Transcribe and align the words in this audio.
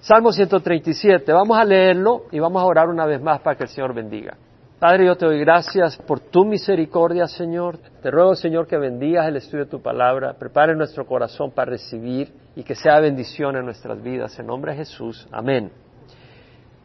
Salmo 0.00 0.30
137, 0.30 1.32
vamos 1.32 1.58
a 1.58 1.64
leerlo 1.64 2.26
y 2.30 2.38
vamos 2.38 2.62
a 2.62 2.66
orar 2.66 2.88
una 2.88 3.04
vez 3.04 3.20
más 3.20 3.40
para 3.40 3.56
que 3.56 3.64
el 3.64 3.68
Señor 3.68 3.92
bendiga. 3.92 4.36
Padre, 4.78 5.06
yo 5.06 5.16
te 5.16 5.26
doy 5.26 5.40
gracias 5.40 5.96
por 5.96 6.20
tu 6.20 6.44
misericordia, 6.44 7.26
Señor. 7.26 7.78
Te 8.00 8.08
ruego, 8.12 8.36
Señor, 8.36 8.68
que 8.68 8.78
bendigas 8.78 9.26
el 9.26 9.36
estudio 9.36 9.64
de 9.64 9.70
tu 9.72 9.82
palabra, 9.82 10.34
prepare 10.34 10.76
nuestro 10.76 11.04
corazón 11.04 11.50
para 11.50 11.72
recibir 11.72 12.32
y 12.54 12.62
que 12.62 12.76
sea 12.76 13.00
bendición 13.00 13.56
en 13.56 13.64
nuestras 13.64 14.00
vidas. 14.00 14.38
En 14.38 14.46
nombre 14.46 14.70
de 14.70 14.78
Jesús. 14.78 15.26
Amén. 15.32 15.72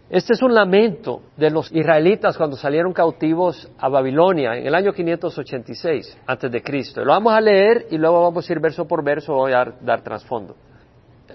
Este 0.09 0.34
es 0.34 0.41
un 0.41 0.55
lamento 0.55 1.21
de 1.38 1.52
los 1.52 1.71
israelitas 1.71 2.36
cuando 2.36 2.55
salieron 2.55 2.93
cautivos 2.93 3.71
a 3.77 3.89
Babilonia 3.89 4.57
en 4.57 4.66
el 4.66 4.73
año 4.73 4.91
586 4.91 6.18
antes 6.25 6.52
de 6.52 6.64
Cristo. 6.64 7.05
Lo 7.05 7.14
vamos 7.14 7.34
a 7.34 7.41
leer 7.41 7.86
y 7.91 7.98
luego 8.00 8.23
vamos 8.23 8.50
a 8.50 8.54
ir 8.54 8.59
verso 8.59 8.88
por 8.88 9.04
verso, 9.04 9.34
voy 9.34 9.54
a 9.54 9.66
dar 9.82 10.02
trasfondo. 10.02 10.55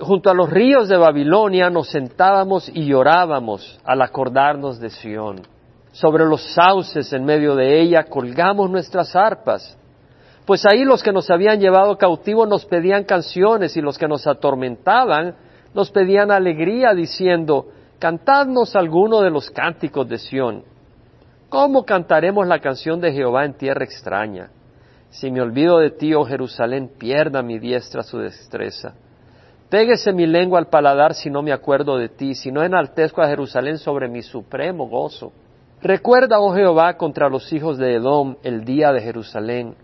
Junto 0.01 0.31
a 0.31 0.35
los 0.35 0.49
ríos 0.51 0.89
de 0.89 0.97
Babilonia 0.97 1.71
nos 1.71 1.89
sentábamos 1.89 2.69
y 2.69 2.87
llorábamos 2.87 3.81
al 3.85 4.03
acordarnos 4.03 4.79
de 4.79 4.91
Sión. 4.91 5.43
Sobre 5.93 6.25
los 6.25 6.43
sauces 6.55 7.13
en 7.13 7.25
medio 7.25 7.57
de 7.57 7.81
ella 7.81 8.05
colgamos 8.05 8.71
nuestras 8.71 9.17
arpas. 9.17 9.77
Pues 10.47 10.65
ahí 10.67 10.85
los 10.85 11.03
que 11.03 11.13
nos 11.13 11.29
habían 11.31 11.59
llevado 11.59 11.99
cautivos 11.99 12.49
nos 12.49 12.65
pedían 12.65 13.05
canciones 13.05 13.77
y 13.77 13.81
los 13.81 13.99
que 13.99 14.07
nos 14.07 14.27
atormentaban 14.27 15.35
nos 15.75 15.91
pedían 15.91 16.31
alegría 16.31 16.95
diciendo, 16.95 17.67
cantadnos 17.99 18.77
alguno 18.77 19.21
de 19.21 19.31
los 19.31 19.51
cánticos 19.51 20.09
de 20.09 20.19
Sión. 20.19 20.65
¿Cómo 21.49 21.85
cantaremos 21.85 22.47
la 22.47 22.61
canción 22.61 23.01
de 23.01 23.13
Jehová 23.13 23.45
en 23.45 23.55
tierra 23.55 23.85
extraña? 23.85 24.51
Si 25.11 25.31
me 25.31 25.41
olvido 25.41 25.79
de 25.79 25.91
ti, 25.91 26.15
oh 26.15 26.25
Jerusalén, 26.25 26.91
pierda 26.99 27.43
mi 27.43 27.59
diestra 27.59 28.03
su 28.03 28.19
destreza. 28.19 28.95
Péguese 29.71 30.13
mi 30.13 30.27
lengua 30.27 30.59
al 30.59 30.69
paladar 30.69 31.15
si 31.15 31.29
no 31.29 31.43
me 31.43 31.53
acuerdo 31.53 31.99
de 31.99 32.09
ti, 32.09 32.35
si 32.35 32.51
no 32.51 32.63
enaltezco 32.63 33.21
a 33.21 33.29
Jerusalén 33.29 33.77
sobre 33.77 34.09
mi 34.09 34.23
supremo 34.23 34.89
gozo. 34.89 35.33
Recuerda, 35.83 36.41
oh 36.41 36.55
Jehová, 36.55 36.97
contra 36.97 37.29
los 37.29 37.53
hijos 37.53 37.77
de 37.77 37.95
Edom 37.95 38.37
el 38.43 38.65
día 38.65 38.93
de 38.93 39.03
Jerusalén, 39.03 39.75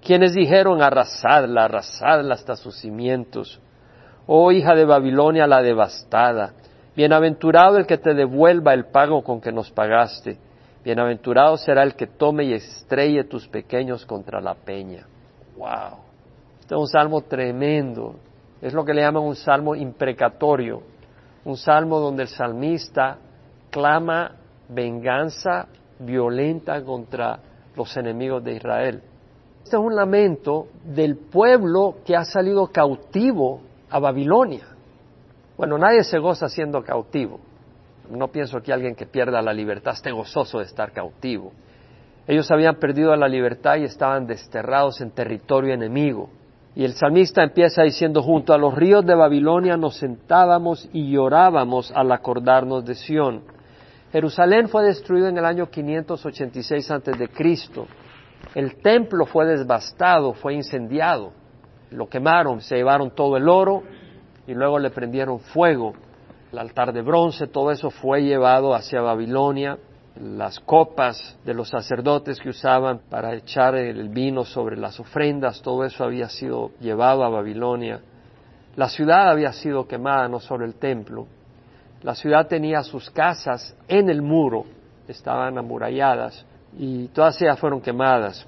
quienes 0.00 0.32
dijeron 0.32 0.80
arrasadla, 0.80 1.64
arrasadla 1.64 2.34
hasta 2.34 2.54
sus 2.54 2.76
cimientos. 2.76 3.60
Oh 4.26 4.52
hija 4.52 4.76
de 4.76 4.84
Babilonia 4.84 5.48
la 5.48 5.60
devastada, 5.60 6.52
bienaventurado 6.94 7.78
el 7.78 7.86
que 7.86 7.98
te 7.98 8.14
devuelva 8.14 8.72
el 8.74 8.86
pago 8.86 9.24
con 9.24 9.40
que 9.40 9.50
nos 9.50 9.72
pagaste, 9.72 10.38
bienaventurado 10.84 11.56
será 11.56 11.82
el 11.82 11.96
que 11.96 12.06
tome 12.06 12.44
y 12.44 12.54
estrelle 12.54 13.24
tus 13.24 13.48
pequeños 13.48 14.06
contra 14.06 14.40
la 14.40 14.54
peña. 14.54 15.04
Wow. 15.56 15.98
Este 16.60 16.74
es 16.74 16.80
un 16.80 16.86
salmo 16.86 17.22
tremendo. 17.22 18.14
Es 18.62 18.72
lo 18.72 18.84
que 18.84 18.94
le 18.94 19.02
llaman 19.02 19.24
un 19.24 19.34
salmo 19.34 19.74
imprecatorio, 19.74 20.82
un 21.44 21.56
salmo 21.56 21.98
donde 21.98 22.22
el 22.22 22.28
salmista 22.28 23.18
clama 23.70 24.36
venganza 24.68 25.66
violenta 25.98 26.82
contra 26.84 27.40
los 27.74 27.96
enemigos 27.96 28.44
de 28.44 28.52
Israel. 28.52 29.02
Este 29.64 29.76
es 29.76 29.82
un 29.82 29.96
lamento 29.96 30.68
del 30.84 31.16
pueblo 31.16 31.96
que 32.04 32.14
ha 32.14 32.24
salido 32.24 32.68
cautivo 32.68 33.60
a 33.90 33.98
Babilonia. 33.98 34.68
Bueno, 35.56 35.76
nadie 35.76 36.04
se 36.04 36.18
goza 36.18 36.48
siendo 36.48 36.82
cautivo. 36.84 37.40
No 38.10 38.28
pienso 38.28 38.60
que 38.60 38.72
alguien 38.72 38.94
que 38.94 39.06
pierda 39.06 39.42
la 39.42 39.52
libertad 39.52 39.94
esté 39.94 40.12
gozoso 40.12 40.58
de 40.58 40.64
estar 40.64 40.92
cautivo. 40.92 41.52
Ellos 42.28 42.50
habían 42.50 42.76
perdido 42.76 43.14
la 43.16 43.26
libertad 43.26 43.76
y 43.76 43.84
estaban 43.84 44.26
desterrados 44.26 45.00
en 45.00 45.10
territorio 45.10 45.74
enemigo. 45.74 46.28
Y 46.74 46.84
el 46.84 46.94
salmista 46.94 47.42
empieza 47.42 47.82
diciendo, 47.82 48.22
junto 48.22 48.54
a 48.54 48.58
los 48.58 48.74
ríos 48.74 49.04
de 49.04 49.14
Babilonia 49.14 49.76
nos 49.76 49.96
sentábamos 49.96 50.88
y 50.92 51.10
llorábamos 51.10 51.92
al 51.94 52.10
acordarnos 52.12 52.84
de 52.84 52.94
Sión. 52.94 53.42
Jerusalén 54.10 54.68
fue 54.68 54.84
destruido 54.84 55.28
en 55.28 55.36
el 55.36 55.44
año 55.44 55.68
586 55.70 56.90
antes 56.90 57.18
de 57.18 57.28
Cristo. 57.28 57.86
El 58.54 58.76
templo 58.76 59.26
fue 59.26 59.46
devastado, 59.46 60.32
fue 60.32 60.54
incendiado. 60.54 61.32
Lo 61.90 62.08
quemaron, 62.08 62.60
se 62.60 62.76
llevaron 62.76 63.10
todo 63.14 63.36
el 63.36 63.48
oro 63.48 63.82
y 64.46 64.54
luego 64.54 64.78
le 64.78 64.90
prendieron 64.90 65.40
fuego. 65.40 65.92
El 66.50 66.58
altar 66.58 66.92
de 66.92 67.02
bronce, 67.02 67.46
todo 67.46 67.70
eso 67.70 67.90
fue 67.90 68.22
llevado 68.22 68.74
hacia 68.74 69.00
Babilonia 69.02 69.78
las 70.20 70.60
copas 70.60 71.38
de 71.44 71.54
los 71.54 71.68
sacerdotes 71.68 72.38
que 72.38 72.50
usaban 72.50 73.00
para 73.08 73.34
echar 73.34 73.74
el 73.74 74.08
vino 74.08 74.44
sobre 74.44 74.76
las 74.76 75.00
ofrendas, 75.00 75.62
todo 75.62 75.84
eso 75.84 76.04
había 76.04 76.28
sido 76.28 76.70
llevado 76.80 77.24
a 77.24 77.28
Babilonia. 77.28 78.00
La 78.76 78.88
ciudad 78.88 79.30
había 79.30 79.52
sido 79.52 79.86
quemada, 79.86 80.28
no 80.28 80.40
solo 80.40 80.64
el 80.64 80.74
templo. 80.74 81.26
La 82.02 82.14
ciudad 82.14 82.46
tenía 82.46 82.82
sus 82.82 83.10
casas 83.10 83.76
en 83.88 84.10
el 84.10 84.22
muro, 84.22 84.64
estaban 85.08 85.56
amuralladas 85.56 86.44
y 86.78 87.08
todas 87.08 87.40
ellas 87.40 87.58
fueron 87.58 87.80
quemadas. 87.80 88.46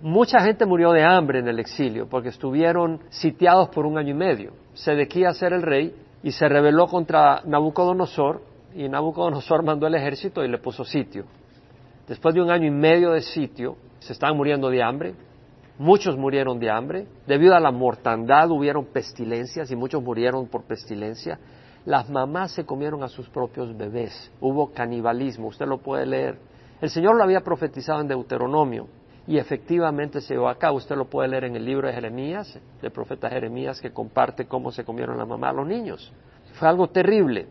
Mucha 0.00 0.40
gente 0.40 0.64
murió 0.64 0.92
de 0.92 1.04
hambre 1.04 1.40
en 1.40 1.48
el 1.48 1.58
exilio 1.58 2.08
porque 2.08 2.28
estuvieron 2.28 3.00
sitiados 3.10 3.68
por 3.70 3.84
un 3.84 3.98
año 3.98 4.10
y 4.10 4.14
medio. 4.14 4.52
Sedequías 4.74 5.42
era 5.42 5.56
el 5.56 5.62
rey 5.62 5.94
y 6.22 6.30
se 6.30 6.48
rebeló 6.48 6.86
contra 6.86 7.42
Nabucodonosor 7.44 8.42
y 8.74 8.88
Nabucodonosor 8.88 9.62
mandó 9.62 9.86
el 9.86 9.94
ejército 9.94 10.44
y 10.44 10.48
le 10.48 10.58
puso 10.58 10.84
sitio. 10.84 11.24
Después 12.06 12.34
de 12.34 12.42
un 12.42 12.50
año 12.50 12.66
y 12.66 12.70
medio 12.70 13.12
de 13.12 13.20
sitio, 13.20 13.76
se 13.98 14.12
estaban 14.12 14.36
muriendo 14.36 14.70
de 14.70 14.82
hambre, 14.82 15.14
muchos 15.78 16.16
murieron 16.16 16.58
de 16.58 16.70
hambre, 16.70 17.06
debido 17.26 17.54
a 17.54 17.60
la 17.60 17.70
mortandad 17.70 18.50
hubieron 18.50 18.86
pestilencias 18.86 19.70
y 19.70 19.76
muchos 19.76 20.02
murieron 20.02 20.46
por 20.46 20.64
pestilencia. 20.64 21.38
Las 21.84 22.08
mamás 22.08 22.52
se 22.52 22.64
comieron 22.64 23.02
a 23.02 23.08
sus 23.08 23.28
propios 23.28 23.76
bebés, 23.76 24.32
hubo 24.40 24.72
canibalismo, 24.72 25.48
usted 25.48 25.66
lo 25.66 25.78
puede 25.78 26.06
leer. 26.06 26.38
El 26.80 26.90
Señor 26.90 27.16
lo 27.16 27.24
había 27.24 27.40
profetizado 27.40 28.00
en 28.00 28.08
Deuteronomio 28.08 28.86
y 29.26 29.36
efectivamente 29.36 30.20
se 30.20 30.34
llevó 30.34 30.48
a 30.48 30.56
cabo. 30.56 30.78
Usted 30.78 30.96
lo 30.96 31.04
puede 31.04 31.28
leer 31.28 31.44
en 31.44 31.56
el 31.56 31.64
libro 31.64 31.86
de 31.86 31.92
Jeremías, 31.92 32.58
del 32.80 32.90
profeta 32.90 33.28
Jeremías, 33.28 33.80
que 33.80 33.92
comparte 33.92 34.46
cómo 34.46 34.70
se 34.70 34.84
comieron 34.84 35.18
la 35.18 35.26
mamá 35.26 35.50
a 35.50 35.52
los 35.52 35.66
niños. 35.66 36.12
Fue 36.54 36.68
algo 36.68 36.88
terrible. 36.88 37.46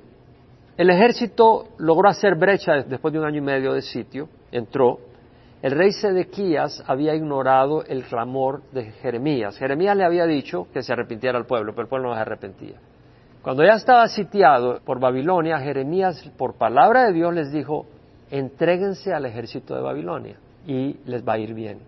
El 0.77 0.91
ejército 0.91 1.69
logró 1.79 2.07
hacer 2.07 2.35
brecha 2.35 2.83
después 2.83 3.11
de 3.11 3.19
un 3.19 3.25
año 3.25 3.39
y 3.39 3.41
medio 3.41 3.73
de 3.73 3.81
sitio, 3.81 4.29
entró. 4.51 4.99
El 5.63 5.71
rey 5.71 5.91
Sedequías 5.91 6.83
había 6.85 7.15
ignorado 7.15 7.83
el 7.83 8.03
clamor 8.03 8.61
de 8.71 8.91
Jeremías. 8.91 9.57
Jeremías 9.57 9.97
le 9.97 10.05
había 10.05 10.27
dicho 10.27 10.67
que 10.71 10.83
se 10.83 10.93
arrepintiera 10.93 11.35
al 11.35 11.47
pueblo, 11.47 11.71
pero 11.71 11.83
el 11.83 11.89
pueblo 11.89 12.09
no 12.09 12.13
se 12.13 12.21
arrepentía. 12.21 12.75
Cuando 13.41 13.63
ya 13.63 13.73
estaba 13.73 14.07
sitiado 14.07 14.79
por 14.85 14.99
Babilonia, 14.99 15.57
Jeremías, 15.57 16.21
por 16.37 16.59
palabra 16.59 17.05
de 17.05 17.13
Dios, 17.13 17.33
les 17.33 17.51
dijo, 17.51 17.87
entréguense 18.29 19.11
al 19.15 19.25
ejército 19.25 19.73
de 19.73 19.81
Babilonia 19.81 20.35
y 20.67 20.97
les 21.05 21.27
va 21.27 21.33
a 21.33 21.39
ir 21.39 21.55
bien. 21.55 21.79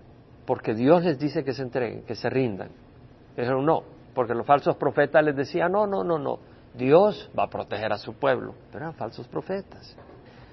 Porque 0.48 0.74
Dios 0.74 1.04
les 1.04 1.20
dice 1.20 1.44
que 1.44 1.54
se 1.54 1.62
entreguen, 1.62 2.02
que 2.08 2.16
se 2.16 2.28
rindan. 2.28 2.70
Dijeron 3.38 3.64
no, 3.64 3.84
porque 4.16 4.34
los 4.34 4.48
falsos 4.48 4.78
profetas 4.78 5.24
les 5.24 5.36
decían, 5.36 5.72
no, 5.72 5.86
no, 5.86 6.04
no, 6.04 6.18
no, 6.18 6.40
Dios 6.74 7.30
va 7.38 7.44
a 7.44 7.50
proteger 7.50 7.92
a 7.92 7.98
su 7.98 8.14
pueblo, 8.14 8.54
pero 8.72 8.86
eran 8.86 8.94
falsos 8.94 9.28
profetas. 9.28 9.96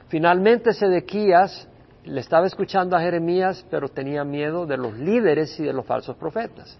Finalmente 0.09 0.73
Sedequías 0.73 1.69
le 2.05 2.21
estaba 2.21 2.47
escuchando 2.47 2.97
a 2.97 3.01
Jeremías, 3.01 3.67
pero 3.71 3.89
tenía 3.89 4.25
miedo 4.25 4.67
de 4.67 4.77
los 4.77 4.97
líderes 4.97 5.59
y 5.59 5.65
de 5.65 5.73
los 5.73 5.85
falsos 5.85 6.17
profetas. 6.17 6.79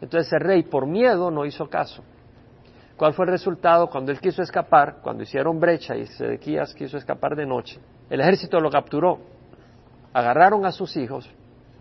Entonces 0.00 0.32
el 0.32 0.40
rey, 0.40 0.62
por 0.62 0.86
miedo, 0.86 1.30
no 1.30 1.44
hizo 1.44 1.68
caso. 1.68 2.02
¿Cuál 2.96 3.14
fue 3.14 3.24
el 3.24 3.32
resultado? 3.32 3.88
Cuando 3.88 4.12
él 4.12 4.20
quiso 4.20 4.42
escapar, 4.42 4.98
cuando 5.02 5.22
hicieron 5.22 5.58
brecha 5.58 5.96
y 5.96 6.06
Sedequías 6.06 6.74
quiso 6.74 6.98
escapar 6.98 7.34
de 7.36 7.46
noche, 7.46 7.80
el 8.10 8.20
ejército 8.20 8.60
lo 8.60 8.70
capturó. 8.70 9.18
Agarraron 10.12 10.66
a 10.66 10.72
sus 10.72 10.96
hijos, 10.96 11.28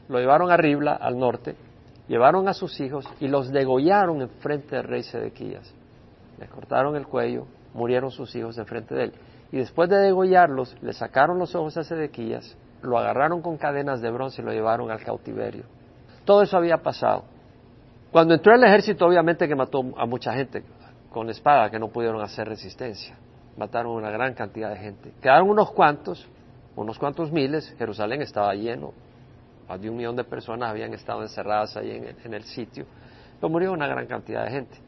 lo 0.08 0.20
llevaron 0.20 0.52
a 0.52 0.58
Ribla, 0.58 0.94
al 0.94 1.18
norte, 1.18 1.56
llevaron 2.08 2.48
a 2.48 2.54
sus 2.54 2.80
hijos 2.80 3.08
y 3.20 3.28
los 3.28 3.52
degollaron 3.52 4.22
en 4.22 4.30
frente 4.30 4.76
del 4.76 4.86
rey 4.86 5.04
Sedequías 5.04 5.74
le 6.40 6.48
cortaron 6.48 6.96
el 6.96 7.08
cuello, 7.08 7.48
murieron 7.74 8.12
sus 8.12 8.36
hijos 8.36 8.58
enfrente 8.58 8.96
de 8.96 9.04
él. 9.06 9.14
Y 9.52 9.58
después 9.58 9.90
de 9.90 9.98
degollarlos, 9.98 10.76
le 10.82 10.94
sacaron 10.94 11.40
los 11.40 11.56
ojos 11.56 11.78
a 11.78 11.84
Sedequías, 11.84 12.58
lo 12.82 12.98
agarraron 12.98 13.42
con 13.42 13.58
cadenas 13.58 14.02
de 14.02 14.12
bronce 14.12 14.42
y 14.42 14.46
lo 14.46 14.52
llevaron 14.52 14.92
al 14.92 15.04
cautiverio. 15.04 15.64
Todo 16.26 16.44
eso 16.44 16.58
había 16.58 16.78
pasado. 16.78 17.24
Cuando 18.12 18.34
entró 18.34 18.54
el 18.54 18.64
ejército, 18.64 19.06
obviamente 19.06 19.48
que 19.48 19.56
mató 19.56 19.84
a 19.98 20.06
mucha 20.06 20.34
gente 20.34 20.64
con 21.12 21.30
espada 21.30 21.70
que 21.70 21.80
no 21.80 21.88
pudieron 21.88 22.22
hacer 22.22 22.48
resistencia. 22.48 23.18
Mataron 23.58 23.94
una 23.94 24.12
gran 24.12 24.34
cantidad 24.34 24.70
de 24.70 24.78
gente. 24.78 25.14
Quedaron 25.22 25.50
unos 25.50 25.72
cuantos, 25.72 26.28
unos 26.76 27.00
cuantos 27.00 27.32
miles. 27.32 27.74
Jerusalén 27.78 28.22
estaba 28.22 28.54
lleno. 28.54 28.94
Más 29.68 29.82
de 29.82 29.90
un 29.90 29.98
millón 29.98 30.16
de 30.16 30.24
personas 30.24 30.70
habían 30.70 30.94
estado 30.94 31.24
encerradas 31.24 31.76
ahí 31.76 31.92
en 31.92 32.04
el, 32.06 32.16
en 32.24 32.34
el 32.34 32.44
sitio. 32.44 32.86
Pero 33.40 33.50
murió 33.50 33.72
una 33.72 33.88
gran 33.88 34.06
cantidad 34.06 34.44
de 34.46 34.52
gente 34.52 34.87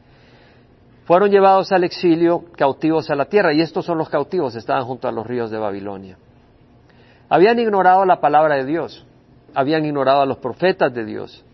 fueron 1.10 1.28
llevados 1.28 1.72
al 1.72 1.82
exilio 1.82 2.44
cautivos 2.56 3.10
a 3.10 3.16
la 3.16 3.24
tierra, 3.24 3.52
y 3.52 3.60
estos 3.60 3.84
son 3.84 3.98
los 3.98 4.08
cautivos, 4.08 4.54
estaban 4.54 4.84
junto 4.84 5.08
a 5.08 5.10
los 5.10 5.26
ríos 5.26 5.50
de 5.50 5.58
Babilonia. 5.58 6.16
Habían 7.28 7.58
ignorado 7.58 8.04
la 8.04 8.20
palabra 8.20 8.54
de 8.54 8.64
Dios, 8.64 9.04
habían 9.52 9.84
ignorado 9.84 10.20
a 10.20 10.26
los 10.26 10.38
profetas 10.38 10.94
de 10.94 11.04
Dios, 11.04 11.44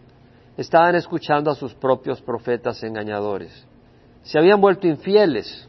estaban 0.58 0.94
escuchando 0.94 1.50
a 1.50 1.55
sus 1.55 1.73
propios 1.73 2.20
profetas 2.20 2.82
engañadores, 2.82 3.67
se 4.25 4.38
habían 4.38 4.61
vuelto 4.61 4.88
infieles, 4.88 5.67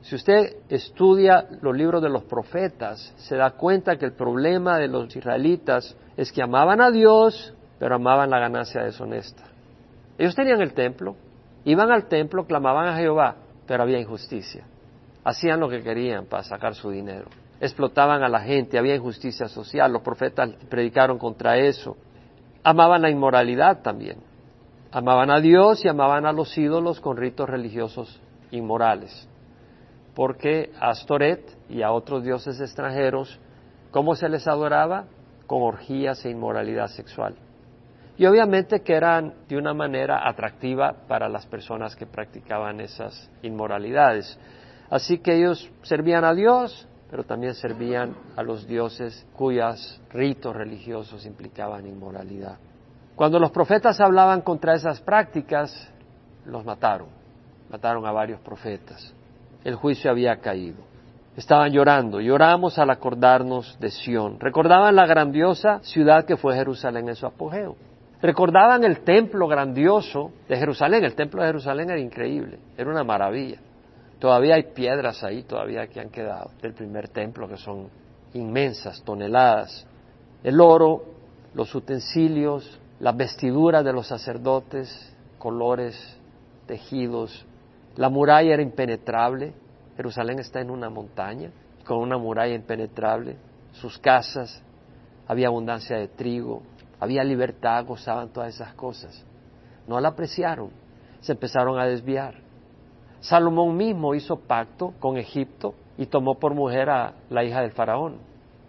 Si 0.00 0.16
usted 0.16 0.56
estudia 0.68 1.46
los 1.60 1.76
libros 1.76 2.02
de 2.02 2.08
los 2.08 2.24
profetas, 2.24 3.14
se 3.18 3.36
da 3.36 3.52
cuenta 3.52 3.98
que 3.98 4.06
el 4.06 4.14
problema 4.14 4.78
de 4.78 4.88
los 4.88 5.14
israelitas 5.14 5.96
es 6.16 6.32
que 6.32 6.42
amaban 6.42 6.80
a 6.80 6.90
Dios, 6.90 7.54
pero 7.78 7.94
amaban 7.94 8.30
la 8.30 8.40
ganancia 8.40 8.82
deshonesta. 8.82 9.44
Ellos 10.18 10.34
tenían 10.34 10.60
el 10.60 10.74
templo, 10.74 11.14
iban 11.64 11.90
al 11.90 12.08
templo, 12.08 12.46
clamaban 12.46 12.88
a 12.88 12.96
Jehová, 12.96 13.36
pero 13.66 13.82
había 13.82 14.00
injusticia. 14.00 14.64
Hacían 15.24 15.60
lo 15.60 15.68
que 15.68 15.82
querían 15.82 16.26
para 16.26 16.42
sacar 16.42 16.74
su 16.74 16.90
dinero. 16.90 17.26
Explotaban 17.60 18.22
a 18.22 18.28
la 18.28 18.40
gente, 18.40 18.78
había 18.78 18.96
injusticia 18.96 19.46
social, 19.48 19.92
los 19.92 20.02
profetas 20.02 20.50
predicaron 20.68 21.18
contra 21.18 21.56
eso. 21.58 21.96
Amaban 22.64 23.02
la 23.02 23.10
inmoralidad 23.10 23.82
también. 23.82 24.18
Amaban 24.90 25.30
a 25.30 25.40
Dios 25.40 25.84
y 25.84 25.88
amaban 25.88 26.26
a 26.26 26.32
los 26.32 26.56
ídolos 26.58 27.00
con 27.00 27.16
ritos 27.16 27.48
religiosos 27.48 28.20
inmorales 28.50 29.28
porque 30.14 30.72
a 30.78 30.90
Astoret 30.90 31.40
y 31.68 31.82
a 31.82 31.92
otros 31.92 32.22
dioses 32.22 32.60
extranjeros, 32.60 33.38
¿cómo 33.90 34.14
se 34.14 34.28
les 34.28 34.46
adoraba? 34.46 35.06
Con 35.46 35.62
orgías 35.62 36.24
e 36.24 36.30
inmoralidad 36.30 36.88
sexual. 36.88 37.34
Y 38.16 38.26
obviamente 38.26 38.82
que 38.82 38.94
eran 38.94 39.34
de 39.48 39.56
una 39.56 39.74
manera 39.74 40.28
atractiva 40.28 40.94
para 41.08 41.28
las 41.28 41.46
personas 41.46 41.96
que 41.96 42.06
practicaban 42.06 42.80
esas 42.80 43.30
inmoralidades. 43.42 44.38
Así 44.90 45.18
que 45.18 45.36
ellos 45.36 45.70
servían 45.82 46.24
a 46.24 46.34
Dios, 46.34 46.86
pero 47.10 47.24
también 47.24 47.54
servían 47.54 48.14
a 48.36 48.42
los 48.42 48.66
dioses 48.66 49.26
cuyos 49.32 50.00
ritos 50.10 50.54
religiosos 50.54 51.24
implicaban 51.24 51.86
inmoralidad. 51.86 52.58
Cuando 53.16 53.38
los 53.38 53.50
profetas 53.50 54.00
hablaban 54.00 54.42
contra 54.42 54.74
esas 54.74 55.00
prácticas, 55.00 55.90
los 56.44 56.64
mataron. 56.64 57.08
Mataron 57.70 58.04
a 58.06 58.12
varios 58.12 58.40
profetas 58.40 59.14
el 59.64 59.74
juicio 59.76 60.10
había 60.10 60.36
caído. 60.36 60.78
Estaban 61.36 61.72
llorando, 61.72 62.20
lloramos 62.20 62.78
al 62.78 62.90
acordarnos 62.90 63.78
de 63.80 63.90
Sión. 63.90 64.38
Recordaban 64.38 64.94
la 64.94 65.06
grandiosa 65.06 65.80
ciudad 65.82 66.24
que 66.24 66.36
fue 66.36 66.54
Jerusalén 66.54 67.08
en 67.08 67.16
su 67.16 67.26
apogeo. 67.26 67.76
Recordaban 68.22 68.84
el 68.84 69.00
templo 69.00 69.48
grandioso 69.48 70.30
de 70.48 70.56
Jerusalén. 70.56 71.02
El 71.04 71.16
templo 71.16 71.42
de 71.42 71.48
Jerusalén 71.48 71.90
era 71.90 71.98
increíble, 71.98 72.60
era 72.78 72.88
una 72.88 73.02
maravilla. 73.02 73.58
Todavía 74.20 74.54
hay 74.54 74.72
piedras 74.72 75.24
ahí, 75.24 75.42
todavía 75.42 75.88
que 75.88 75.98
han 75.98 76.08
quedado 76.08 76.52
del 76.62 76.72
primer 76.72 77.08
templo, 77.08 77.48
que 77.48 77.56
son 77.56 77.88
inmensas, 78.34 79.02
toneladas. 79.02 79.84
El 80.44 80.60
oro, 80.60 81.02
los 81.54 81.74
utensilios, 81.74 82.78
las 83.00 83.16
vestiduras 83.16 83.84
de 83.84 83.92
los 83.92 84.06
sacerdotes, 84.06 85.12
colores, 85.38 85.96
tejidos, 86.66 87.44
la 87.96 88.08
muralla 88.08 88.54
era 88.54 88.62
impenetrable. 88.62 89.52
Jerusalén 89.96 90.38
está 90.38 90.60
en 90.60 90.70
una 90.70 90.88
montaña 90.88 91.50
con 91.84 91.98
una 91.98 92.18
muralla 92.18 92.54
impenetrable. 92.54 93.36
Sus 93.72 93.98
casas, 93.98 94.62
había 95.26 95.48
abundancia 95.48 95.96
de 95.96 96.06
trigo, 96.06 96.62
había 97.02 97.24
libertad, 97.24 97.84
gozaban 97.84 98.28
todas 98.28 98.54
esas 98.54 98.74
cosas. 98.74 99.24
No 99.86 99.98
la 100.00 100.10
apreciaron, 100.10 100.70
se 101.20 101.32
empezaron 101.32 101.78
a 101.78 101.86
desviar. 101.86 102.34
Salomón 103.20 103.76
mismo 103.76 104.14
hizo 104.14 104.36
pacto 104.36 104.94
con 105.00 105.16
Egipto 105.16 105.74
y 105.96 106.06
tomó 106.06 106.38
por 106.38 106.54
mujer 106.54 106.90
a 106.90 107.14
la 107.30 107.44
hija 107.44 107.60
del 107.60 107.72
faraón. 107.72 108.18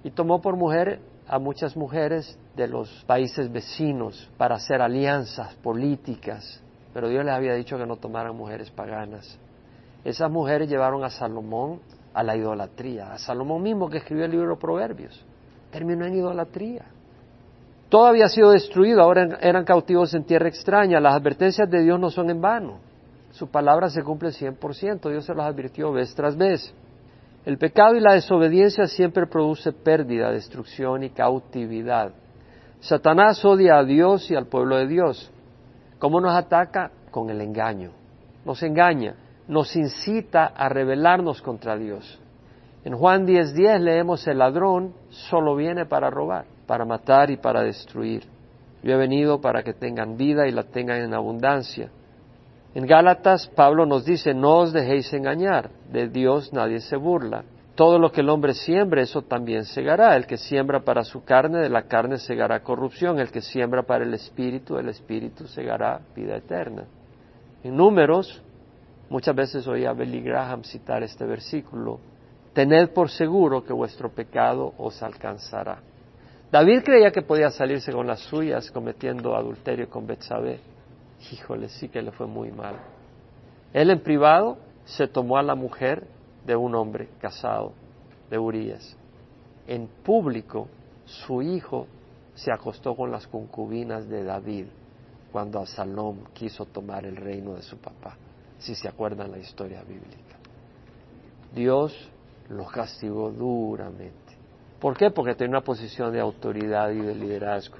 Y 0.03 0.11
tomó 0.11 0.41
por 0.41 0.55
mujer 0.55 0.99
a 1.27 1.39
muchas 1.39 1.75
mujeres 1.77 2.37
de 2.55 2.67
los 2.67 2.89
países 3.05 3.51
vecinos 3.51 4.29
para 4.37 4.55
hacer 4.55 4.81
alianzas 4.81 5.55
políticas 5.55 6.63
pero 6.93 7.09
Dios 7.09 7.25
les 7.25 7.33
había 7.33 7.55
dicho 7.55 7.77
que 7.77 7.85
no 7.85 7.97
tomaran 7.97 8.35
mujeres 8.35 8.69
paganas. 8.69 9.39
Esas 10.05 10.29
mujeres 10.29 10.69
llevaron 10.69 11.03
a 11.03 11.09
Salomón 11.09 11.79
a 12.13 12.21
la 12.21 12.37
idolatría, 12.37 13.11
a 13.11 13.17
Salomón 13.17 13.63
mismo 13.63 13.89
que 13.89 13.97
escribió 13.97 14.25
el 14.25 14.31
libro 14.31 14.59
Proverbios. 14.59 15.25
Terminó 15.71 16.05
en 16.05 16.15
idolatría. 16.15 16.85
Todo 17.93 18.07
había 18.07 18.27
sido 18.27 18.49
destruido, 18.49 19.03
ahora 19.03 19.37
eran 19.39 19.65
cautivos 19.65 20.15
en 20.15 20.23
tierra 20.23 20.47
extraña. 20.47 20.99
Las 20.99 21.13
advertencias 21.13 21.69
de 21.69 21.83
Dios 21.83 21.99
no 21.99 22.09
son 22.09 22.31
en 22.31 22.41
vano. 22.41 22.79
Su 23.33 23.51
palabra 23.51 23.87
se 23.87 24.01
cumple 24.01 24.29
100%, 24.29 25.11
Dios 25.11 25.23
se 25.23 25.35
los 25.35 25.45
advirtió 25.45 25.91
vez 25.91 26.11
tras 26.15 26.35
vez. 26.35 26.73
El 27.45 27.59
pecado 27.59 27.93
y 27.95 27.99
la 27.99 28.13
desobediencia 28.13 28.87
siempre 28.87 29.27
produce 29.27 29.71
pérdida, 29.73 30.31
destrucción 30.31 31.03
y 31.03 31.11
cautividad. 31.11 32.13
Satanás 32.79 33.45
odia 33.45 33.77
a 33.77 33.83
Dios 33.83 34.31
y 34.31 34.35
al 34.35 34.47
pueblo 34.47 34.77
de 34.77 34.87
Dios. 34.87 35.31
¿Cómo 35.99 36.19
nos 36.19 36.35
ataca? 36.35 36.89
Con 37.11 37.29
el 37.29 37.41
engaño. 37.41 37.91
Nos 38.43 38.63
engaña, 38.63 39.13
nos 39.47 39.75
incita 39.75 40.45
a 40.45 40.67
rebelarnos 40.67 41.43
contra 41.43 41.77
Dios. 41.77 42.19
En 42.85 42.95
Juan 42.95 43.27
10:10 43.27 43.81
leemos, 43.81 44.25
el 44.27 44.39
ladrón 44.39 44.95
solo 45.09 45.55
viene 45.55 45.85
para 45.85 46.09
robar, 46.09 46.45
para 46.65 46.85
matar 46.85 47.31
y 47.31 47.37
para 47.37 47.63
destruir. 47.63 48.23
Yo 48.83 48.93
he 48.93 48.97
venido 48.97 49.39
para 49.39 49.63
que 49.63 49.73
tengan 49.73 50.17
vida 50.17 50.47
y 50.47 50.51
la 50.51 50.63
tengan 50.63 51.01
en 51.01 51.13
abundancia. 51.13 51.89
En 52.75 52.85
Gálatas, 52.87 53.47
Pablo 53.47 53.85
nos 53.85 54.03
dice, 54.03 54.33
no 54.33 54.59
os 54.59 54.73
dejéis 54.73 55.13
engañar, 55.13 55.69
de 55.91 56.09
Dios 56.09 56.51
nadie 56.53 56.79
se 56.79 56.95
burla. 56.97 57.43
Todo 57.75 57.97
lo 57.97 58.11
que 58.11 58.21
el 58.21 58.29
hombre 58.29 58.53
siembre, 58.53 59.01
eso 59.01 59.23
también 59.23 59.65
segará. 59.65 60.15
El 60.15 60.27
que 60.27 60.37
siembra 60.37 60.81
para 60.81 61.03
su 61.03 61.23
carne, 61.23 61.59
de 61.59 61.69
la 61.69 61.83
carne 61.83 62.19
segará 62.19 62.61
corrupción. 62.61 63.19
El 63.19 63.31
que 63.31 63.41
siembra 63.41 63.81
para 63.81 64.03
el 64.03 64.13
espíritu, 64.13 64.77
el 64.77 64.89
espíritu 64.89 65.47
segará 65.47 65.99
vida 66.15 66.35
eterna. 66.35 66.85
En 67.63 67.75
números, 67.75 68.43
muchas 69.09 69.35
veces 69.35 69.67
oí 69.67 69.85
a 69.85 69.93
Billy 69.93 70.21
Graham 70.21 70.63
citar 70.63 71.01
este 71.01 71.25
versículo. 71.25 71.99
Tened 72.53 72.89
por 72.89 73.09
seguro 73.09 73.63
que 73.63 73.73
vuestro 73.73 74.11
pecado 74.11 74.73
os 74.77 75.01
alcanzará. 75.01 75.79
David 76.53 76.83
creía 76.83 77.09
que 77.09 77.23
podía 77.23 77.49
salirse 77.49 77.91
con 77.91 78.05
las 78.05 78.19
suyas 78.19 78.69
cometiendo 78.69 79.35
adulterio 79.35 79.89
con 79.89 80.05
Betsabé. 80.05 80.59
Híjole, 81.31 81.67
sí 81.67 81.89
que 81.89 81.99
le 81.99 82.11
fue 82.11 82.27
muy 82.27 82.51
mal. 82.51 82.75
Él 83.73 83.89
en 83.89 83.99
privado 84.01 84.59
se 84.85 85.07
tomó 85.07 85.39
a 85.39 85.41
la 85.41 85.55
mujer 85.55 86.05
de 86.45 86.55
un 86.55 86.75
hombre 86.75 87.09
casado, 87.19 87.73
de 88.29 88.37
Urias. 88.37 88.95
En 89.65 89.87
público, 89.87 90.67
su 91.05 91.41
hijo 91.41 91.87
se 92.35 92.51
acostó 92.51 92.95
con 92.95 93.09
las 93.09 93.25
concubinas 93.25 94.07
de 94.07 94.23
David 94.23 94.67
cuando 95.31 95.57
Absalom 95.57 96.25
quiso 96.35 96.65
tomar 96.65 97.03
el 97.07 97.15
reino 97.15 97.55
de 97.55 97.63
su 97.63 97.77
papá, 97.77 98.15
si 98.59 98.75
se 98.75 98.87
acuerdan 98.87 99.31
la 99.31 99.39
historia 99.39 99.81
bíblica. 99.81 100.37
Dios 101.51 102.11
los 102.47 102.71
castigó 102.71 103.31
duramente. 103.31 104.22
¿Por 104.83 104.95
qué? 104.95 105.09
Porque 105.09 105.33
tiene 105.33 105.49
una 105.49 105.61
posición 105.61 106.11
de 106.11 106.19
autoridad 106.19 106.91
y 106.91 106.99
de 106.99 107.15
liderazgo. 107.15 107.77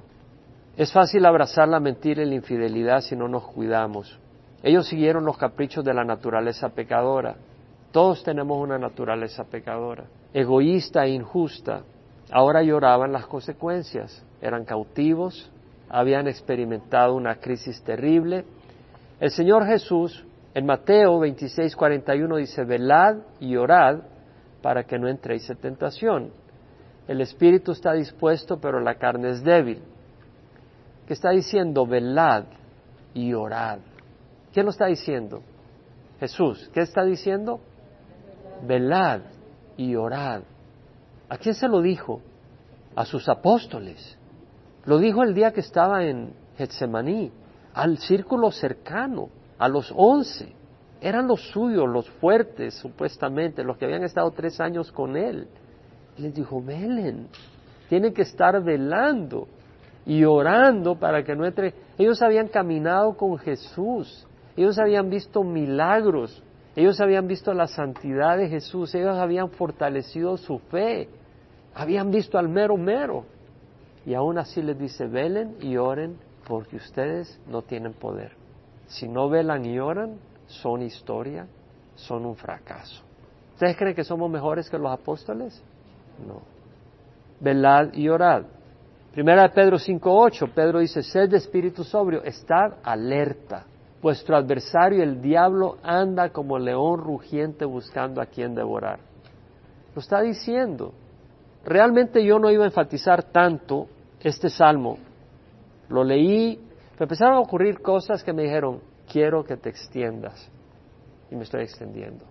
Es 0.76 0.92
fácil 0.92 1.24
abrazar 1.28 1.68
la 1.68 1.80
mentira 1.80 2.24
y 2.24 2.26
la 2.26 2.34
infidelidad 2.34 3.02
si 3.02 3.16
no 3.16 3.28
nos 3.28 3.44
cuidamos. 3.44 4.18
Ellos 4.64 4.88
siguieron 4.88 5.24
los 5.24 5.38
caprichos 5.38 5.86
de 5.86 5.94
la 5.94 6.04
naturaleza 6.04 6.70
pecadora 6.70 7.36
todos 7.94 8.24
tenemos 8.24 8.58
una 8.58 8.80
naturaleza 8.80 9.44
pecadora, 9.44 10.06
egoísta 10.34 11.06
e 11.06 11.10
injusta. 11.12 11.84
Ahora 12.32 12.64
lloraban 12.64 13.14
las 13.14 13.28
consecuencias. 13.28 14.26
Eran 14.42 14.66
cautivos, 14.66 15.52
habían 15.90 16.28
experimentado 16.28 17.14
una 17.14 17.36
crisis 17.36 17.84
terrible. 17.84 18.46
El 19.20 19.30
Señor 19.30 19.68
Jesús 19.68 20.26
en 20.56 20.66
Mateo 20.66 21.20
26, 21.20 21.76
41 21.76 22.36
dice, 22.38 22.64
velad 22.64 23.18
y 23.40 23.56
orad 23.58 24.00
para 24.64 24.86
que 24.86 24.98
no 24.98 25.08
entréis 25.08 25.48
en 25.52 25.58
tentación. 25.58 26.32
El 27.08 27.22
espíritu 27.22 27.72
está 27.72 27.94
dispuesto, 27.94 28.60
pero 28.60 28.80
la 28.80 28.96
carne 28.96 29.30
es 29.30 29.44
débil. 29.44 29.82
¿Qué 31.08 31.14
está 31.14 31.32
diciendo? 31.32 31.86
Velad 31.86 32.46
y 33.14 33.34
orad. 33.34 33.80
¿Quién 34.54 34.66
lo 34.66 34.72
está 34.72 34.86
diciendo? 34.86 35.42
Jesús. 36.20 36.70
¿Qué 36.74 36.82
está 36.82 37.04
diciendo? 37.04 37.60
velad 38.66 39.22
y 39.78 39.96
orad. 39.96 40.44
¿A 41.30 41.38
quién 41.38 41.56
se 41.56 41.68
lo 41.68 41.82
dijo? 41.82 42.22
A 42.96 43.06
sus 43.06 43.28
apóstoles. 43.28 44.18
Lo 44.86 44.98
dijo 44.98 45.24
el 45.24 45.34
día 45.34 45.52
que 45.52 45.62
estaba 45.62 46.04
en 46.04 46.34
Getsemaní, 46.58 47.32
al 47.74 47.98
círculo 47.98 48.52
cercano, 48.52 49.30
a 49.58 49.68
los 49.68 49.92
once. 49.96 50.54
Eran 51.02 51.28
los 51.28 51.42
suyos, 51.50 51.88
los 51.90 52.10
fuertes, 52.10 52.76
supuestamente, 52.76 53.64
los 53.64 53.78
que 53.78 53.86
habían 53.86 54.04
estado 54.04 54.32
tres 54.32 54.60
años 54.60 54.92
con 54.92 55.18
él. 55.18 55.48
Les 56.18 56.34
dijo, 56.34 56.62
velen, 56.62 57.28
tienen 57.90 58.14
que 58.14 58.24
estar 58.24 58.62
velando 58.64 59.48
y 60.06 60.24
orando 60.24 60.96
para 60.96 61.24
que 61.24 61.36
no 61.36 61.46
entre. 61.46 61.74
Ellos 61.98 62.22
habían 62.22 62.48
caminado 62.48 63.16
con 63.16 63.38
Jesús, 63.38 64.28
ellos 64.56 64.78
habían 64.80 65.10
visto 65.10 65.44
milagros, 65.44 66.44
ellos 66.76 67.00
habían 67.00 67.28
visto 67.28 67.54
la 67.54 67.68
santidad 67.68 68.38
de 68.38 68.50
Jesús, 68.50 68.94
ellos 68.96 69.18
habían 69.18 69.50
fortalecido 69.50 70.38
su 70.38 70.60
fe, 70.60 71.08
habían 71.74 72.12
visto 72.12 72.38
al 72.38 72.50
mero 72.50 72.78
mero. 72.78 73.26
Y 74.06 74.14
aún 74.16 74.38
así 74.38 74.62
les 74.62 74.78
dice, 74.78 75.08
velen 75.08 75.56
y 75.62 75.78
oren 75.78 76.18
porque 76.48 76.76
ustedes 76.76 77.40
no 77.48 77.62
tienen 77.62 77.94
poder. 77.94 78.34
Si 78.88 79.08
no 79.08 79.30
velan 79.30 79.66
y 79.66 79.80
oran, 79.80 80.18
son 80.48 80.82
historia, 80.82 81.48
son 81.96 82.26
un 82.26 82.36
fracaso. 82.36 83.02
¿Ustedes 83.54 83.78
creen 83.78 83.96
que 83.96 84.04
somos 84.04 84.30
mejores 84.30 84.70
que 84.70 84.78
los 84.78 84.92
apóstoles? 84.92 85.64
No. 86.26 86.42
Velad 87.40 87.94
y 87.94 88.10
orad. 88.10 88.44
Primera 89.14 89.44
de 89.44 89.50
Pedro 89.50 89.78
5.8, 89.78 90.54
Pedro 90.54 90.80
dice, 90.80 91.04
sed 91.04 91.30
de 91.30 91.38
espíritu 91.38 91.84
sobrio, 91.84 92.24
estad 92.24 92.78
alerta. 92.84 93.66
Vuestro 94.02 94.36
adversario, 94.36 95.04
el 95.04 95.22
diablo, 95.22 95.78
anda 95.84 96.30
como 96.30 96.58
león 96.58 97.00
rugiente 97.00 97.64
buscando 97.64 98.22
a 98.22 98.26
quien 98.26 98.56
devorar. 98.56 99.00
Lo 99.94 100.02
está 100.02 100.22
diciendo. 100.22 100.94
Realmente 101.64 102.26
yo 102.26 102.40
no 102.40 102.50
iba 102.50 102.64
a 102.64 102.68
enfatizar 102.68 103.24
tanto 103.24 103.88
este 104.20 104.50
salmo. 104.50 104.98
Lo 105.90 106.04
leí, 106.04 106.60
me 107.00 107.04
empezaron 107.04 107.36
a 107.36 107.40
ocurrir 107.40 107.82
cosas 107.82 108.24
que 108.24 108.34
me 108.34 108.44
dijeron, 108.44 108.82
quiero 109.10 109.44
que 109.44 109.58
te 109.58 109.70
extiendas. 109.70 110.50
Y 111.30 111.36
me 111.36 111.44
estoy 111.44 111.62
extendiendo. 111.62 112.26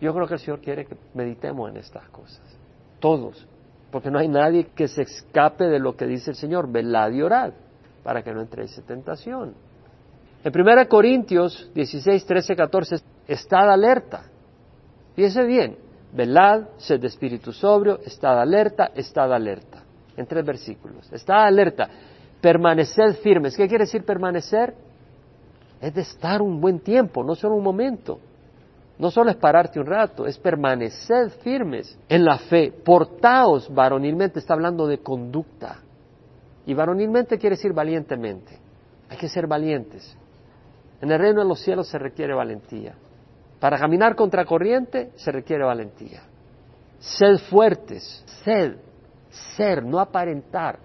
Yo 0.00 0.14
creo 0.14 0.26
que 0.26 0.34
el 0.34 0.40
Señor 0.40 0.60
quiere 0.60 0.86
que 0.86 0.96
meditemos 1.12 1.70
en 1.70 1.76
estas 1.76 2.08
cosas. 2.08 2.63
Todos 3.04 3.46
porque 3.94 4.10
no 4.10 4.18
hay 4.18 4.26
nadie 4.26 4.70
que 4.74 4.88
se 4.88 5.02
escape 5.02 5.66
de 5.66 5.78
lo 5.78 5.94
que 5.94 6.04
dice 6.04 6.32
el 6.32 6.36
Señor, 6.36 6.68
velad 6.68 7.12
y 7.12 7.22
orad, 7.22 7.52
para 8.02 8.24
que 8.24 8.32
no 8.32 8.40
entre 8.40 8.64
esa 8.64 8.82
tentación. 8.82 9.54
En 10.42 10.52
1 10.52 10.88
Corintios 10.88 11.70
16, 11.72 12.26
13, 12.26 12.56
14, 12.56 12.96
estad 13.28 13.70
alerta. 13.70 14.24
Fíjese 15.14 15.44
bien, 15.44 15.76
velad, 16.12 16.70
sed 16.76 16.98
de 16.98 17.06
espíritu 17.06 17.52
sobrio, 17.52 18.00
estad 18.04 18.40
alerta, 18.40 18.90
estad 18.96 19.32
alerta. 19.32 19.84
En 20.16 20.26
tres 20.26 20.44
versículos. 20.44 21.12
Estad 21.12 21.44
alerta, 21.44 21.88
permaneced 22.40 23.18
firmes. 23.22 23.56
¿Qué 23.56 23.68
quiere 23.68 23.84
decir 23.84 24.04
permanecer? 24.04 24.74
Es 25.80 25.94
de 25.94 26.00
estar 26.00 26.42
un 26.42 26.60
buen 26.60 26.80
tiempo, 26.80 27.22
no 27.22 27.36
solo 27.36 27.54
un 27.54 27.62
momento. 27.62 28.18
No 28.98 29.10
solo 29.10 29.30
es 29.30 29.36
pararte 29.36 29.80
un 29.80 29.86
rato, 29.86 30.26
es 30.26 30.38
permanecer 30.38 31.30
firmes 31.42 31.98
en 32.08 32.24
la 32.24 32.38
fe. 32.38 32.72
Portaos 32.72 33.72
varonilmente, 33.72 34.38
está 34.38 34.54
hablando 34.54 34.86
de 34.86 34.98
conducta. 34.98 35.78
Y 36.66 36.74
varonilmente 36.74 37.38
quiere 37.38 37.56
decir 37.56 37.72
valientemente. 37.72 38.58
Hay 39.10 39.16
que 39.16 39.28
ser 39.28 39.46
valientes. 39.46 40.16
En 41.00 41.10
el 41.10 41.18
reino 41.18 41.42
de 41.42 41.48
los 41.48 41.60
cielos 41.60 41.88
se 41.88 41.98
requiere 41.98 42.34
valentía. 42.34 42.94
Para 43.58 43.78
caminar 43.78 44.14
contra 44.14 44.44
corriente 44.44 45.10
se 45.16 45.32
requiere 45.32 45.64
valentía. 45.64 46.22
Sed 46.98 47.38
fuertes, 47.50 48.24
sed, 48.44 48.76
ser, 49.56 49.84
no 49.84 49.98
aparentar, 49.98 50.78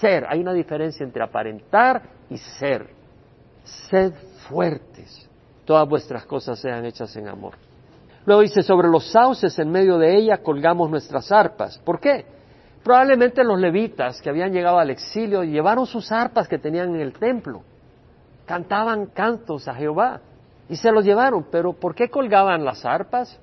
ser. 0.00 0.24
Hay 0.28 0.40
una 0.40 0.52
diferencia 0.52 1.04
entre 1.04 1.22
aparentar 1.22 2.02
y 2.30 2.38
ser. 2.38 2.88
Sed 3.64 4.14
fuertes 4.48 5.27
todas 5.68 5.86
vuestras 5.86 6.24
cosas 6.24 6.58
sean 6.58 6.86
hechas 6.86 7.14
en 7.16 7.28
amor. 7.28 7.52
Luego 8.24 8.40
dice, 8.40 8.62
sobre 8.62 8.88
los 8.88 9.12
sauces 9.12 9.58
en 9.58 9.70
medio 9.70 9.98
de 9.98 10.16
ella 10.16 10.38
colgamos 10.38 10.88
nuestras 10.88 11.30
arpas. 11.30 11.76
¿Por 11.84 12.00
qué? 12.00 12.24
Probablemente 12.82 13.44
los 13.44 13.60
levitas 13.60 14.22
que 14.22 14.30
habían 14.30 14.50
llegado 14.50 14.78
al 14.78 14.88
exilio 14.88 15.44
llevaron 15.44 15.84
sus 15.84 16.10
arpas 16.10 16.48
que 16.48 16.58
tenían 16.58 16.94
en 16.94 17.02
el 17.02 17.12
templo. 17.12 17.64
Cantaban 18.46 19.08
cantos 19.08 19.68
a 19.68 19.74
Jehová 19.74 20.22
y 20.70 20.76
se 20.76 20.90
los 20.90 21.04
llevaron. 21.04 21.48
Pero 21.50 21.74
¿por 21.74 21.94
qué 21.94 22.08
colgaban 22.08 22.64
las 22.64 22.86
arpas? 22.86 23.38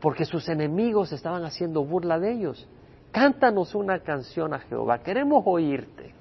Porque 0.00 0.24
sus 0.24 0.48
enemigos 0.48 1.10
estaban 1.10 1.44
haciendo 1.44 1.84
burla 1.84 2.20
de 2.20 2.30
ellos. 2.30 2.68
Cántanos 3.10 3.74
una 3.74 3.98
canción 4.04 4.54
a 4.54 4.60
Jehová, 4.60 5.00
queremos 5.00 5.42
oírte. 5.44 6.14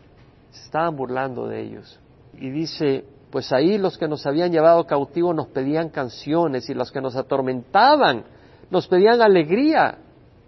Se 0.50 0.66
estaban 0.66 0.96
burlando 0.96 1.48
de 1.48 1.62
ellos. 1.62 2.00
Y 2.34 2.50
dice, 2.50 3.06
pues 3.36 3.52
ahí 3.52 3.78
los 3.78 3.98
que 3.98 4.08
nos 4.08 4.26
habían 4.26 4.50
llevado 4.50 4.88
cautivo 4.88 5.34
nos 5.34 5.48
pedían 5.48 5.90
canciones 5.90 6.70
y 6.70 6.74
los 6.74 6.90
que 6.90 7.02
nos 7.02 7.18
atormentaban 7.18 8.24
nos 8.70 8.88
pedían 8.88 9.22
alegría. 9.22 9.98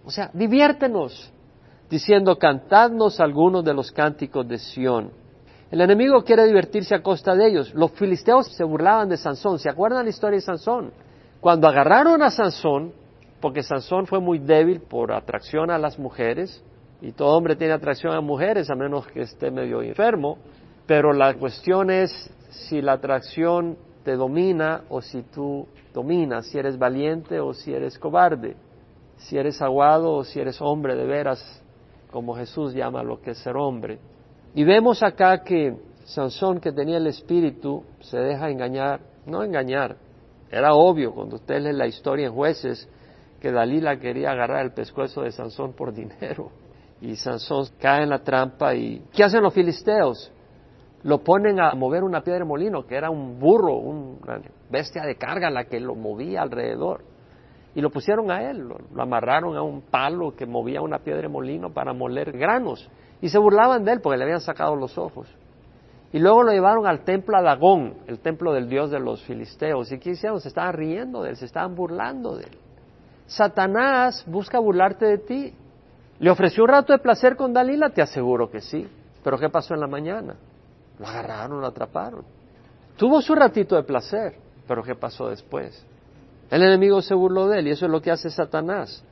O 0.05 0.09
sea, 0.09 0.31
diviértenos, 0.33 1.29
diciendo, 1.89 2.37
cantadnos 2.37 3.19
algunos 3.19 3.65
de 3.65 3.73
los 3.73 3.91
cánticos 3.91 4.47
de 4.47 4.57
Sión. 4.57 5.11
El 5.69 5.81
enemigo 5.81 6.23
quiere 6.23 6.45
divertirse 6.45 6.95
a 6.95 7.03
costa 7.03 7.35
de 7.35 7.49
ellos. 7.49 7.73
Los 7.73 7.91
filisteos 7.91 8.47
se 8.55 8.63
burlaban 8.63 9.09
de 9.09 9.17
Sansón. 9.17 9.59
¿Se 9.59 9.69
acuerdan 9.69 10.05
la 10.05 10.09
historia 10.09 10.37
de 10.37 10.45
Sansón? 10.45 10.93
Cuando 11.41 11.67
agarraron 11.67 12.23
a 12.23 12.31
Sansón, 12.31 12.93
porque 13.41 13.63
Sansón 13.63 14.07
fue 14.07 14.21
muy 14.21 14.39
débil 14.39 14.79
por 14.79 15.11
atracción 15.11 15.71
a 15.71 15.77
las 15.77 15.99
mujeres, 15.99 16.63
y 17.01 17.11
todo 17.11 17.35
hombre 17.35 17.57
tiene 17.57 17.73
atracción 17.73 18.13
a 18.13 18.21
mujeres 18.21 18.69
a 18.69 18.75
menos 18.75 19.05
que 19.07 19.23
esté 19.23 19.51
medio 19.51 19.81
enfermo, 19.81 20.37
pero 20.85 21.11
la 21.11 21.33
cuestión 21.33 21.91
es 21.91 22.31
si 22.49 22.81
la 22.81 22.93
atracción 22.93 23.77
te 24.03 24.15
domina 24.15 24.83
o 24.89 25.01
si 25.01 25.23
tú 25.23 25.67
dominas, 25.93 26.47
si 26.47 26.57
eres 26.57 26.77
valiente 26.77 27.39
o 27.39 27.53
si 27.53 27.73
eres 27.73 27.97
cobarde, 27.99 28.55
si 29.17 29.37
eres 29.37 29.61
aguado 29.61 30.13
o 30.13 30.23
si 30.23 30.39
eres 30.39 30.61
hombre 30.61 30.95
de 30.95 31.05
veras, 31.05 31.63
como 32.11 32.35
Jesús 32.35 32.73
llama 32.73 33.03
lo 33.03 33.21
que 33.21 33.31
es 33.31 33.37
ser 33.39 33.57
hombre. 33.57 33.99
Y 34.53 34.63
vemos 34.63 35.03
acá 35.03 35.43
que 35.43 35.75
Sansón, 36.05 36.59
que 36.59 36.71
tenía 36.71 36.97
el 36.97 37.07
espíritu, 37.07 37.83
se 37.99 38.17
deja 38.17 38.49
engañar, 38.49 39.01
no 39.25 39.43
engañar, 39.43 39.97
era 40.49 40.73
obvio 40.73 41.13
cuando 41.13 41.35
usted 41.35 41.61
lee 41.61 41.73
la 41.73 41.87
historia 41.87 42.27
en 42.27 42.33
jueces 42.33 42.87
que 43.41 43.51
Dalila 43.51 43.99
quería 43.99 44.31
agarrar 44.31 44.65
el 44.65 44.73
pescuezo 44.73 45.21
de 45.21 45.31
Sansón 45.31 45.73
por 45.73 45.93
dinero. 45.93 46.51
Y 47.01 47.15
Sansón 47.15 47.67
cae 47.79 48.03
en 48.03 48.09
la 48.09 48.19
trampa 48.19 48.73
y 48.73 49.03
¿qué 49.13 49.23
hacen 49.23 49.43
los 49.43 49.53
filisteos? 49.53 50.31
Lo 51.07 51.19
ponen 51.19 51.57
a 51.61 51.73
mover 51.73 52.03
una 52.03 52.19
piedra 52.19 52.43
molino, 52.43 52.85
que 52.85 52.95
era 52.95 53.09
un 53.09 53.39
burro, 53.39 53.77
una 53.77 54.41
bestia 54.69 55.03
de 55.03 55.15
carga 55.15 55.49
la 55.49 55.63
que 55.63 55.79
lo 55.79 55.95
movía 55.95 56.41
alrededor. 56.41 56.99
Y 57.73 57.79
lo 57.79 57.89
pusieron 57.89 58.29
a 58.29 58.51
él, 58.51 58.57
lo, 58.57 59.01
amarraron 59.01 59.55
a 59.55 59.61
un 59.61 59.83
palo 59.83 60.35
que 60.35 60.45
movía 60.45 60.81
una 60.81 60.99
piedra 60.99 61.29
molino 61.29 61.71
para 61.71 61.93
moler 61.93 62.33
granos. 62.37 62.89
Y 63.21 63.29
se 63.29 63.39
burlaban 63.39 63.85
de 63.85 63.93
él 63.93 64.01
porque 64.01 64.17
le 64.17 64.25
habían 64.25 64.41
sacado 64.41 64.75
los 64.75 64.97
ojos. 64.97 65.33
Y 66.11 66.19
luego 66.19 66.43
lo 66.43 66.51
llevaron 66.51 66.85
al 66.85 67.05
templo 67.05 67.37
Adagón, 67.37 67.93
el 68.07 68.19
templo 68.19 68.51
del 68.51 68.67
dios 68.67 68.91
de 68.91 68.99
los 68.99 69.23
filisteos. 69.23 69.89
¿Y 69.93 69.99
qué 69.99 70.09
hicieron? 70.09 70.41
Se 70.41 70.49
estaban 70.49 70.73
riendo 70.73 71.23
de 71.23 71.29
él, 71.29 71.35
se 71.37 71.45
estaban 71.45 71.73
burlando 71.73 72.35
de 72.35 72.43
él. 72.43 72.57
Satanás 73.27 74.25
busca 74.27 74.59
burlarte 74.59 75.05
de 75.05 75.17
ti. 75.19 75.53
¿Le 76.19 76.29
ofreció 76.29 76.65
un 76.65 76.69
rato 76.69 76.91
de 76.91 76.99
placer 76.99 77.37
con 77.37 77.53
Dalila? 77.53 77.91
Te 77.91 78.01
aseguro 78.01 78.51
que 78.51 78.59
sí. 78.59 78.85
Pero 79.23 79.37
¿qué 79.37 79.47
pasó 79.47 79.73
en 79.73 79.79
la 79.79 79.87
mañana? 79.87 80.35
Lo 80.99 81.07
agarraron, 81.07 81.61
lo 81.61 81.67
atraparon. 81.67 82.23
Tuvo 82.97 83.21
su 83.21 83.35
ratito 83.35 83.75
de 83.75 83.83
placer, 83.83 84.35
pero 84.67 84.83
¿qué 84.83 84.95
pasó 84.95 85.29
después? 85.29 85.85
El 86.49 86.63
enemigo 86.63 87.01
se 87.01 87.13
burló 87.13 87.47
de 87.47 87.59
él 87.59 87.67
y 87.67 87.71
eso 87.71 87.85
es 87.85 87.91
lo 87.91 88.01
que 88.01 88.11
hace 88.11 88.29
Satanás. 88.29 89.03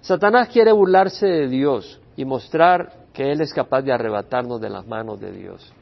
Satanás 0.00 0.48
quiere 0.48 0.72
burlarse 0.72 1.26
de 1.26 1.48
Dios 1.48 2.00
y 2.16 2.24
mostrar 2.24 2.92
que 3.12 3.30
Él 3.30 3.40
es 3.40 3.52
capaz 3.52 3.82
de 3.82 3.92
arrebatarnos 3.92 4.60
de 4.60 4.70
las 4.70 4.86
manos 4.86 5.20
de 5.20 5.32
Dios. 5.32 5.72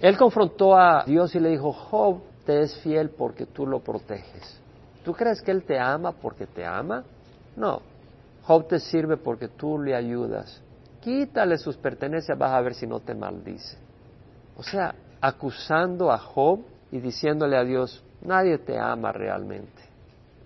Él 0.00 0.16
confrontó 0.16 0.76
a 0.76 1.04
Dios 1.04 1.34
y 1.34 1.40
le 1.40 1.50
dijo, 1.50 1.72
Job 1.72 2.20
te 2.44 2.60
es 2.60 2.76
fiel 2.78 3.10
porque 3.10 3.46
tú 3.46 3.66
lo 3.66 3.80
proteges. 3.80 4.60
¿Tú 5.04 5.12
crees 5.14 5.40
que 5.40 5.50
Él 5.50 5.64
te 5.64 5.78
ama 5.78 6.12
porque 6.12 6.46
te 6.46 6.64
ama? 6.64 7.04
No. 7.56 7.80
Job 8.42 8.68
te 8.68 8.78
sirve 8.78 9.16
porque 9.16 9.48
tú 9.48 9.78
le 9.78 9.94
ayudas. 9.94 10.62
Quítale 11.00 11.56
sus 11.56 11.76
pertenencias, 11.76 12.36
vas 12.38 12.52
a 12.52 12.60
ver 12.60 12.74
si 12.74 12.86
no 12.86 13.00
te 13.00 13.14
maldice. 13.14 13.78
O 14.56 14.62
sea, 14.62 14.94
acusando 15.20 16.10
a 16.10 16.18
Job 16.18 16.60
y 16.90 17.00
diciéndole 17.00 17.56
a 17.56 17.64
Dios, 17.64 18.04
nadie 18.22 18.58
te 18.58 18.78
ama 18.78 19.12
realmente. 19.12 19.82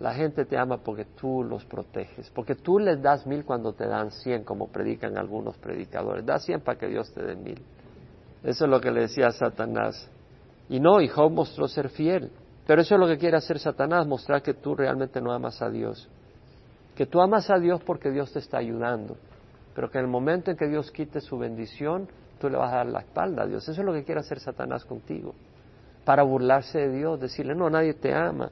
La 0.01 0.15
gente 0.15 0.47
te 0.47 0.57
ama 0.57 0.79
porque 0.79 1.05
tú 1.05 1.45
los 1.45 1.65
proteges, 1.67 2.31
porque 2.31 2.55
tú 2.55 2.79
les 2.79 3.03
das 3.03 3.27
mil 3.27 3.45
cuando 3.45 3.75
te 3.75 3.87
dan 3.87 4.11
cien, 4.11 4.45
como 4.45 4.69
predican 4.69 5.19
algunos 5.19 5.59
predicadores. 5.59 6.25
Da 6.25 6.39
cien 6.39 6.61
para 6.61 6.79
que 6.79 6.89
Dios 6.89 7.13
te 7.13 7.23
dé 7.23 7.37
mil. 7.37 7.63
Eso 8.43 8.65
es 8.65 8.71
lo 8.71 8.81
que 8.81 8.91
le 8.91 9.03
decía 9.03 9.27
a 9.27 9.33
Satanás. 9.33 10.11
Y 10.71 10.81
no, 10.81 11.01
y 11.03 11.09
Job 11.09 11.31
mostró 11.33 11.69
ser 11.69 11.91
fiel. 11.91 12.31
Pero 12.67 12.81
eso 12.81 12.95
es 12.95 13.01
lo 13.01 13.07
que 13.07 13.19
quiere 13.19 13.37
hacer 13.37 13.59
Satanás, 13.59 14.07
mostrar 14.07 14.43
que 14.43 14.55
tú 14.55 14.75
realmente 14.75 15.21
no 15.21 15.33
amas 15.33 15.61
a 15.61 15.69
Dios. 15.69 16.09
Que 16.95 17.05
tú 17.05 17.21
amas 17.21 17.51
a 17.51 17.59
Dios 17.59 17.83
porque 17.85 18.11
Dios 18.11 18.33
te 18.33 18.39
está 18.39 18.59
ayudando. 18.59 19.17
Pero 19.75 19.91
que 19.91 19.99
en 19.99 20.05
el 20.05 20.11
momento 20.11 20.51
en 20.51 20.57
que 20.57 20.69
Dios 20.69 20.91
quite 20.91 21.21
su 21.21 21.37
bendición, 21.37 22.09
tú 22.41 22.49
le 22.49 22.57
vas 22.57 22.73
a 22.73 22.77
dar 22.79 22.87
la 22.87 23.01
espalda 23.01 23.43
a 23.43 23.47
Dios. 23.47 23.69
Eso 23.69 23.81
es 23.81 23.87
lo 23.87 23.93
que 23.93 24.03
quiere 24.03 24.21
hacer 24.21 24.41
Satanás 24.41 24.85
contigo, 24.85 25.35
para 26.05 26.23
burlarse 26.23 26.79
de 26.79 26.89
Dios, 26.89 27.21
decirle, 27.21 27.55
no, 27.55 27.71
nadie 27.71 27.95
te 27.95 28.13
ama. 28.13 28.51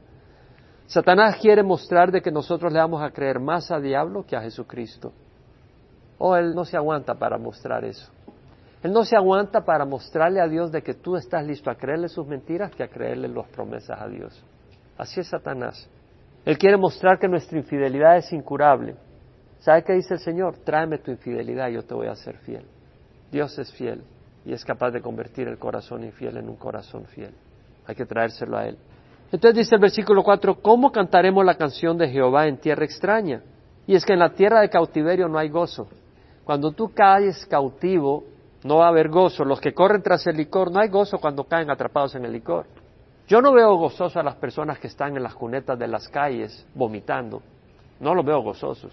Satanás 0.86 1.36
quiere 1.40 1.62
mostrar 1.62 2.12
de 2.12 2.22
que 2.22 2.30
nosotros 2.30 2.72
le 2.72 2.78
vamos 2.78 3.02
a 3.02 3.10
creer 3.10 3.40
más 3.40 3.70
al 3.70 3.82
diablo 3.82 4.24
que 4.24 4.36
a 4.36 4.42
Jesucristo. 4.42 5.12
O 6.18 6.36
él 6.36 6.54
no 6.54 6.64
se 6.64 6.76
aguanta 6.76 7.14
para 7.14 7.38
mostrar 7.38 7.84
eso. 7.84 8.10
Él 8.82 8.92
no 8.92 9.04
se 9.04 9.16
aguanta 9.16 9.64
para 9.64 9.84
mostrarle 9.84 10.40
a 10.40 10.46
Dios 10.46 10.70
de 10.70 10.82
que 10.82 10.94
tú 10.94 11.16
estás 11.16 11.44
listo 11.44 11.70
a 11.70 11.74
creerle 11.74 12.08
sus 12.08 12.26
mentiras 12.26 12.70
que 12.74 12.84
a 12.84 12.88
creerle 12.88 13.28
las 13.28 13.46
promesas 13.48 14.00
a 14.00 14.08
Dios. 14.08 14.44
Así 14.96 15.20
es 15.20 15.28
Satanás. 15.28 15.88
Él 16.44 16.56
quiere 16.56 16.76
mostrar 16.76 17.18
que 17.18 17.28
nuestra 17.28 17.58
infidelidad 17.58 18.16
es 18.16 18.32
incurable. 18.32 18.94
¿Sabe 19.60 19.82
qué 19.82 19.94
dice 19.94 20.14
el 20.14 20.20
Señor? 20.20 20.58
Tráeme 20.58 20.98
tu 20.98 21.10
infidelidad 21.10 21.68
y 21.68 21.74
yo 21.74 21.82
te 21.84 21.94
voy 21.94 22.06
a 22.06 22.14
ser 22.14 22.38
fiel. 22.38 22.64
Dios 23.30 23.58
es 23.58 23.72
fiel 23.72 24.02
y 24.44 24.52
es 24.52 24.64
capaz 24.64 24.90
de 24.90 25.02
convertir 25.02 25.48
el 25.48 25.58
corazón 25.58 26.04
infiel 26.04 26.36
en 26.38 26.48
un 26.48 26.56
corazón 26.56 27.04
fiel. 27.06 27.34
Hay 27.86 27.94
que 27.94 28.06
traérselo 28.06 28.56
a 28.56 28.66
Él. 28.66 28.78
Entonces 29.30 29.56
dice 29.56 29.74
el 29.74 29.80
versículo 29.80 30.22
4, 30.22 30.62
¿cómo 30.62 30.90
cantaremos 30.90 31.44
la 31.44 31.56
canción 31.56 31.98
de 31.98 32.08
Jehová 32.08 32.46
en 32.46 32.58
tierra 32.58 32.84
extraña? 32.84 33.42
Y 33.86 33.94
es 33.94 34.04
que 34.04 34.14
en 34.14 34.18
la 34.20 34.30
tierra 34.30 34.60
de 34.60 34.70
cautiverio 34.70 35.28
no 35.28 35.38
hay 35.38 35.48
gozo. 35.48 35.88
Cuando 36.44 36.72
tú 36.72 36.92
caes 36.94 37.44
cautivo, 37.46 38.24
no 38.64 38.78
va 38.78 38.86
a 38.86 38.88
haber 38.88 39.08
gozo. 39.08 39.44
Los 39.44 39.60
que 39.60 39.74
corren 39.74 40.02
tras 40.02 40.26
el 40.26 40.36
licor, 40.36 40.72
no 40.72 40.80
hay 40.80 40.88
gozo 40.88 41.18
cuando 41.18 41.44
caen 41.44 41.70
atrapados 41.70 42.14
en 42.14 42.24
el 42.24 42.32
licor. 42.32 42.66
Yo 43.26 43.42
no 43.42 43.52
veo 43.52 43.76
gozosos 43.76 44.16
a 44.16 44.22
las 44.22 44.36
personas 44.36 44.78
que 44.78 44.86
están 44.86 45.14
en 45.16 45.22
las 45.22 45.34
cunetas 45.34 45.78
de 45.78 45.86
las 45.86 46.08
calles 46.08 46.66
vomitando. 46.74 47.42
No 48.00 48.14
los 48.14 48.24
veo 48.24 48.40
gozosos. 48.40 48.92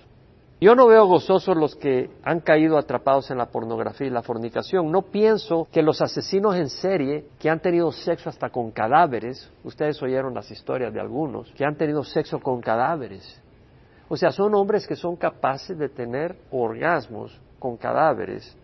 Yo 0.62 0.74
no 0.74 0.88
veo 0.88 1.06
gozosos 1.06 1.58
los 1.58 1.76
que 1.76 2.10
han 2.24 2.40
caído 2.40 2.78
atrapados 2.78 3.30
en 3.30 3.38
la 3.38 3.48
pornografía 3.48 4.08
y 4.08 4.10
la 4.10 4.22
fornicación. 4.22 4.90
No 4.90 5.02
pienso 5.02 5.68
que 5.70 5.82
los 5.82 6.02
asesinos 6.02 6.56
en 6.56 6.70
serie 6.70 7.26
que 7.40 7.50
han 7.50 7.60
tenido 7.60 7.92
sexo 7.92 8.30
hasta 8.30 8.50
con 8.50 8.72
cadáveres, 8.72 9.52
ustedes 9.66 10.02
oyeron 10.02 10.34
las 10.34 10.50
historias 10.50 10.94
de 10.94 11.02
algunos, 11.02 11.52
que 11.52 11.66
han 11.66 11.76
tenido 11.76 12.04
sexo 12.04 12.40
con 12.40 12.62
cadáveres. 12.62 13.42
O 14.08 14.16
sea, 14.16 14.32
son 14.32 14.56
hombres 14.56 14.88
que 14.88 14.96
son 14.96 15.18
capaces 15.18 15.78
de 15.78 15.90
tener 15.90 16.38
orgasmos 16.52 17.38
con 17.60 17.76
cadáveres. 17.76 18.56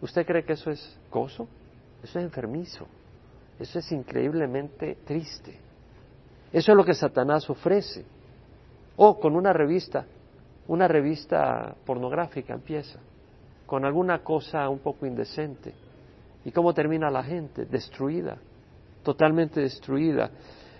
¿Usted 0.00 0.24
cree 0.24 0.44
que 0.44 0.54
eso 0.54 0.70
es 0.70 0.98
gozo? 1.10 1.46
Eso 2.02 2.18
es 2.18 2.24
enfermizo. 2.24 2.86
Eso 3.58 3.78
es 3.78 3.92
increíblemente 3.92 4.98
triste. 5.04 5.58
Eso 6.50 6.72
es 6.72 6.76
lo 6.76 6.84
que 6.84 6.94
Satanás 6.94 7.50
ofrece. 7.50 8.06
O 8.96 9.18
con 9.18 9.36
una 9.36 9.52
revista 9.52 10.06
una 10.68 10.88
revista 10.88 11.74
pornográfica 11.84 12.54
empieza, 12.54 12.98
con 13.66 13.84
alguna 13.84 14.22
cosa 14.22 14.68
un 14.68 14.80
poco 14.80 15.06
indecente. 15.06 15.72
¿Y 16.44 16.52
cómo 16.52 16.72
termina 16.72 17.10
la 17.10 17.22
gente? 17.22 17.64
Destruida, 17.64 18.38
totalmente 19.02 19.60
destruida. 19.60 20.30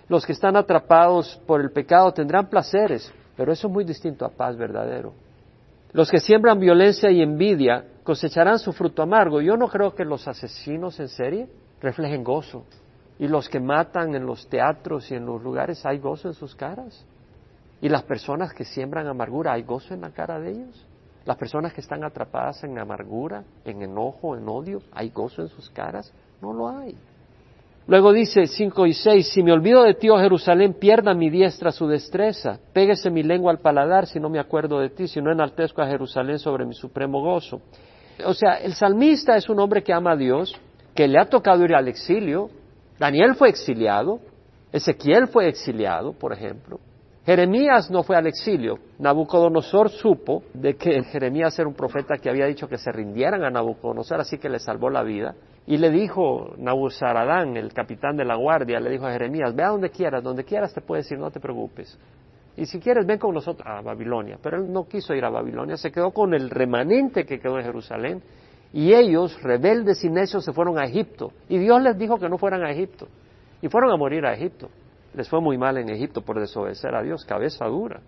Los 0.07 0.25
que 0.25 0.31
están 0.31 0.55
atrapados 0.55 1.41
por 1.45 1.59
el 1.61 1.71
pecado 1.71 2.13
tendrán 2.13 2.49
placeres, 2.49 3.13
pero 3.35 3.51
eso 3.51 3.67
es 3.67 3.73
muy 3.73 3.83
distinto 3.83 4.25
a 4.25 4.29
paz 4.29 4.55
verdadero. 4.55 5.13
Los 5.91 6.09
que 6.09 6.19
siembran 6.19 6.59
violencia 6.59 7.09
y 7.11 7.21
envidia 7.21 7.85
cosecharán 8.03 8.59
su 8.59 8.71
fruto 8.71 9.01
amargo. 9.01 9.41
Yo 9.41 9.57
no 9.57 9.67
creo 9.67 9.93
que 9.93 10.05
los 10.05 10.27
asesinos 10.27 10.99
en 10.99 11.09
serie 11.09 11.47
reflejen 11.81 12.23
gozo. 12.23 12.65
Y 13.19 13.27
los 13.27 13.49
que 13.49 13.59
matan 13.59 14.13
en 14.15 14.25
los 14.25 14.47
teatros 14.47 15.09
y 15.11 15.15
en 15.15 15.25
los 15.25 15.41
lugares, 15.41 15.85
¿hay 15.85 15.97
gozo 15.97 16.27
en 16.27 16.33
sus 16.33 16.55
caras? 16.55 17.05
Y 17.81 17.89
las 17.89 18.03
personas 18.03 18.53
que 18.53 18.65
siembran 18.65 19.07
amargura, 19.07 19.53
¿hay 19.53 19.63
gozo 19.63 19.93
en 19.93 20.01
la 20.01 20.11
cara 20.11 20.39
de 20.39 20.51
ellos? 20.51 20.85
Las 21.25 21.37
personas 21.37 21.73
que 21.73 21.81
están 21.81 22.03
atrapadas 22.03 22.63
en 22.63 22.77
amargura, 22.79 23.43
en 23.65 23.81
enojo, 23.81 24.35
en 24.35 24.47
odio, 24.47 24.81
¿hay 24.93 25.09
gozo 25.09 25.41
en 25.41 25.49
sus 25.49 25.69
caras? 25.69 26.11
No 26.41 26.53
lo 26.53 26.69
hay. 26.69 26.97
Luego 27.87 28.11
dice 28.11 28.47
5 28.47 28.85
y 28.85 28.93
6, 28.93 29.29
si 29.33 29.43
me 29.43 29.53
olvido 29.53 29.83
de 29.83 29.93
ti, 29.93 30.09
oh 30.09 30.17
Jerusalén, 30.17 30.73
pierda 30.73 31.13
mi 31.13 31.29
diestra 31.29 31.71
su 31.71 31.87
destreza, 31.87 32.59
péguese 32.73 33.09
mi 33.09 33.23
lengua 33.23 33.51
al 33.51 33.59
paladar 33.59 34.07
si 34.07 34.19
no 34.19 34.29
me 34.29 34.39
acuerdo 34.39 34.79
de 34.79 34.89
ti, 34.89 35.07
si 35.07 35.21
no 35.21 35.31
enaltezco 35.31 35.81
a 35.81 35.87
Jerusalén 35.87 36.37
sobre 36.37 36.65
mi 36.65 36.73
supremo 36.73 37.21
gozo. 37.21 37.61
O 38.25 38.33
sea, 38.33 38.55
el 38.55 38.73
salmista 38.73 39.37
es 39.37 39.47
un 39.47 39.59
hombre 39.59 39.83
que 39.83 39.93
ama 39.93 40.11
a 40.11 40.15
Dios, 40.17 40.53
que 40.93 41.07
le 41.07 41.17
ha 41.17 41.25
tocado 41.25 41.63
ir 41.63 41.75
al 41.75 41.87
exilio, 41.87 42.49
Daniel 42.99 43.35
fue 43.35 43.49
exiliado, 43.49 44.19
Ezequiel 44.73 45.27
fue 45.27 45.47
exiliado, 45.47 46.11
por 46.11 46.33
ejemplo, 46.33 46.79
Jeremías 47.27 47.91
no 47.91 48.03
fue 48.03 48.15
al 48.15 48.25
exilio. 48.25 48.79
Nabucodonosor 48.99 49.89
supo 49.89 50.43
de 50.53 50.77
que 50.77 51.03
Jeremías 51.11 51.59
era 51.59 51.67
un 51.67 51.73
profeta 51.73 52.15
que 52.19 52.29
había 52.29 52.45
dicho 52.45 52.69
que 52.69 52.77
se 52.77 52.89
rindieran 52.89 53.43
a 53.43 53.49
Nabucodonosor, 53.49 54.21
así 54.21 54.37
que 54.37 54.47
le 54.47 54.59
salvó 54.59 54.89
la 54.89 55.03
vida. 55.03 55.35
Y 55.65 55.75
le 55.75 55.89
dijo 55.89 56.53
Nabuzaradán, 56.57 57.57
el 57.57 57.73
capitán 57.73 58.15
de 58.15 58.23
la 58.23 58.35
guardia, 58.35 58.79
le 58.79 58.91
dijo 58.91 59.05
a 59.05 59.11
Jeremías, 59.11 59.53
ve 59.53 59.63
a 59.63 59.67
donde 59.67 59.89
quieras, 59.89 60.23
donde 60.23 60.45
quieras 60.45 60.73
te 60.73 60.79
puedes 60.79 61.11
ir, 61.11 61.19
no 61.19 61.29
te 61.29 61.41
preocupes. 61.41 61.99
Y 62.55 62.65
si 62.65 62.79
quieres, 62.79 63.05
ven 63.05 63.19
con 63.19 63.33
nosotros 63.33 63.67
a 63.69 63.81
Babilonia. 63.81 64.39
Pero 64.41 64.63
él 64.63 64.71
no 64.71 64.85
quiso 64.87 65.13
ir 65.13 65.25
a 65.25 65.29
Babilonia, 65.29 65.75
se 65.75 65.91
quedó 65.91 66.11
con 66.11 66.33
el 66.33 66.49
remanente 66.49 67.25
que 67.25 67.41
quedó 67.41 67.57
en 67.57 67.65
Jerusalén. 67.65 68.23
Y 68.71 68.93
ellos, 68.93 69.37
rebeldes 69.43 70.01
y 70.05 70.09
necios, 70.09 70.45
se 70.45 70.53
fueron 70.53 70.79
a 70.79 70.85
Egipto. 70.85 71.33
Y 71.49 71.57
Dios 71.57 71.81
les 71.81 71.97
dijo 71.97 72.17
que 72.17 72.29
no 72.29 72.37
fueran 72.37 72.63
a 72.63 72.71
Egipto. 72.71 73.09
Y 73.61 73.67
fueron 73.67 73.91
a 73.91 73.97
morir 73.97 74.25
a 74.25 74.33
Egipto. 74.33 74.69
Les 75.17 75.27
fue 75.27 75.41
muy 75.41 75.57
mal 75.57 75.79
en 75.79 75.89
Egipto 75.89 76.21
por 76.21 76.39
desobedecer 76.39 76.93
a 76.93 77.01
Dios, 77.01 77.25
cabeza 77.25 77.65
dura. 77.65 78.01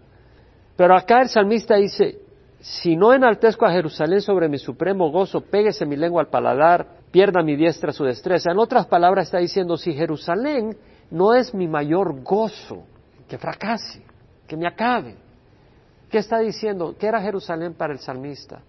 Pero 0.78 0.95
acá 0.95 1.24
el 1.24 1.30
salmista 1.30 1.76
dice, 1.76 2.19
si 2.60 2.95
no 2.95 3.13
enaltezco 3.13 3.65
a 3.65 3.72
Jerusalén 3.72 4.22
sobre 4.22 4.48
mi 4.48 4.60
supremo 4.60 5.10
gozo, 5.10 5.41
péguese 5.41 5.88
mi 5.88 5.95
lengua 5.95 6.22
al 6.22 6.30
paladar, 6.30 6.86
pierda 7.10 7.41
mi 7.41 7.56
diestra 7.56 7.91
su 7.91 8.04
destreza. 8.04 8.52
En 8.52 8.60
otras 8.60 8.86
palabras 8.86 9.26
está 9.26 9.39
diciendo, 9.39 9.76
si 9.76 9.91
Jerusalén 9.91 10.78
no 11.10 11.34
es 11.34 11.52
mi 11.52 11.67
mayor 11.67 12.22
gozo, 12.22 12.84
que 13.28 13.39
fracase, 13.39 14.04
que 14.48 14.56
me 14.56 14.67
acabe. 14.67 15.17
¿Qué 16.12 16.19
está 16.19 16.38
diciendo? 16.38 16.95
¿Qué 16.95 17.08
era 17.08 17.24
Jerusalén 17.24 17.74
para 17.74 17.91
el 17.91 18.00
salmista? 18.00 18.62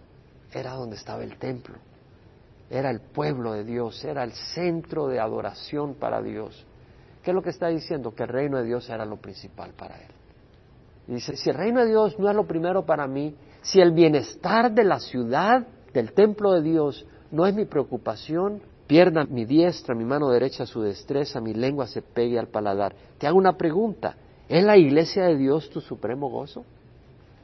Era 0.51 0.73
donde 0.73 0.97
estaba 0.97 1.23
el 1.23 1.37
templo, 1.37 1.75
era 2.71 2.91
el 2.91 3.01
pueblo 3.01 3.53
de 3.53 3.65
Dios, 3.65 4.03
era 4.03 4.25
el 4.25 4.33
centro 4.33 5.09
de 5.09 5.21
adoración 5.21 5.95
para 5.95 6.23
Dios. 6.23 6.67
¿Qué 7.23 7.31
es 7.31 7.35
lo 7.35 7.43
que 7.43 7.51
está 7.51 7.69
diciendo? 7.69 8.15
Que 8.15 8.23
el 8.23 8.29
reino 8.31 8.59
de 8.59 8.65
Dios 8.65 8.89
era 8.89 9.05
lo 9.05 9.17
principal 9.17 9.73
para 9.77 9.97
él. 9.97 10.11
Y 11.09 11.15
dice, 11.15 11.37
si 11.37 11.51
el 11.51 11.57
reino 11.57 11.81
de 11.81 11.89
Dios 11.89 12.19
no 12.19 12.31
es 12.31 12.37
lo 12.37 12.47
primero 12.47 12.87
para 12.87 13.07
mí, 13.07 13.35
si 13.63 13.81
el 13.81 13.93
bienestar 13.93 14.73
de 14.73 14.85
la 14.85 15.01
ciudad, 15.01 15.67
del 15.93 16.13
templo 16.13 16.53
de 16.53 16.63
Dios, 16.63 17.07
no 17.31 17.47
es 17.47 17.55
mi 17.55 17.65
preocupación, 17.65 18.63
pierda 18.87 19.25
mi 19.25 19.45
diestra, 19.45 19.95
mi 19.95 20.05
mano 20.05 20.31
derecha 20.31 20.67
su 20.67 20.83
destreza, 20.83 21.41
mi 21.41 21.53
lengua 21.53 21.87
se 21.87 22.01
pegue 22.01 22.39
al 22.39 22.49
paladar. 22.49 22.95
Te 23.19 23.27
hago 23.27 23.39
una 23.39 23.57
pregunta, 23.57 24.17
¿es 24.49 24.65
la 24.65 24.77
iglesia 24.77 25.25
de 25.25 25.37
Dios 25.37 25.69
tu 25.71 25.81
supremo 25.81 26.31
gozo? 26.31 26.65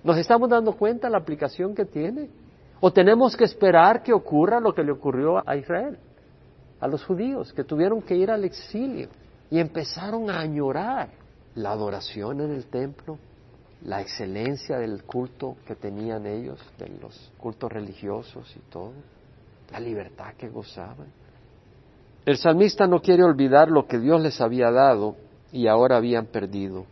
¿Nos 0.02 0.16
estamos 0.16 0.48
dando 0.48 0.72
cuenta 0.72 1.10
la 1.10 1.18
aplicación 1.18 1.74
que 1.74 1.84
tiene? 1.84 2.30
¿O 2.80 2.92
tenemos 2.92 3.36
que 3.36 3.44
esperar 3.44 4.02
que 4.02 4.12
ocurra 4.12 4.60
lo 4.60 4.74
que 4.74 4.84
le 4.84 4.92
ocurrió 4.92 5.42
a 5.48 5.56
Israel, 5.56 5.98
a 6.80 6.86
los 6.88 7.04
judíos, 7.04 7.52
que 7.52 7.64
tuvieron 7.64 8.00
que 8.00 8.14
ir 8.14 8.30
al 8.30 8.44
exilio? 8.44 9.08
Y 9.50 9.58
empezaron 9.58 10.30
a 10.30 10.40
añorar 10.40 11.10
la 11.54 11.72
adoración 11.72 12.40
en 12.40 12.52
el 12.52 12.66
templo, 12.66 13.18
la 13.82 14.00
excelencia 14.00 14.78
del 14.78 15.04
culto 15.04 15.56
que 15.66 15.76
tenían 15.76 16.26
ellos, 16.26 16.60
de 16.78 16.88
los 17.00 17.32
cultos 17.38 17.70
religiosos 17.70 18.54
y 18.56 18.60
todo, 18.70 18.92
la 19.70 19.80
libertad 19.80 20.34
que 20.36 20.48
gozaban. 20.48 21.06
El 22.24 22.36
salmista 22.38 22.86
no 22.86 23.00
quiere 23.00 23.22
olvidar 23.22 23.70
lo 23.70 23.86
que 23.86 23.98
Dios 23.98 24.20
les 24.20 24.40
había 24.40 24.70
dado 24.70 25.16
y 25.52 25.68
ahora 25.68 25.96
habían 25.96 26.26
perdido. 26.26 26.84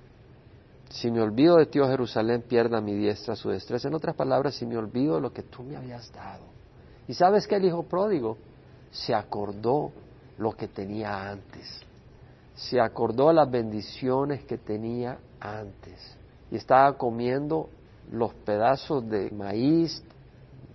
Si 0.90 1.10
me 1.10 1.20
olvido 1.20 1.56
de 1.56 1.66
ti, 1.66 1.80
oh 1.80 1.88
Jerusalén, 1.88 2.44
pierda 2.46 2.80
mi 2.80 2.94
diestra 2.94 3.34
su 3.34 3.50
destreza. 3.50 3.88
En 3.88 3.94
otras 3.94 4.14
palabras, 4.14 4.54
si 4.54 4.64
me 4.64 4.76
olvido 4.76 5.16
de 5.16 5.22
lo 5.22 5.32
que 5.32 5.42
tú 5.42 5.64
me 5.64 5.76
habías 5.76 6.12
dado. 6.12 6.44
Y 7.08 7.14
sabes 7.14 7.48
que 7.48 7.56
el 7.56 7.64
hijo 7.64 7.82
pródigo 7.82 8.36
se 8.92 9.12
acordó 9.12 9.90
lo 10.38 10.52
que 10.52 10.68
tenía 10.68 11.30
antes 11.30 11.84
se 12.54 12.80
acordó 12.80 13.32
las 13.32 13.50
bendiciones 13.50 14.44
que 14.44 14.58
tenía 14.58 15.18
antes 15.40 16.16
y 16.50 16.56
estaba 16.56 16.96
comiendo 16.96 17.68
los 18.12 18.32
pedazos 18.34 19.08
de 19.08 19.30
maíz, 19.30 20.02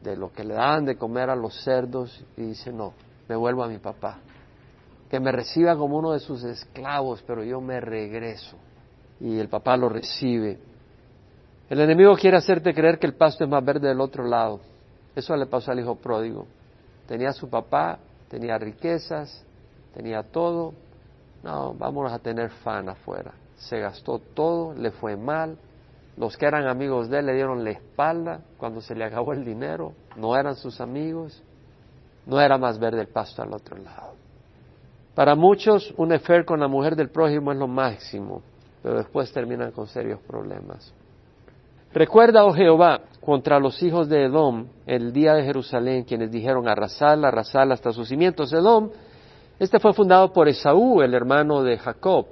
de 0.04 0.16
lo 0.16 0.32
que 0.32 0.44
le 0.44 0.56
daban 0.56 0.86
de 0.86 0.98
comer 0.98 1.30
a 1.30 1.36
los 1.36 1.64
cerdos 1.64 2.24
y 2.38 2.42
dice, 2.42 2.72
no, 2.72 2.94
me 3.28 3.36
vuelvo 3.36 3.64
a 3.64 3.68
mi 3.68 3.78
papá, 3.78 4.20
que 5.10 5.20
me 5.20 5.32
reciba 5.32 5.76
como 5.78 5.98
uno 5.98 6.12
de 6.12 6.20
sus 6.20 6.44
esclavos, 6.44 7.24
pero 7.26 7.44
yo 7.44 7.62
me 7.62 7.80
regreso. 7.80 8.58
Y 9.20 9.38
el 9.38 9.50
papá 9.50 9.76
lo 9.76 9.90
recibe. 9.90 10.60
El 11.70 11.82
enemigo 11.82 12.16
quiere 12.16 12.38
hacerte 12.38 12.74
creer 12.74 13.00
que 13.00 13.08
el 13.08 13.16
pasto 13.16 13.44
es 13.44 13.50
más 13.50 13.64
verde 13.64 13.88
del 13.90 14.00
otro 14.00 14.24
lado. 14.24 14.60
Eso 15.16 15.36
le 15.36 15.46
pasó 15.46 15.72
al 15.72 15.80
hijo 15.80 15.96
pródigo. 15.96 16.48
Tenía 17.08 17.34
su 17.34 17.50
papá, 17.50 18.00
tenía 18.30 18.58
riquezas, 18.58 19.44
tenía 19.94 20.24
todo, 20.24 20.74
no, 21.44 21.74
vamos 21.74 22.12
a 22.12 22.20
tener 22.20 22.50
fan 22.50 22.90
afuera. 22.90 23.34
Se 23.56 23.80
gastó 23.80 24.20
todo, 24.20 24.74
le 24.74 24.92
fue 24.92 25.16
mal. 25.16 25.58
Los 26.18 26.36
que 26.36 26.46
eran 26.46 26.68
amigos 26.68 27.10
de 27.10 27.20
él 27.20 27.28
le 27.28 27.34
dieron 27.34 27.64
la 27.64 27.72
espalda 27.72 28.42
cuando 28.58 28.82
se 28.82 28.96
le 28.96 29.06
acabó 29.06 29.34
el 29.34 29.46
dinero. 29.46 29.94
No 30.18 30.36
eran 30.36 30.56
sus 30.56 30.82
amigos. 30.82 31.42
No 32.26 32.40
era 32.40 32.58
más 32.58 32.78
verde 32.78 33.02
el 33.02 33.08
pasto 33.08 33.42
al 33.42 33.54
otro 33.54 33.78
lado. 33.78 34.14
Para 35.16 35.36
muchos, 35.36 35.94
un 35.98 36.12
efer 36.12 36.46
con 36.46 36.60
la 36.60 36.68
mujer 36.68 36.96
del 36.96 37.10
prójimo 37.10 37.52
es 37.52 37.58
lo 37.58 37.68
máximo, 37.68 38.42
pero 38.82 38.98
después 38.98 39.32
terminan 39.34 39.72
con 39.72 39.88
serios 39.88 40.20
problemas. 40.22 40.94
Recuerda, 41.92 42.46
oh 42.46 42.54
Jehová, 42.54 43.02
contra 43.20 43.60
los 43.60 43.82
hijos 43.82 44.08
de 44.08 44.26
Edom, 44.26 44.68
el 44.86 45.12
día 45.12 45.34
de 45.34 45.44
Jerusalén, 45.44 46.04
quienes 46.04 46.32
dijeron 46.32 46.68
arrasarla, 46.68 47.30
arrasarla 47.30 47.74
hasta 47.74 47.92
sus 47.92 48.08
cimientos. 48.08 48.54
Edom 48.54 48.92
este 49.60 49.80
fue 49.80 49.94
fundado 49.94 50.32
por 50.32 50.48
Esaú, 50.48 51.02
el 51.02 51.14
hermano 51.14 51.64
de 51.64 51.78
Jacob, 51.78 52.28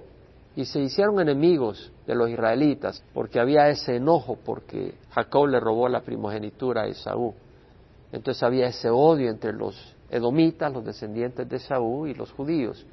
y 0.56 0.64
se 0.64 0.80
hicieron 0.80 1.20
enemigos 1.20 1.92
de 2.08 2.16
los 2.16 2.30
israelitas 2.30 3.04
porque 3.14 3.40
había 3.40 3.70
ese 3.70 3.98
enojo 3.98 4.38
porque 4.44 4.96
Jacob 5.12 5.48
le 5.48 5.60
robó 5.60 5.90
la 5.90 6.02
primogenitura 6.02 6.84
a 6.84 6.88
Esaú. 6.88 7.34
Entonces 8.14 8.42
había 8.42 8.68
ese 8.68 8.90
odio 8.90 9.30
entre 9.30 9.52
los 9.52 9.94
edomitas, 10.10 10.72
los 10.72 10.86
descendientes 10.86 11.48
de 11.48 11.58
Esaú 11.58 12.08
y 12.08 12.14
los 12.14 12.32
judíos. 12.32 12.86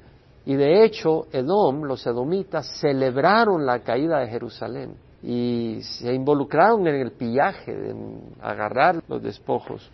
Y 0.45 0.55
de 0.55 0.83
hecho, 0.83 1.27
Edom, 1.31 1.83
los 1.83 2.05
edomitas, 2.05 2.67
celebraron 2.79 3.65
la 3.65 3.79
caída 3.79 4.19
de 4.19 4.27
Jerusalén 4.27 4.95
y 5.23 5.79
se 5.81 6.13
involucraron 6.13 6.85
en 6.87 6.95
el 6.95 7.13
pillaje, 7.13 7.71
en 7.71 8.19
agarrar 8.41 9.01
los 9.07 9.23
despojos. 9.23 9.89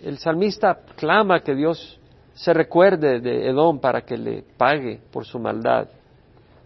El 0.00 0.18
salmista 0.18 0.78
clama 0.94 1.40
que 1.40 1.54
Dios 1.54 1.98
se 2.34 2.52
recuerde 2.52 3.20
de 3.20 3.48
Edom 3.48 3.78
para 3.78 4.02
que 4.02 4.16
le 4.16 4.44
pague 4.56 5.00
por 5.12 5.24
su 5.24 5.38
maldad. 5.38 5.88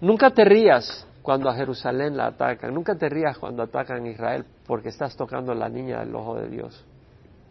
Nunca 0.00 0.30
te 0.30 0.44
rías 0.44 1.06
cuando 1.22 1.48
a 1.48 1.54
Jerusalén 1.54 2.16
la 2.16 2.26
atacan, 2.26 2.72
nunca 2.72 2.94
te 2.94 3.08
rías 3.08 3.36
cuando 3.38 3.62
atacan 3.62 4.04
a 4.04 4.08
Israel 4.08 4.44
porque 4.66 4.90
estás 4.90 5.16
tocando 5.16 5.52
a 5.52 5.54
la 5.54 5.68
niña 5.68 6.00
del 6.00 6.14
ojo 6.14 6.36
de 6.36 6.48
Dios. 6.48 6.84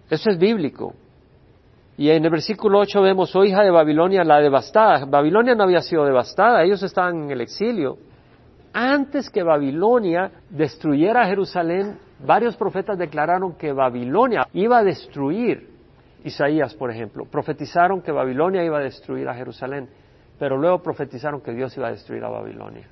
Eso 0.10 0.30
es 0.30 0.38
bíblico. 0.38 0.93
Y 1.97 2.10
en 2.10 2.23
el 2.25 2.32
versículo 2.32 2.80
8 2.80 3.01
vemos, 3.01 3.36
oh 3.36 3.43
hija 3.43 3.63
de 3.63 3.71
Babilonia, 3.71 4.23
la 4.23 4.39
devastada. 4.39 5.06
Babilonia 5.06 5.56
no 5.56 5.63
había 5.63 5.82
sido 5.82 6.06
devastada, 6.06 6.63
ellos 6.63 6.84
estaban 6.84 7.23
en 7.23 7.32
el 7.32 7.41
exilio. 7.41 7.97
Antes 8.73 9.30
que 9.30 9.43
Babilonia 9.43 10.30
destruyera 10.49 11.25
Jerusalén, 11.25 11.97
varios 12.19 12.58
profetas 12.58 12.97
declararon 12.97 13.56
que 13.56 13.71
Babilonia 13.71 14.47
iba 14.54 14.80
a 14.80 14.84
destruir 14.84 15.74
Isaías, 16.25 16.73
por 16.73 16.91
ejemplo. 16.91 17.25
Profetizaron 17.25 18.01
que 18.01 18.11
Babilonia 18.11 18.63
iba 18.63 18.79
a 18.79 18.81
destruir 18.81 19.29
a 19.29 19.35
Jerusalén, 19.35 19.88
pero 20.39 20.57
luego 20.57 20.81
profetizaron 20.81 21.39
que 21.39 21.53
Dios 21.53 21.77
iba 21.77 21.88
a 21.88 21.91
destruir 21.91 22.23
a 22.25 22.29
Babilonia. 22.29 22.88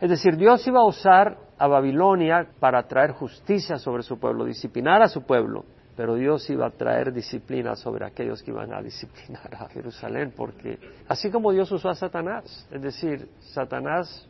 Es 0.00 0.10
decir, 0.10 0.36
Dios 0.36 0.66
iba 0.66 0.80
a 0.80 0.84
usar 0.84 1.38
a 1.56 1.66
Babilonia 1.68 2.46
para 2.58 2.82
traer 2.82 3.12
justicia 3.12 3.78
sobre 3.78 4.02
su 4.02 4.18
pueblo, 4.18 4.44
disciplinar 4.44 5.00
a 5.00 5.08
su 5.08 5.22
pueblo, 5.22 5.64
pero 5.96 6.16
Dios 6.16 6.50
iba 6.50 6.66
a 6.66 6.70
traer 6.70 7.12
disciplina 7.12 7.76
sobre 7.76 8.04
aquellos 8.04 8.42
que 8.42 8.50
iban 8.50 8.74
a 8.74 8.82
disciplinar 8.82 9.54
a 9.54 9.68
Jerusalén, 9.68 10.34
porque 10.36 10.78
así 11.08 11.30
como 11.30 11.52
Dios 11.52 11.70
usó 11.72 11.88
a 11.88 11.94
Satanás, 11.94 12.68
es 12.70 12.82
decir, 12.82 13.28
Satanás, 13.40 14.28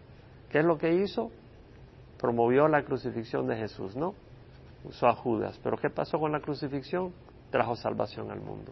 ¿qué 0.51 0.61
es 0.61 0.65
lo 0.65 0.79
que 0.79 0.93
hizo? 0.95 1.33
Promovió 2.19 2.69
la 2.69 2.83
crucifixión 2.83 3.49
de 3.49 3.57
Jesús, 3.57 3.97
¿no? 3.97 4.15
Usó 4.85 5.09
a 5.09 5.15
Judas, 5.15 5.59
pero 5.65 5.77
¿qué 5.79 5.91
pasó 5.91 6.19
con 6.21 6.31
la 6.31 6.41
crucifixión? 6.41 7.13
Trajo 7.57 7.75
salvación 7.75 8.31
al 8.31 8.39
mundo. 8.39 8.71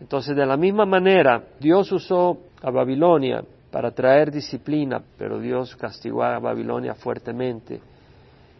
Entonces, 0.00 0.34
de 0.34 0.44
la 0.44 0.56
misma 0.56 0.84
manera, 0.84 1.40
Dios 1.60 1.92
usó 1.92 2.38
a 2.60 2.68
Babilonia 2.68 3.44
para 3.70 3.92
traer 3.92 4.32
disciplina, 4.32 5.00
pero 5.16 5.38
Dios 5.38 5.76
castigó 5.76 6.24
a 6.24 6.40
Babilonia 6.40 6.94
fuertemente. 6.94 7.80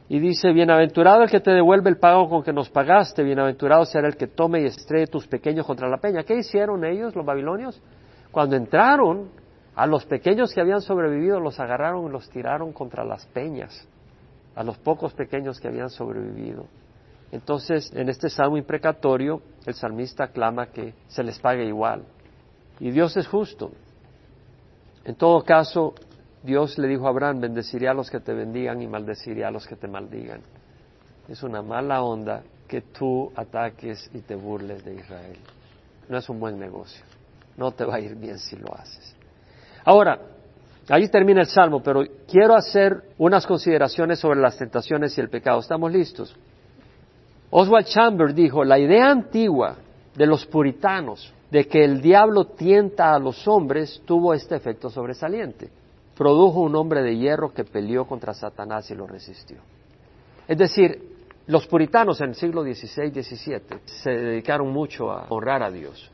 Y 0.09 0.21
dice, 0.21 0.53
bienaventurado 0.53 1.25
el 1.25 1.29
que 1.29 1.41
te 1.41 1.51
devuelve 1.51 1.91
el 1.91 1.97
pago 1.97 2.31
con 2.31 2.45
que 2.45 2.53
nos 2.53 2.71
pagaste, 2.71 3.25
bienaventurado 3.25 3.85
será 3.85 4.07
el 4.07 4.17
que 4.17 4.29
tome 4.29 4.61
y 4.61 4.67
estrelle 4.67 5.09
tus 5.09 5.27
pequeños 5.27 5.67
contra 5.67 5.89
la 5.89 5.97
peña. 5.97 6.23
¿Qué 6.23 6.37
hicieron 6.37 6.85
ellos, 6.85 7.17
los 7.17 7.27
babilonios? 7.27 7.83
Cuando 8.31 8.55
entraron, 8.55 9.29
a 9.75 9.89
los 9.89 10.07
pequeños 10.07 10.55
que 10.55 10.61
habían 10.61 10.83
sobrevivido 10.83 11.41
los 11.41 11.59
agarraron 11.59 12.07
y 12.07 12.11
los 12.13 12.31
tiraron 12.31 12.73
contra 12.73 13.05
las 13.05 13.27
peñas, 13.27 13.89
a 14.55 14.63
los 14.63 14.79
pocos 14.79 15.15
pequeños 15.15 15.59
que 15.59 15.67
habían 15.67 15.91
sobrevivido. 15.91 16.67
Entonces, 17.31 17.93
en 17.95 18.09
este 18.09 18.31
salmo 18.31 18.57
imprecatorio, 18.57 19.43
el 19.67 19.75
salmista 19.75 20.29
clama 20.29 20.67
que 20.67 20.95
se 21.09 21.23
les 21.23 21.39
pague 21.39 21.65
igual. 21.65 22.05
Y 22.81 22.91
Dios 22.91 23.17
es 23.17 23.27
justo. 23.27 23.73
En 25.05 25.15
todo 25.15 25.43
caso, 25.43 25.95
Dios 26.43 26.79
le 26.79 26.89
dijo 26.89 27.07
a 27.07 27.11
Abraham, 27.11 27.41
bendeciré 27.41 27.89
a 27.89 27.95
los 27.95 28.11
que 28.11 28.21
te 28.21 28.33
bendigan 28.33 28.81
y 28.81 28.87
maldeciré 28.87 29.45
a 29.45 29.51
los 29.51 29.67
que 29.67 29.77
te 29.77 29.89
maldigan. 29.89 30.41
Es 31.29 31.43
una 31.43 31.61
mala 31.61 32.03
onda 32.03 32.43
que 32.67 32.81
tú 32.81 33.31
ataques 33.35 34.11
y 34.15 34.21
te 34.21 34.35
burles 34.35 34.85
de 34.85 34.95
Israel. 34.95 35.39
No 36.09 36.17
es 36.17 36.29
un 36.29 36.41
buen 36.41 36.59
negocio. 36.59 37.05
No 37.57 37.73
te 37.73 37.85
va 37.85 37.97
a 37.97 38.01
ir 38.01 38.15
bien 38.15 38.39
si 38.39 38.57
lo 38.57 38.75
haces. 38.75 39.15
Ahora, 39.85 40.21
ahí 40.89 41.09
termina 41.09 41.41
el 41.41 41.49
salmo, 41.49 41.83
pero 41.83 42.05
quiero 42.27 42.55
hacer 42.55 43.03
unas 43.19 43.47
consideraciones 43.47 44.19
sobre 44.19 44.41
las 44.41 44.57
tentaciones 44.57 45.17
y 45.19 45.21
el 45.21 45.29
pecado. 45.29 45.61
¿Estamos 45.61 45.93
listos? 45.93 46.35
Oswald 47.51 47.87
Chambers 47.87 48.35
dijo, 48.35 48.65
la 48.65 48.79
idea 48.79 49.11
antigua 49.11 49.77
de 50.15 50.27
los 50.27 50.45
puritanos 50.47 51.33
de 51.51 51.67
que 51.67 51.83
el 51.83 52.01
diablo 52.01 52.47
tienta 52.47 53.15
a 53.15 53.19
los 53.19 53.49
hombres 53.49 54.03
tuvo 54.05 54.35
este 54.35 54.57
efecto 54.57 54.91
sobresaliente. 54.91 55.71
Produjo 56.17 56.61
un 56.61 56.75
hombre 56.77 57.03
de 57.03 57.17
hierro 57.17 57.53
que 57.55 57.65
peleó 57.65 58.07
contra 58.07 58.35
Satanás 58.35 58.91
y 58.91 58.95
lo 58.95 59.07
resistió. 59.07 59.59
Es 60.47 60.59
decir, 60.59 61.17
los 61.47 61.67
puritanos 61.67 62.21
en 62.21 62.31
el 62.31 62.35
siglo 62.35 62.63
XVI, 62.63 63.11
XVII 63.11 63.61
se 63.87 64.11
dedicaron 64.11 64.71
mucho 64.71 65.11
a 65.11 65.27
honrar 65.31 65.63
a 65.63 65.71
Dios 65.71 66.11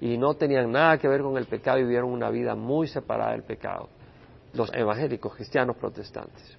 y 0.00 0.16
no 0.18 0.34
tenían 0.34 0.70
nada 0.70 0.98
que 0.98 1.08
ver 1.08 1.22
con 1.22 1.36
el 1.36 1.46
pecado 1.46 1.78
y 1.78 1.82
vivieron 1.82 2.10
una 2.10 2.30
vida 2.30 2.54
muy 2.54 2.86
separada 2.86 3.32
del 3.32 3.42
pecado. 3.42 3.88
Los 4.52 4.72
evangélicos, 4.74 5.34
cristianos, 5.34 5.76
protestantes. 5.76 6.56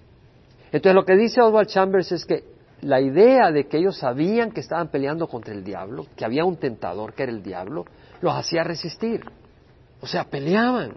Entonces 0.72 0.94
lo 0.94 1.04
que 1.04 1.16
dice 1.16 1.40
Oswald 1.40 1.68
Chambers 1.68 2.12
es 2.12 2.24
que 2.26 2.42
la 2.82 3.00
idea 3.00 3.50
de 3.50 3.66
que 3.66 3.78
ellos 3.78 3.98
sabían 3.98 4.50
que 4.50 4.60
estaban 4.60 4.88
peleando 4.88 5.26
contra 5.26 5.54
el 5.54 5.64
diablo, 5.64 6.06
que 6.16 6.24
había 6.24 6.44
un 6.44 6.56
tentador 6.56 7.14
que 7.14 7.22
era 7.24 7.32
el 7.32 7.42
diablo, 7.42 7.84
los 8.20 8.34
hacía 8.34 8.64
resistir. 8.64 9.22
O 10.00 10.06
sea, 10.06 10.24
peleaban, 10.24 10.96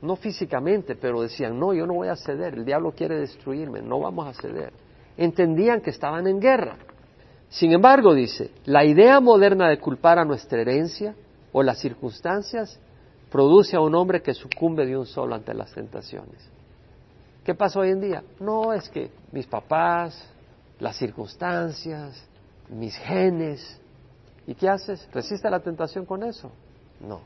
no 0.00 0.16
físicamente, 0.16 0.94
pero 0.96 1.22
decían, 1.22 1.58
no, 1.58 1.74
yo 1.74 1.86
no 1.86 1.94
voy 1.94 2.08
a 2.08 2.16
ceder, 2.16 2.54
el 2.54 2.64
diablo 2.64 2.92
quiere 2.92 3.18
destruirme, 3.18 3.82
no 3.82 4.00
vamos 4.00 4.26
a 4.26 4.40
ceder. 4.40 4.72
Entendían 5.16 5.80
que 5.80 5.90
estaban 5.90 6.26
en 6.26 6.40
guerra. 6.40 6.76
Sin 7.48 7.72
embargo, 7.72 8.14
dice, 8.14 8.50
la 8.64 8.84
idea 8.84 9.20
moderna 9.20 9.68
de 9.68 9.78
culpar 9.78 10.18
a 10.18 10.24
nuestra 10.24 10.60
herencia 10.60 11.14
o 11.52 11.62
las 11.62 11.78
circunstancias 11.78 12.80
produce 13.30 13.76
a 13.76 13.80
un 13.80 13.94
hombre 13.94 14.22
que 14.22 14.34
sucumbe 14.34 14.86
de 14.86 14.96
un 14.96 15.06
solo 15.06 15.34
ante 15.34 15.54
las 15.54 15.72
tentaciones. 15.72 16.50
¿Qué 17.44 17.54
pasa 17.54 17.80
hoy 17.80 17.90
en 17.90 18.00
día? 18.00 18.22
No 18.40 18.72
es 18.72 18.88
que 18.88 19.10
mis 19.32 19.46
papás, 19.46 20.28
las 20.78 20.96
circunstancias, 20.96 22.22
mis 22.68 22.96
genes. 22.98 23.80
¿Y 24.46 24.54
qué 24.54 24.68
haces? 24.68 25.08
¿Resiste 25.12 25.50
la 25.50 25.60
tentación 25.60 26.04
con 26.04 26.22
eso? 26.22 26.52
No. 27.00 27.20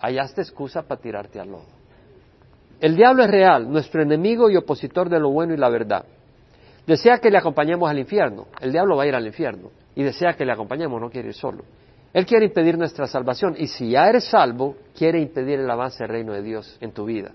Hallaste 0.00 0.42
excusa 0.42 0.82
para 0.82 1.00
tirarte 1.00 1.40
al 1.40 1.50
lodo. 1.50 1.74
El 2.80 2.96
diablo 2.96 3.24
es 3.24 3.30
real, 3.30 3.70
nuestro 3.70 4.02
enemigo 4.02 4.50
y 4.50 4.56
opositor 4.56 5.08
de 5.08 5.18
lo 5.18 5.30
bueno 5.30 5.54
y 5.54 5.56
la 5.56 5.68
verdad. 5.68 6.04
Desea 6.86 7.18
que 7.18 7.30
le 7.30 7.38
acompañemos 7.38 7.88
al 7.88 7.98
infierno. 7.98 8.46
El 8.60 8.72
diablo 8.72 8.96
va 8.96 9.04
a 9.04 9.06
ir 9.06 9.14
al 9.14 9.26
infierno. 9.26 9.70
Y 9.94 10.02
desea 10.02 10.34
que 10.34 10.44
le 10.44 10.52
acompañemos, 10.52 11.00
no 11.00 11.08
quiere 11.08 11.28
ir 11.28 11.34
solo. 11.34 11.64
Él 12.12 12.26
quiere 12.26 12.46
impedir 12.46 12.76
nuestra 12.76 13.06
salvación. 13.06 13.54
Y 13.58 13.68
si 13.68 13.90
ya 13.90 14.08
eres 14.08 14.24
salvo, 14.24 14.76
quiere 14.96 15.20
impedir 15.20 15.60
el 15.60 15.70
avance 15.70 16.04
del 16.04 16.10
reino 16.10 16.32
de 16.32 16.42
Dios 16.42 16.76
en 16.80 16.92
tu 16.92 17.04
vida. 17.06 17.32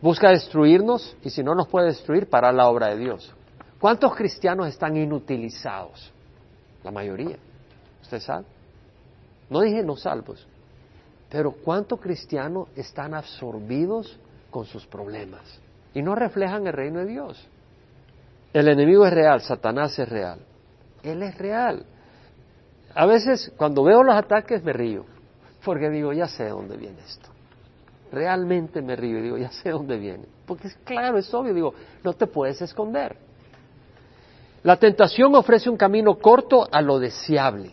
Busca 0.00 0.30
destruirnos 0.30 1.16
y 1.22 1.30
si 1.30 1.42
no 1.42 1.54
nos 1.54 1.68
puede 1.68 1.86
destruir, 1.86 2.28
para 2.28 2.52
la 2.52 2.68
obra 2.68 2.88
de 2.88 2.98
Dios. 2.98 3.34
¿Cuántos 3.84 4.16
cristianos 4.16 4.68
están 4.68 4.96
inutilizados? 4.96 6.10
La 6.82 6.90
mayoría. 6.90 7.36
¿Usted 8.00 8.18
sabe? 8.18 8.46
No 9.50 9.60
dije 9.60 9.82
no 9.82 9.94
salvos, 9.94 10.48
pero 11.28 11.52
¿cuántos 11.52 12.00
cristianos 12.00 12.68
están 12.76 13.12
absorbidos 13.12 14.18
con 14.50 14.64
sus 14.64 14.86
problemas 14.86 15.60
y 15.92 16.00
no 16.00 16.14
reflejan 16.14 16.66
el 16.66 16.72
reino 16.72 17.00
de 17.00 17.04
Dios? 17.04 17.46
El 18.54 18.68
enemigo 18.68 19.04
es 19.04 19.12
real, 19.12 19.42
Satanás 19.42 19.98
es 19.98 20.08
real. 20.08 20.38
Él 21.02 21.22
es 21.22 21.36
real. 21.36 21.84
A 22.94 23.04
veces 23.04 23.52
cuando 23.54 23.84
veo 23.84 24.02
los 24.02 24.14
ataques 24.14 24.64
me 24.64 24.72
río, 24.72 25.04
porque 25.62 25.90
digo, 25.90 26.10
ya 26.14 26.26
sé 26.26 26.48
dónde 26.48 26.78
viene 26.78 27.00
esto. 27.06 27.28
Realmente 28.10 28.80
me 28.80 28.96
río 28.96 29.18
y 29.18 29.22
digo, 29.24 29.36
ya 29.36 29.50
sé 29.50 29.68
dónde 29.68 29.98
viene. 29.98 30.24
Porque 30.46 30.68
es 30.68 30.74
claro, 30.84 31.18
es 31.18 31.34
obvio, 31.34 31.52
digo, 31.52 31.74
no 32.02 32.14
te 32.14 32.26
puedes 32.26 32.62
esconder. 32.62 33.33
La 34.64 34.76
tentación 34.76 35.34
ofrece 35.34 35.68
un 35.68 35.76
camino 35.76 36.16
corto 36.16 36.66
a 36.72 36.80
lo 36.80 36.98
deseable. 36.98 37.72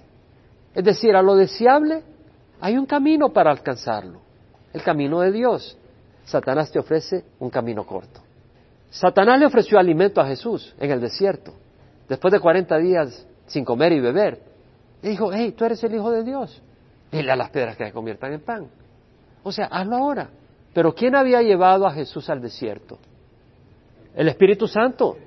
Es 0.76 0.84
decir, 0.84 1.16
a 1.16 1.22
lo 1.22 1.36
deseable 1.36 2.04
hay 2.60 2.78
un 2.78 2.86
camino 2.86 3.30
para 3.30 3.50
alcanzarlo, 3.50 4.20
el 4.74 4.84
camino 4.84 5.22
de 5.22 5.32
Dios. 5.32 5.78
Satanás 6.26 6.70
te 6.70 6.80
ofrece 6.80 7.24
un 7.40 7.50
camino 7.50 7.86
corto. 7.86 8.22
Satanás 8.90 9.40
le 9.40 9.46
ofreció 9.46 9.80
alimento 9.80 10.20
a 10.20 10.28
Jesús 10.28 10.76
en 10.80 10.92
el 10.92 11.00
desierto, 11.00 11.54
después 12.10 12.34
de 12.34 12.42
40 12.42 12.78
días 12.78 13.26
sin 13.48 13.64
comer 13.64 13.94
y 13.94 14.02
beber. 14.02 14.42
Le 15.02 15.12
dijo, 15.12 15.32
hey, 15.34 15.54
tú 15.58 15.64
eres 15.64 15.82
el 15.86 15.96
Hijo 15.96 16.12
de 16.12 16.24
Dios. 16.24 16.62
Dile 17.10 17.32
a 17.32 17.38
las 17.38 17.50
piedras 17.52 17.78
que 17.78 17.86
se 17.86 17.94
conviertan 17.94 18.34
en 18.34 18.42
pan. 18.42 18.68
O 19.44 19.52
sea, 19.52 19.68
hazlo 19.68 19.96
ahora. 19.96 20.30
Pero 20.74 20.94
¿quién 20.94 21.16
había 21.16 21.42
llevado 21.42 21.88
a 21.88 21.92
Jesús 21.92 22.30
al 22.30 22.42
desierto? 22.42 23.00
El 24.14 24.28
Espíritu 24.28 24.68
Santo. 24.68 25.18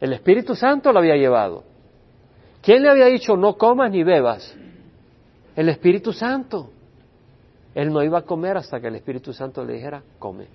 El 0.00 0.12
Espíritu 0.12 0.54
Santo 0.54 0.92
lo 0.92 0.98
había 0.98 1.16
llevado. 1.16 1.64
¿Quién 2.62 2.82
le 2.82 2.90
había 2.90 3.06
dicho 3.06 3.36
no 3.36 3.56
comas 3.56 3.90
ni 3.90 4.02
bebas? 4.02 4.56
El 5.54 5.68
Espíritu 5.68 6.12
Santo. 6.12 6.70
Él 7.74 7.92
no 7.92 8.02
iba 8.02 8.18
a 8.18 8.22
comer 8.22 8.56
hasta 8.56 8.80
que 8.80 8.88
el 8.88 8.96
Espíritu 8.96 9.32
Santo 9.32 9.64
le 9.64 9.74
dijera, 9.74 10.02
come. 10.18 10.46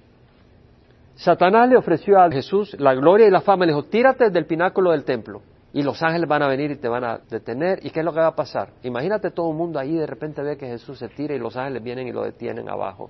Satanás 1.16 1.70
le 1.70 1.78
ofreció 1.78 2.20
a 2.20 2.32
Jesús 2.32 2.76
la 2.80 2.94
gloria 2.96 3.28
y 3.28 3.32
la 3.32 3.42
fama. 3.42 3.66
Le 3.66 3.74
dijo, 3.74 3.84
tírate 3.84 4.30
del 4.30 4.46
pináculo 4.46 4.92
del 4.92 5.04
templo 5.04 5.42
y 5.74 5.84
los 5.84 6.02
ángeles 6.04 6.28
van 6.28 6.44
a 6.44 6.48
venir 6.48 6.72
y 6.72 6.76
te 6.76 6.88
van 6.88 7.04
a 7.04 7.18
detener. 7.18 7.80
¿Y 7.86 7.92
qué 7.92 8.00
es 8.00 8.06
lo 8.06 8.12
que 8.12 8.20
va 8.20 8.28
a 8.28 8.36
pasar? 8.36 8.72
Imagínate 8.84 9.32
todo 9.32 9.52
el 9.52 9.58
mundo 9.58 9.80
ahí 9.80 9.96
de 9.96 10.08
repente 10.08 10.42
ve 10.42 10.58
que 10.58 10.68
Jesús 10.68 11.00
se 11.00 11.08
tira 11.10 11.34
y 11.34 11.40
los 11.40 11.56
ángeles 11.56 11.84
vienen 11.84 12.08
y 12.08 12.12
lo 12.12 12.24
detienen 12.24 12.70
abajo. 12.70 13.10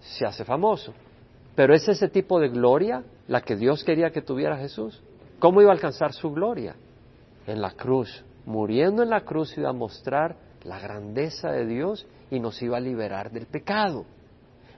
se 0.00 0.26
hace 0.26 0.44
famoso. 0.44 0.92
Pero 1.54 1.74
es 1.74 1.86
ese 1.86 2.08
tipo 2.08 2.40
de 2.40 2.48
gloria 2.48 3.04
la 3.28 3.42
que 3.42 3.56
Dios 3.56 3.84
quería 3.84 4.10
que 4.10 4.22
tuviera 4.22 4.56
Jesús. 4.56 5.02
¿Cómo 5.42 5.60
iba 5.60 5.70
a 5.70 5.74
alcanzar 5.74 6.12
su 6.12 6.30
gloria? 6.30 6.76
En 7.48 7.60
la 7.60 7.72
cruz. 7.72 8.24
Muriendo 8.46 9.02
en 9.02 9.10
la 9.10 9.22
cruz 9.22 9.58
iba 9.58 9.70
a 9.70 9.72
mostrar 9.72 10.36
la 10.62 10.78
grandeza 10.78 11.50
de 11.50 11.66
Dios 11.66 12.06
y 12.30 12.38
nos 12.38 12.62
iba 12.62 12.76
a 12.76 12.80
liberar 12.80 13.32
del 13.32 13.46
pecado. 13.46 14.04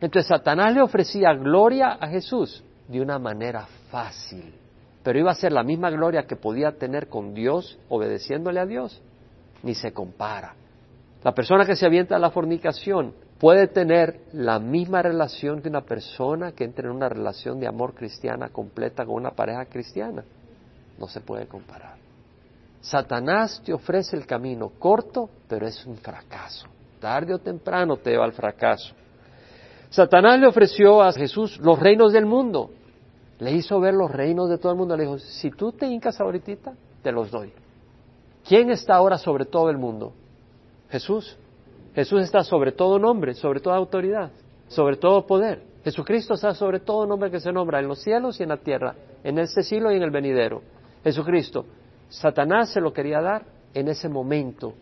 Entonces 0.00 0.26
Satanás 0.26 0.72
le 0.72 0.80
ofrecía 0.80 1.34
gloria 1.34 1.98
a 2.00 2.08
Jesús 2.08 2.64
de 2.88 3.02
una 3.02 3.18
manera 3.18 3.66
fácil, 3.90 4.54
pero 5.02 5.18
iba 5.18 5.32
a 5.32 5.34
ser 5.34 5.52
la 5.52 5.62
misma 5.62 5.90
gloria 5.90 6.26
que 6.26 6.36
podía 6.36 6.78
tener 6.78 7.08
con 7.08 7.34
Dios 7.34 7.78
obedeciéndole 7.90 8.58
a 8.58 8.64
Dios. 8.64 9.02
Ni 9.62 9.74
se 9.74 9.92
compara. 9.92 10.54
La 11.22 11.34
persona 11.34 11.66
que 11.66 11.76
se 11.76 11.84
avienta 11.84 12.16
a 12.16 12.18
la 12.18 12.30
fornicación 12.30 13.12
puede 13.38 13.68
tener 13.68 14.18
la 14.32 14.58
misma 14.58 15.02
relación 15.02 15.60
que 15.60 15.68
una 15.68 15.82
persona 15.82 16.52
que 16.52 16.64
entra 16.64 16.88
en 16.88 16.96
una 16.96 17.10
relación 17.10 17.60
de 17.60 17.66
amor 17.66 17.92
cristiana 17.94 18.48
completa 18.48 19.04
con 19.04 19.16
una 19.16 19.32
pareja 19.32 19.66
cristiana. 19.66 20.24
No 20.98 21.08
se 21.08 21.20
puede 21.20 21.46
comparar. 21.46 21.96
Satanás 22.80 23.62
te 23.64 23.72
ofrece 23.72 24.16
el 24.16 24.26
camino 24.26 24.70
corto, 24.78 25.30
pero 25.48 25.66
es 25.66 25.84
un 25.86 25.96
fracaso. 25.96 26.66
Tarde 27.00 27.34
o 27.34 27.38
temprano 27.38 27.96
te 27.96 28.10
lleva 28.10 28.24
al 28.24 28.32
fracaso. 28.32 28.94
Satanás 29.88 30.38
le 30.38 30.46
ofreció 30.46 31.02
a 31.02 31.12
Jesús 31.12 31.58
los 31.60 31.78
reinos 31.78 32.12
del 32.12 32.26
mundo. 32.26 32.70
Le 33.38 33.52
hizo 33.52 33.80
ver 33.80 33.94
los 33.94 34.10
reinos 34.10 34.48
de 34.50 34.58
todo 34.58 34.72
el 34.72 34.78
mundo. 34.78 34.96
Le 34.96 35.04
dijo, 35.04 35.18
si 35.18 35.50
tú 35.50 35.72
te 35.72 35.86
hincas 35.86 36.20
ahorita, 36.20 36.74
te 37.02 37.12
los 37.12 37.30
doy. 37.30 37.52
¿Quién 38.46 38.70
está 38.70 38.96
ahora 38.96 39.16
sobre 39.18 39.46
todo 39.46 39.70
el 39.70 39.78
mundo? 39.78 40.12
Jesús. 40.90 41.36
Jesús 41.94 42.22
está 42.22 42.42
sobre 42.42 42.72
todo 42.72 42.98
nombre, 42.98 43.34
sobre 43.34 43.60
toda 43.60 43.76
autoridad, 43.76 44.30
sobre 44.68 44.96
todo 44.96 45.26
poder. 45.26 45.62
Jesucristo 45.84 46.34
está 46.34 46.54
sobre 46.54 46.80
todo 46.80 47.06
nombre 47.06 47.30
que 47.30 47.40
se 47.40 47.52
nombra 47.52 47.78
en 47.78 47.88
los 47.88 48.02
cielos 48.02 48.40
y 48.40 48.42
en 48.42 48.48
la 48.48 48.56
tierra, 48.56 48.94
en 49.22 49.38
este 49.38 49.62
siglo 49.62 49.92
y 49.92 49.96
en 49.96 50.02
el 50.02 50.10
venidero. 50.10 50.62
Jesucristo. 51.04 51.66
Satanás 52.08 52.70
se 52.70 52.80
lo 52.80 52.92
quería 52.92 53.20
dar 53.20 53.44
en 53.72 53.88
ese 53.88 54.08
momento. 54.08 54.74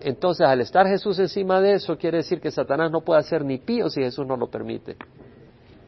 Entonces, 0.00 0.46
al 0.46 0.60
estar 0.60 0.86
Jesús 0.86 1.18
encima 1.18 1.60
de 1.60 1.74
eso, 1.74 1.96
quiere 1.96 2.18
decir 2.18 2.40
que 2.40 2.50
Satanás 2.50 2.90
no 2.90 3.02
puede 3.02 3.20
hacer 3.20 3.44
ni 3.44 3.58
pío 3.58 3.88
si 3.88 4.00
Jesús 4.00 4.26
no 4.26 4.36
lo 4.36 4.48
permite. 4.48 4.96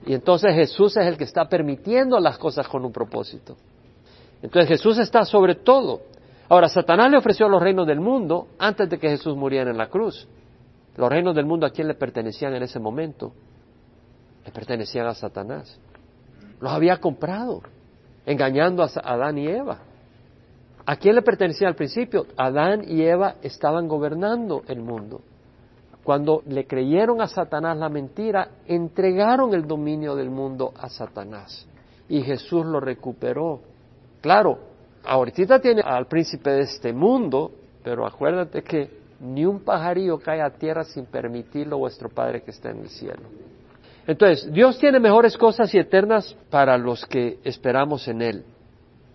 Y 0.06 0.14
entonces 0.14 0.54
Jesús 0.54 0.96
es 0.96 1.06
el 1.06 1.16
que 1.16 1.24
está 1.24 1.48
permitiendo 1.48 2.18
las 2.20 2.38
cosas 2.38 2.68
con 2.68 2.84
un 2.84 2.92
propósito. 2.92 3.56
Entonces 4.42 4.68
Jesús 4.68 4.98
está 4.98 5.24
sobre 5.24 5.56
todo. 5.56 6.02
Ahora, 6.48 6.68
Satanás 6.68 7.10
le 7.10 7.18
ofreció 7.18 7.48
los 7.48 7.60
reinos 7.60 7.86
del 7.86 8.00
mundo 8.00 8.48
antes 8.58 8.88
de 8.88 8.98
que 8.98 9.08
Jesús 9.08 9.36
muriera 9.36 9.70
en 9.70 9.76
la 9.76 9.88
cruz. 9.88 10.28
Los 10.96 11.10
reinos 11.10 11.34
del 11.34 11.44
mundo 11.44 11.66
a 11.66 11.70
quién 11.70 11.88
le 11.88 11.94
pertenecían 11.94 12.54
en 12.54 12.62
ese 12.62 12.78
momento? 12.78 13.32
Le 14.44 14.52
pertenecían 14.52 15.06
a 15.06 15.14
Satanás. 15.14 15.78
Los 16.60 16.72
había 16.72 16.98
comprado, 16.98 17.62
engañando 18.26 18.82
a 18.82 18.90
Adán 19.02 19.38
y 19.38 19.46
Eva. 19.46 19.78
¿A 20.84 20.96
quién 20.96 21.14
le 21.14 21.22
pertenecía 21.22 21.68
al 21.68 21.74
principio? 21.74 22.26
Adán 22.36 22.82
y 22.86 23.02
Eva 23.02 23.36
estaban 23.42 23.88
gobernando 23.88 24.62
el 24.68 24.80
mundo. 24.80 25.20
Cuando 26.04 26.42
le 26.46 26.66
creyeron 26.66 27.20
a 27.20 27.26
Satanás 27.26 27.76
la 27.76 27.88
mentira, 27.88 28.50
entregaron 28.66 29.52
el 29.54 29.66
dominio 29.66 30.14
del 30.14 30.30
mundo 30.30 30.72
a 30.78 30.88
Satanás. 30.88 31.66
Y 32.08 32.22
Jesús 32.22 32.64
lo 32.64 32.78
recuperó. 32.78 33.60
Claro, 34.20 34.58
ahorita 35.04 35.58
tiene 35.60 35.82
al 35.84 36.06
príncipe 36.06 36.50
de 36.50 36.60
este 36.60 36.92
mundo, 36.92 37.50
pero 37.82 38.06
acuérdate 38.06 38.62
que 38.62 38.88
ni 39.18 39.44
un 39.44 39.60
pajarillo 39.60 40.18
cae 40.18 40.40
a 40.42 40.50
tierra 40.50 40.84
sin 40.84 41.06
permitirlo 41.06 41.78
vuestro 41.78 42.08
Padre 42.08 42.42
que 42.42 42.52
está 42.52 42.70
en 42.70 42.80
el 42.80 42.88
cielo. 42.88 43.22
Entonces, 44.06 44.52
Dios 44.52 44.78
tiene 44.78 45.00
mejores 45.00 45.36
cosas 45.36 45.74
y 45.74 45.78
eternas 45.78 46.36
para 46.50 46.78
los 46.78 47.04
que 47.06 47.38
esperamos 47.44 48.06
en 48.06 48.22
Él. 48.22 48.44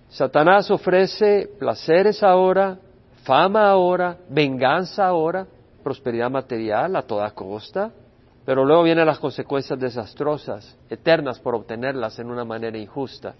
Satanás 0.10 0.70
ofrece 0.70 1.50
placeres 1.58 2.22
ahora, 2.22 2.78
fama 3.24 3.70
ahora, 3.70 4.18
venganza 4.30 5.06
ahora, 5.06 5.48
prosperidad 5.84 6.30
material 6.30 6.96
a 6.98 7.04
toda 7.04 7.32
costa, 7.32 7.92
pero 8.46 8.66
luego 8.66 8.84
vienen 8.84 9.06
las 9.06 9.20
consecuencias 9.20 9.80
desastrosas, 9.80 10.78
eternas 10.90 11.40
por 11.40 11.56
obtenerlas 11.56 12.20
en 12.20 12.30
una 12.30 12.44
manera 12.44 12.78
injusta, 12.78 13.34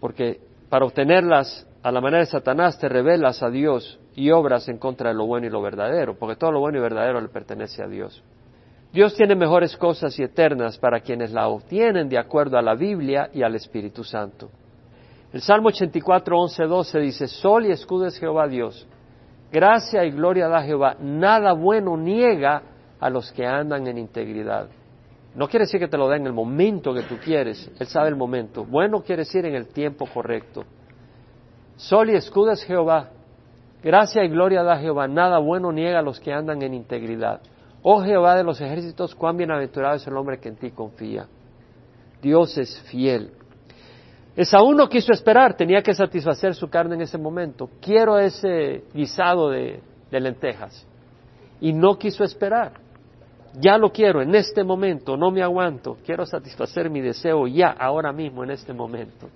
porque 0.00 0.40
para 0.68 0.84
obtenerlas 0.84 1.66
a 1.82 1.92
la 1.92 2.00
manera 2.00 2.20
de 2.20 2.26
Satanás 2.26 2.78
te 2.80 2.88
revelas 2.88 3.44
a 3.44 3.50
Dios 3.50 4.00
y 4.16 4.32
obras 4.32 4.68
en 4.68 4.78
contra 4.78 5.10
de 5.10 5.14
lo 5.14 5.26
bueno 5.26 5.46
y 5.46 5.50
lo 5.50 5.62
verdadero, 5.62 6.18
porque 6.18 6.34
todo 6.34 6.50
lo 6.50 6.58
bueno 6.58 6.78
y 6.78 6.80
verdadero 6.80 7.20
le 7.20 7.28
pertenece 7.28 7.82
a 7.82 7.86
Dios. 7.86 8.22
Dios 8.96 9.14
tiene 9.14 9.34
mejores 9.34 9.76
cosas 9.76 10.18
y 10.18 10.22
eternas 10.22 10.78
para 10.78 11.00
quienes 11.00 11.30
la 11.30 11.48
obtienen 11.48 12.08
de 12.08 12.16
acuerdo 12.16 12.56
a 12.56 12.62
la 12.62 12.74
Biblia 12.74 13.28
y 13.30 13.42
al 13.42 13.54
Espíritu 13.54 14.02
Santo. 14.02 14.48
El 15.34 15.42
Salmo 15.42 15.68
84, 15.68 16.40
11, 16.40 16.64
12 16.64 16.98
dice, 17.00 17.28
Sol 17.28 17.66
y 17.66 17.72
escudo 17.72 18.06
es 18.06 18.18
Jehová 18.18 18.48
Dios. 18.48 18.88
Gracia 19.52 20.02
y 20.06 20.12
gloria 20.12 20.48
da 20.48 20.62
Jehová. 20.62 20.96
Nada 20.98 21.52
bueno 21.52 21.94
niega 21.98 22.62
a 22.98 23.10
los 23.10 23.30
que 23.32 23.44
andan 23.44 23.86
en 23.86 23.98
integridad. 23.98 24.70
No 25.34 25.46
quiere 25.46 25.66
decir 25.66 25.78
que 25.78 25.88
te 25.88 25.98
lo 25.98 26.08
dé 26.08 26.16
en 26.16 26.26
el 26.26 26.32
momento 26.32 26.94
que 26.94 27.02
tú 27.02 27.18
quieres. 27.22 27.70
Él 27.78 27.86
sabe 27.88 28.08
el 28.08 28.16
momento. 28.16 28.64
Bueno 28.64 29.02
quiere 29.02 29.24
decir 29.24 29.44
en 29.44 29.56
el 29.56 29.68
tiempo 29.68 30.06
correcto. 30.06 30.64
Sol 31.76 32.08
y 32.08 32.14
escudo 32.14 32.52
es 32.52 32.64
Jehová. 32.64 33.10
Gracia 33.82 34.24
y 34.24 34.30
gloria 34.30 34.62
da 34.62 34.78
Jehová. 34.78 35.06
Nada 35.06 35.36
bueno 35.38 35.70
niega 35.70 35.98
a 35.98 36.02
los 36.02 36.18
que 36.18 36.32
andan 36.32 36.62
en 36.62 36.72
integridad. 36.72 37.42
Oh 37.88 38.02
Jehová 38.02 38.34
de 38.34 38.42
los 38.42 38.60
ejércitos, 38.60 39.14
cuán 39.14 39.36
bienaventurado 39.36 39.94
es 39.94 40.04
el 40.08 40.16
hombre 40.16 40.40
que 40.40 40.48
en 40.48 40.56
ti 40.56 40.72
confía. 40.72 41.28
Dios 42.20 42.58
es 42.58 42.80
fiel. 42.90 43.30
Esaú 44.34 44.74
no 44.74 44.88
quiso 44.88 45.12
esperar, 45.12 45.56
tenía 45.56 45.80
que 45.82 45.94
satisfacer 45.94 46.56
su 46.56 46.68
carne 46.68 46.96
en 46.96 47.02
ese 47.02 47.16
momento. 47.16 47.70
Quiero 47.80 48.18
ese 48.18 48.82
guisado 48.92 49.50
de, 49.50 49.80
lentejas. 50.10 50.84
Y 51.60 51.72
no 51.72 51.96
quiso 51.96 52.24
esperar. 52.24 52.72
Ya 53.60 53.78
lo 53.78 53.92
quiero 53.92 54.20
en 54.20 54.34
este 54.34 54.64
momento, 54.64 55.16
no 55.16 55.30
me 55.30 55.44
aguanto. 55.44 55.98
Quiero 56.04 56.26
satisfacer 56.26 56.90
mi 56.90 57.00
deseo 57.00 57.46
ya, 57.46 57.68
ahora 57.68 58.12
mismo, 58.12 58.42
en 58.42 58.50
este 58.50 58.72
momento. 58.72 59.28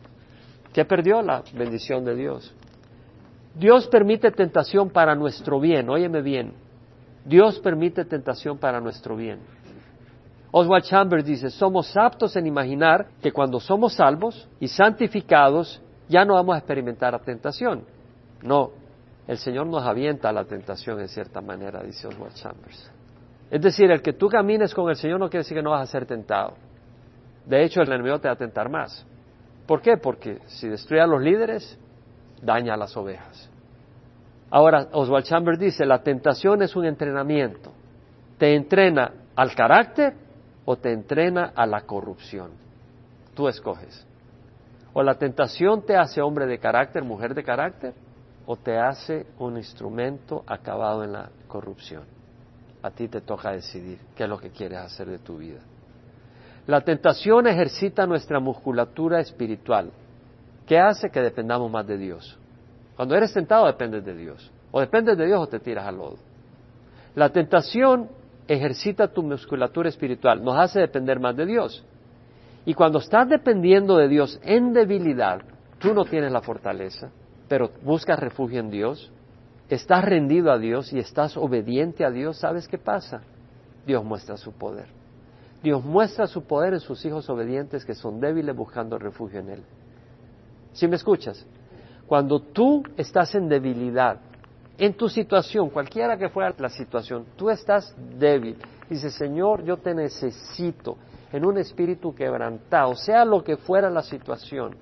¿Qué 0.73 0.85
perdió 0.85 1.23
la 1.23 1.45
bendición 1.55 2.05
de 2.05 2.17
Dios? 2.17 2.53
Dios 3.55 3.87
permite 3.87 4.33
tentación 4.33 4.91
para 4.91 5.15
nuestro 5.15 5.61
bien, 5.61 5.89
óyeme 5.89 6.21
bien. 6.21 6.70
Dios 7.25 7.59
permite 7.61 8.05
tentación 8.05 8.59
para 8.59 8.81
nuestro 8.81 9.17
bien. 9.17 9.41
Oswald 10.53 10.85
Chambers 10.85 11.25
dice, 11.25 11.51
somos 11.51 11.97
aptos 11.97 12.35
en 12.37 12.47
imaginar 12.47 13.07
que 13.23 13.31
cuando 13.31 13.61
somos 13.61 13.95
salvos 13.95 14.49
y 14.59 14.67
santificados 14.67 15.81
ya 16.09 16.25
no 16.25 16.35
vamos 16.35 16.57
a 16.57 16.59
experimentar 16.59 17.13
la 17.13 17.21
tentación. 17.21 17.85
No, 18.43 18.73
el 19.29 19.39
Señor 19.39 19.69
nos 19.69 19.85
avienta 19.85 20.29
a 20.29 20.33
la 20.33 20.45
tentación 20.45 21.01
en 21.01 21.09
cierta 21.09 21.41
manera, 21.41 21.83
dice 21.83 22.09
Oswald 22.09 22.35
Chambers. 22.35 22.91
Es 23.51 23.61
decir, 23.61 23.91
el 23.91 24.03
que 24.03 24.13
tú 24.13 24.29
camines 24.29 24.75
con 24.75 24.89
el 24.89 24.97
Señor 24.97 25.21
no 25.21 25.29
quiere 25.29 25.45
decir 25.45 25.57
que 25.57 25.63
no 25.63 25.71
vas 25.71 25.89
a 25.89 25.93
ser 25.93 26.07
tentado. 26.07 26.55
De 27.47 27.65
hecho, 27.65 27.81
el 27.81 27.93
enemigo 27.93 28.19
te 28.19 28.29
va 28.29 28.35
a 28.35 28.37
tentar 28.37 28.69
más. 28.69 29.07
¿Por 29.67 29.81
qué? 29.81 29.97
Porque 29.97 30.39
si 30.47 30.69
destruye 30.69 31.01
a 31.01 31.07
los 31.07 31.23
líderes, 31.23 31.79
daña 32.43 32.75
a 32.75 32.77
las 32.77 32.97
ovejas. 32.97 33.49
Ahora, 34.51 34.89
Oswald 34.93 35.25
Chambers 35.25 35.59
dice, 35.59 35.87
la 35.87 36.03
tentación 36.03 36.63
es 36.63 36.75
un 36.75 36.85
entrenamiento. 36.85 37.73
Te 38.39 38.55
entrena 38.55 39.13
al 39.37 39.55
carácter 39.55 40.15
o 40.65 40.77
te 40.77 40.93
entrena 40.93 41.53
a 41.55 41.67
la 41.67 41.83
corrupción. 41.83 42.51
Tú 43.35 43.49
escoges. 43.49 44.07
O 44.93 45.03
la 45.03 45.15
tentación 45.15 45.87
te 45.87 45.97
hace 45.97 46.21
hombre 46.21 46.47
de 46.47 46.59
carácter, 46.59 47.05
mujer 47.05 47.35
de 47.35 47.45
carácter, 47.45 47.95
o 48.47 48.57
te 48.57 48.77
hace 48.77 49.27
un 49.39 49.57
instrumento 49.57 50.43
acabado 50.47 51.05
en 51.05 51.13
la 51.13 51.31
corrupción. 51.47 52.03
A 52.83 52.91
ti 52.91 53.07
te 53.07 53.21
toca 53.21 53.53
decidir 53.53 53.99
qué 54.17 54.25
es 54.25 54.29
lo 54.29 54.39
que 54.39 54.51
quieres 54.51 54.79
hacer 54.79 55.07
de 55.09 55.19
tu 55.19 55.37
vida. 55.39 55.61
La 56.67 56.81
tentación 56.81 57.47
ejercita 57.47 58.07
nuestra 58.07 58.41
musculatura 58.41 59.21
espiritual, 59.21 59.93
¿Qué 60.71 60.79
hace 60.79 61.11
que 61.11 61.21
dependamos 61.21 61.69
más 61.69 61.85
de 61.85 61.99
Dios. 61.99 62.39
Cuando 63.01 63.17
eres 63.17 63.33
tentado 63.33 63.65
dependes 63.65 64.05
de 64.05 64.15
Dios. 64.15 64.53
O 64.73 64.79
dependes 64.79 65.17
de 65.17 65.25
Dios 65.25 65.41
o 65.41 65.47
te 65.47 65.59
tiras 65.59 65.87
al 65.87 65.97
lodo. 65.97 66.19
La 67.15 67.31
tentación 67.31 68.11
ejercita 68.47 69.09
tu 69.09 69.23
musculatura 69.23 69.89
espiritual, 69.89 70.45
nos 70.45 70.59
hace 70.59 70.81
depender 70.81 71.19
más 71.19 71.35
de 71.35 71.47
Dios. 71.47 71.83
Y 72.67 72.75
cuando 72.75 72.99
estás 72.99 73.27
dependiendo 73.27 73.97
de 73.97 74.07
Dios 74.07 74.39
en 74.43 74.75
debilidad, 74.75 75.41
tú 75.79 75.95
no 75.95 76.05
tienes 76.05 76.31
la 76.31 76.43
fortaleza, 76.43 77.11
pero 77.49 77.71
buscas 77.83 78.19
refugio 78.19 78.61
en 78.61 78.69
Dios, 78.69 79.11
estás 79.71 80.05
rendido 80.05 80.53
a 80.53 80.59
Dios 80.59 80.93
y 80.93 80.99
estás 80.99 81.39
obediente 81.39 82.05
a 82.05 82.11
Dios, 82.11 82.37
¿sabes 82.37 82.69
qué 82.69 82.77
pasa? 82.77 83.23
Dios 83.87 84.05
muestra 84.05 84.37
su 84.37 84.53
poder. 84.53 84.89
Dios 85.63 85.83
muestra 85.83 86.27
su 86.27 86.43
poder 86.43 86.75
en 86.75 86.81
sus 86.81 87.03
hijos 87.07 87.31
obedientes 87.31 87.83
que 87.83 87.95
son 87.95 88.21
débiles 88.21 88.55
buscando 88.55 88.99
refugio 88.99 89.41
en 89.41 89.49
Él. 89.49 89.63
¿Sí 90.75 90.87
me 90.87 90.97
escuchas? 90.97 91.47
Cuando 92.11 92.41
tú 92.41 92.83
estás 92.97 93.37
en 93.37 93.49
debilidad, 93.49 94.19
en 94.77 94.95
tu 94.95 95.09
situación, 95.09 95.71
cualquiera 95.71 96.19
que 96.19 96.29
fuera 96.29 96.53
la 96.59 96.69
situación, 96.69 97.25
tú 97.37 97.51
estás 97.51 97.95
débil. 98.19 98.57
Dice, 98.89 99.11
Señor, 99.11 99.63
yo 99.63 99.77
te 99.77 99.95
necesito. 99.95 100.97
en 101.33 101.47
un 101.47 101.59
espíritu 101.59 102.13
quebrantado, 102.13 102.97
sea 102.97 103.25
lo 103.25 103.45
que 103.45 103.57
fuera 103.57 103.89
la 103.91 104.03
situación. 104.03 104.75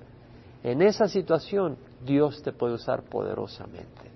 En 0.63 0.81
esa 0.81 1.07
situación 1.07 1.77
Dios 2.03 2.41
te 2.41 2.51
puede 2.51 2.73
usar 2.73 3.03
poderosamente. 3.03 4.09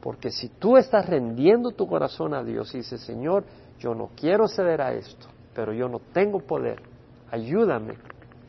Porque 0.00 0.32
si 0.32 0.48
tú 0.48 0.76
estás 0.76 1.06
rendiendo 1.06 1.70
tu 1.70 1.86
corazón 1.86 2.34
a 2.34 2.42
Dios 2.42 2.74
y 2.74 2.78
dices, 2.78 3.00
Señor, 3.00 3.44
yo 3.78 3.94
no 3.94 4.10
quiero 4.16 4.48
ceder 4.48 4.82
a 4.82 4.92
esto, 4.92 5.28
pero 5.54 5.72
yo 5.72 5.88
no 5.88 6.00
tengo 6.12 6.40
poder, 6.40 6.82
ayúdame, 7.30 7.94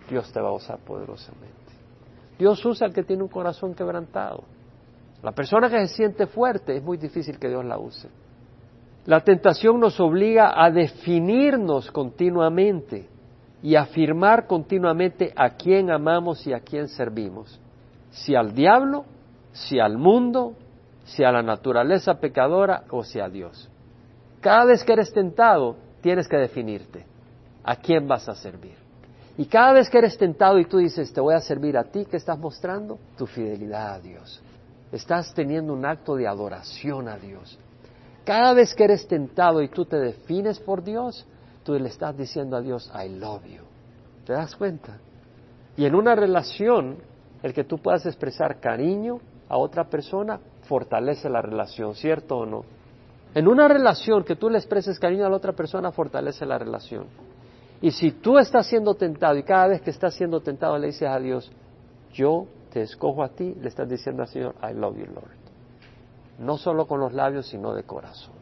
Dios 0.10 0.34
te 0.34 0.42
va 0.42 0.50
a 0.50 0.54
usar 0.54 0.80
poderosamente. 0.80 1.57
Dios 2.38 2.64
usa 2.66 2.88
al 2.88 2.94
que 2.94 3.04
tiene 3.04 3.24
un 3.24 3.30
corazón 3.30 3.74
quebrantado. 3.74 4.44
La 5.24 5.32
persona 5.32 5.70
que 5.70 5.88
se 5.88 5.96
siente 5.96 6.28
fuerte 6.28 6.78
es 6.78 6.84
muy 6.84 6.98
difícil 6.98 7.40
que 7.40 7.50
Dios 7.50 7.66
la 7.66 7.78
use. 7.78 8.10
La 9.06 9.22
tentación 9.22 9.80
nos 9.80 10.00
obliga 10.00 10.54
a 10.62 10.70
definirnos 10.70 11.90
continuamente 11.92 13.08
y 13.64 13.76
afirmar 13.76 14.46
continuamente 14.46 15.34
a 15.36 15.52
quién 15.52 15.90
amamos 15.90 16.46
y 16.46 16.54
a 16.54 16.60
quién 16.60 16.88
servimos. 16.88 17.60
Si 18.12 18.36
al 18.36 18.54
diablo, 18.54 19.06
si 19.52 19.80
al 19.80 19.98
mundo, 19.98 20.54
si 21.06 21.24
a 21.24 21.32
la 21.32 21.42
naturaleza 21.42 22.20
pecadora 22.20 22.84
o 22.92 23.04
si 23.04 23.20
a 23.20 23.30
Dios. 23.30 23.70
Cada 24.42 24.66
vez 24.66 24.84
que 24.84 24.94
eres 24.94 25.12
tentado, 25.12 25.78
tienes 26.02 26.28
que 26.28 26.38
definirte 26.38 27.06
a 27.64 27.76
quién 27.78 28.08
vas 28.08 28.30
a 28.30 28.36
servir. 28.36 28.87
Y 29.38 29.46
cada 29.46 29.74
vez 29.74 29.90
que 29.90 30.00
eres 30.00 30.18
tentado 30.18 30.58
y 30.58 30.66
tú 30.66 30.80
dices, 30.80 31.14
te 31.14 31.22
voy 31.22 31.36
a 31.36 31.40
servir 31.40 31.78
a 31.78 31.84
ti, 31.84 32.06
¿qué 32.06 32.18
estás 32.18 32.40
mostrando? 32.40 32.98
Tu 33.18 33.28
fidelidad 33.28 33.94
a 33.94 34.00
Dios. 34.00 34.42
Estás 34.92 35.32
teniendo 35.34 35.74
un 35.74 35.86
acto 35.86 36.16
de 36.16 36.28
adoración 36.28 37.08
a 37.08 37.18
Dios. 37.18 37.60
Cada 38.26 38.54
vez 38.54 38.74
que 38.74 38.86
eres 38.86 39.08
tentado 39.08 39.62
y 39.62 39.70
tú 39.70 39.86
te 39.86 39.98
defines 39.98 40.60
por 40.60 40.84
Dios, 40.84 41.26
tú 41.64 41.74
le 41.74 41.88
estás 41.88 42.18
diciendo 42.18 42.58
a 42.58 42.62
Dios, 42.62 42.92
I 42.96 43.10
love 43.10 43.46
you. 43.46 43.62
¿Te 44.26 44.34
das 44.34 44.56
cuenta? 44.56 44.98
Y 45.78 45.86
en 45.86 45.94
una 45.94 46.16
relación, 46.16 46.98
el 47.44 47.54
que 47.54 47.64
tú 47.64 47.78
puedas 47.78 48.06
expresar 48.08 48.60
cariño 48.60 49.20
a 49.48 49.58
otra 49.58 49.84
persona 49.84 50.40
fortalece 50.64 51.30
la 51.30 51.42
relación, 51.42 51.94
¿cierto 51.94 52.38
o 52.38 52.46
no? 52.46 52.66
En 53.36 53.48
una 53.48 53.68
relación 53.68 54.24
que 54.24 54.36
tú 54.36 54.50
le 54.50 54.58
expreses 54.58 55.00
cariño 55.00 55.26
a 55.26 55.30
la 55.30 55.36
otra 55.36 55.54
persona 55.54 55.92
fortalece 55.92 56.46
la 56.46 56.58
relación. 56.58 57.06
Y 57.82 57.92
si 57.92 58.12
tú 58.12 58.38
estás 58.38 58.68
siendo 58.68 58.96
tentado 58.96 59.38
y 59.38 59.44
cada 59.44 59.68
vez 59.68 59.82
que 59.82 59.92
estás 59.92 60.16
siendo 60.16 60.42
tentado 60.42 60.78
le 60.78 60.88
dices 60.88 61.08
a 61.08 61.20
Dios, 61.20 61.52
yo 62.14 62.48
te 62.72 62.82
escojo 62.82 63.24
a 63.24 63.30
ti, 63.30 63.56
le 63.62 63.68
estás 63.68 63.88
diciendo 63.88 64.24
al 64.24 64.30
Señor, 64.30 64.56
I 64.64 64.74
love 64.74 64.98
you, 64.98 65.06
Lord. 65.06 65.32
No 66.40 66.58
solo 66.58 66.88
con 66.88 67.00
los 67.00 67.14
labios, 67.14 67.48
sino 67.48 67.74
de 67.74 67.84
corazón. 67.84 68.36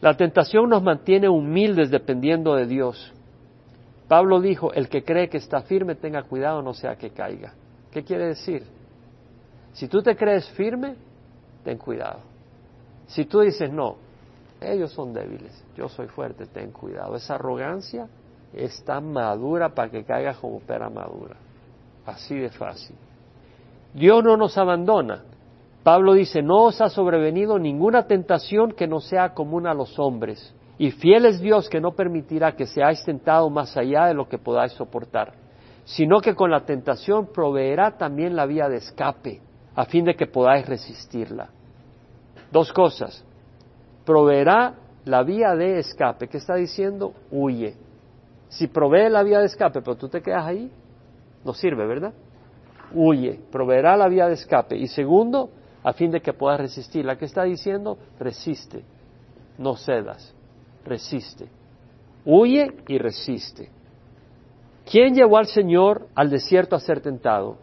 La 0.00 0.16
tentación 0.16 0.68
nos 0.68 0.82
mantiene 0.82 1.28
humildes 1.28 1.90
dependiendo 1.90 2.54
de 2.54 2.66
Dios. 2.66 3.12
Pablo 4.08 4.40
dijo, 4.40 4.72
el 4.72 4.88
que 4.88 5.04
cree 5.04 5.28
que 5.28 5.36
está 5.36 5.62
firme, 5.62 5.94
tenga 5.94 6.22
cuidado, 6.22 6.62
no 6.62 6.74
sea 6.74 6.96
que 6.96 7.10
caiga. 7.10 7.54
¿Qué 7.90 8.02
quiere 8.02 8.26
decir? 8.26 8.64
Si 9.72 9.88
tú 9.88 10.02
te 10.02 10.16
crees 10.16 10.48
firme, 10.50 10.96
ten 11.64 11.78
cuidado. 11.78 12.20
Si 13.06 13.24
tú 13.24 13.40
dices, 13.40 13.70
no, 13.70 13.96
ellos 14.60 14.92
son 14.92 15.12
débiles, 15.12 15.64
yo 15.74 15.88
soy 15.88 16.06
fuerte, 16.08 16.46
ten 16.46 16.70
cuidado. 16.70 17.16
Esa 17.16 17.36
arrogancia 17.36 18.08
está 18.52 19.00
madura 19.00 19.74
para 19.74 19.90
que 19.90 20.04
caiga 20.04 20.34
como 20.34 20.60
pera 20.60 20.90
madura. 20.90 21.36
Así 22.04 22.36
de 22.36 22.50
fácil. 22.50 22.96
Dios 23.94 24.22
no 24.22 24.36
nos 24.36 24.56
abandona. 24.58 25.24
Pablo 25.82 26.12
dice, 26.12 26.42
no 26.42 26.64
os 26.64 26.80
ha 26.80 26.90
sobrevenido 26.90 27.58
ninguna 27.58 28.06
tentación 28.06 28.72
que 28.72 28.86
no 28.86 29.00
sea 29.00 29.32
común 29.32 29.66
a 29.66 29.72
los 29.72 29.98
hombres. 29.98 30.54
Y 30.76 30.90
fiel 30.90 31.26
es 31.26 31.40
Dios 31.40 31.68
que 31.68 31.80
no 31.80 31.92
permitirá 31.92 32.52
que 32.52 32.66
seáis 32.66 33.02
tentados 33.04 33.50
más 33.50 33.76
allá 33.76 34.06
de 34.06 34.14
lo 34.14 34.28
que 34.28 34.38
podáis 34.38 34.72
soportar, 34.72 35.34
sino 35.84 36.20
que 36.20 36.34
con 36.34 36.50
la 36.50 36.64
tentación 36.64 37.26
proveerá 37.32 37.96
también 37.96 38.36
la 38.36 38.46
vía 38.46 38.68
de 38.68 38.76
escape, 38.76 39.40
a 39.74 39.84
fin 39.86 40.04
de 40.04 40.14
que 40.14 40.26
podáis 40.26 40.66
resistirla. 40.66 41.48
Dos 42.50 42.72
cosas. 42.72 43.24
Proveerá 44.04 44.74
la 45.04 45.22
vía 45.22 45.54
de 45.54 45.78
escape. 45.78 46.28
¿Qué 46.28 46.38
está 46.38 46.54
diciendo? 46.54 47.14
Huye. 47.30 47.74
Si 48.48 48.66
provee 48.66 49.08
la 49.08 49.22
vía 49.22 49.38
de 49.38 49.46
escape, 49.46 49.80
pero 49.80 49.96
tú 49.96 50.08
te 50.08 50.20
quedas 50.20 50.44
ahí, 50.44 50.70
no 51.44 51.54
sirve, 51.54 51.86
¿verdad? 51.86 52.12
Huye, 52.92 53.40
proveerá 53.50 53.96
la 53.96 54.08
vía 54.08 54.26
de 54.26 54.34
escape. 54.34 54.76
Y 54.76 54.88
segundo, 54.88 55.50
a 55.82 55.92
fin 55.92 56.10
de 56.10 56.20
que 56.20 56.32
puedas 56.32 56.60
resistir. 56.60 57.04
La 57.04 57.16
que 57.16 57.26
está 57.26 57.44
diciendo, 57.44 57.98
resiste, 58.18 58.84
no 59.58 59.76
cedas, 59.76 60.34
resiste. 60.84 61.48
Huye 62.24 62.74
y 62.88 62.98
resiste. 62.98 63.70
¿Quién 64.90 65.14
llevó 65.14 65.38
al 65.38 65.46
Señor 65.46 66.08
al 66.14 66.30
desierto 66.30 66.74
a 66.74 66.80
ser 66.80 67.00
tentado? 67.00 67.56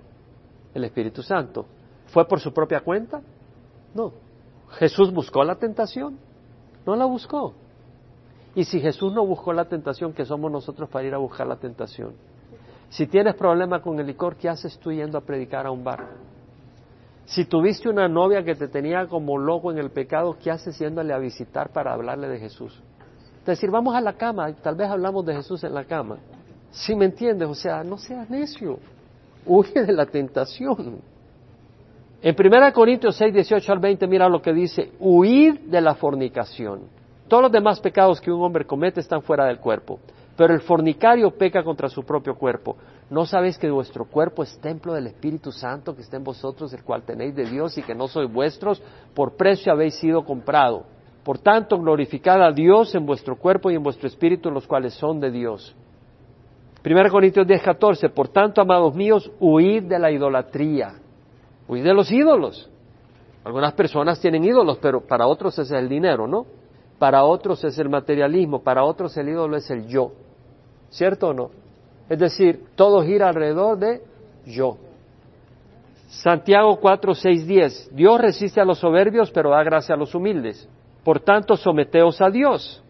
El 0.74 0.86
Espíritu 0.86 1.22
Santo. 1.22 1.66
¿Fue 2.08 2.26
por 2.28 2.40
su 2.40 2.54
propia 2.54 2.80
cuenta? 2.80 3.22
No. 3.94 4.14
¿Jesús 4.80 5.12
buscó 5.12 5.44
la 5.44 5.56
tentación? 5.56 6.18
No 6.88 6.96
la 6.96 7.04
buscó. 7.04 7.54
Y 8.56 8.64
si 8.64 8.80
Jesús 8.80 9.14
no 9.14 9.26
buscó 9.26 9.52
la 9.52 9.66
tentación, 9.66 10.14
¿qué 10.14 10.24
somos 10.24 10.50
nosotros 10.50 10.90
para 10.90 11.06
ir 11.06 11.14
a 11.14 11.18
buscar 11.18 11.46
la 11.46 11.58
tentación? 11.58 12.14
Si 12.90 13.08
tienes 13.08 13.36
problema 13.36 13.82
con 13.82 14.00
el 14.00 14.08
licor, 14.08 14.38
¿qué 14.38 14.48
haces 14.48 14.80
tú 14.80 14.94
yendo 14.94 15.18
a 15.18 15.22
predicar 15.22 15.68
a 15.68 15.72
un 15.72 15.84
bar? 15.84 16.08
Si 17.26 17.44
tuviste 17.44 17.90
una 17.90 18.08
novia 18.08 18.42
que 18.42 18.56
te 18.56 18.70
tenía 18.70 19.06
como 19.06 19.38
loco 19.38 19.70
en 19.70 19.80
el 19.80 19.92
pecado, 19.92 20.38
¿qué 20.42 20.50
haces 20.50 20.80
yéndole 20.80 21.14
a 21.14 21.18
visitar 21.18 21.74
para 21.74 21.94
hablarle 21.94 22.30
de 22.30 22.40
Jesús? 22.40 22.82
Es 23.42 23.46
decir, 23.46 23.70
vamos 23.70 23.94
a 23.94 24.00
la 24.00 24.14
cama, 24.14 24.54
tal 24.54 24.76
vez 24.76 24.90
hablamos 24.90 25.26
de 25.26 25.36
Jesús 25.36 25.66
en 25.66 25.74
la 25.74 25.84
cama. 25.84 26.18
Si 26.72 26.96
me 26.96 27.04
entiendes, 27.04 27.50
o 27.50 27.56
sea, 27.56 27.84
no 27.84 27.98
seas 27.98 28.30
necio, 28.30 28.80
huye 29.46 29.84
de 29.84 29.92
la 29.92 30.06
tentación. 30.06 31.02
En 32.22 32.36
1 32.38 32.74
Corintios 32.74 33.16
6, 33.16 33.34
18 33.34 33.72
al 33.72 33.80
20, 33.80 34.08
mira 34.08 34.28
lo 34.28 34.42
que 34.42 34.54
dice, 34.54 34.92
huid 35.00 35.60
de 35.62 35.82
la 35.82 35.96
fornicación. 35.96 36.90
Todos 37.28 37.44
los 37.44 37.52
demás 37.52 37.80
pecados 37.80 38.20
que 38.20 38.32
un 38.32 38.42
hombre 38.42 38.66
comete 38.66 39.00
están 39.00 39.22
fuera 39.22 39.46
del 39.46 39.60
cuerpo 39.60 40.00
pero 40.38 40.54
el 40.54 40.62
fornicario 40.62 41.32
peca 41.32 41.64
contra 41.64 41.90
su 41.90 42.04
propio 42.04 42.36
cuerpo. 42.36 42.78
¿No 43.10 43.26
sabéis 43.26 43.58
que 43.58 43.70
vuestro 43.72 44.06
cuerpo 44.06 44.44
es 44.44 44.60
templo 44.60 44.94
del 44.94 45.08
Espíritu 45.08 45.52
Santo 45.52 45.96
que 45.96 46.04
está 46.04 46.18
en 46.18 46.24
vosotros, 46.24 46.72
el 46.74 46.84
cual 46.84 47.04
tenéis 47.04 47.36
de 47.36 47.46
Dios 47.46 47.76
y 47.78 47.82
que 47.82 47.96
no 47.96 48.08
sois 48.08 48.32
vuestros? 48.32 48.82
Por 49.16 49.36
precio 49.36 49.72
habéis 49.72 49.96
sido 49.96 50.24
comprado. 50.24 50.86
Por 51.24 51.40
tanto, 51.40 51.80
glorificad 51.80 52.42
a 52.44 52.52
Dios 52.52 52.94
en 52.94 53.06
vuestro 53.06 53.36
cuerpo 53.36 53.72
y 53.72 53.76
en 53.76 53.84
vuestro 53.84 54.08
espíritu, 54.08 54.52
los 54.52 54.68
cuales 54.68 54.94
son 54.94 55.20
de 55.20 55.32
Dios. 55.32 55.76
1 56.86 57.10
Corintios 57.10 57.48
10, 57.48 57.64
14. 57.64 58.10
Por 58.10 58.28
tanto, 58.28 58.62
amados 58.62 58.94
míos, 58.94 59.30
huid 59.40 59.84
de 59.84 59.98
la 59.98 60.12
idolatría. 60.12 60.94
Huid 61.68 61.84
de 61.84 61.94
los 61.94 62.12
ídolos. 62.12 62.70
Algunas 63.44 63.74
personas 63.74 64.20
tienen 64.20 64.44
ídolos, 64.44 64.78
pero 64.82 65.02
para 65.02 65.28
otros 65.28 65.58
es 65.60 65.72
el 65.72 65.88
dinero, 65.88 66.28
¿no? 66.28 66.46
Para 67.00 67.24
otros 67.24 67.64
es 67.64 67.78
el 67.78 67.90
materialismo, 67.90 68.62
para 68.62 68.84
otros 68.84 69.16
el 69.18 69.30
ídolo 69.30 69.56
es 69.56 69.70
el 69.70 69.88
yo. 69.88 70.12
¿Cierto 70.90 71.30
o 71.30 71.34
no? 71.34 71.52
Es 72.10 72.20
decir, 72.20 72.66
todo 72.76 73.04
gira 73.04 73.30
alrededor 73.30 73.78
de 73.78 74.02
yo. 74.46 74.78
Santiago 76.08 76.78
4, 76.80 77.14
6, 77.14 77.48
10. 77.48 77.96
Dios 77.96 78.20
resiste 78.20 78.62
a 78.62 78.66
los 78.66 78.80
soberbios, 78.80 79.30
pero 79.32 79.52
da 79.52 79.64
gracia 79.64 79.94
a 79.94 79.98
los 79.98 80.16
humildes. 80.16 80.68
Por 81.04 81.20
tanto, 81.20 81.56
someteos 81.56 82.22
a 82.22 82.30
Dios. 82.30 82.84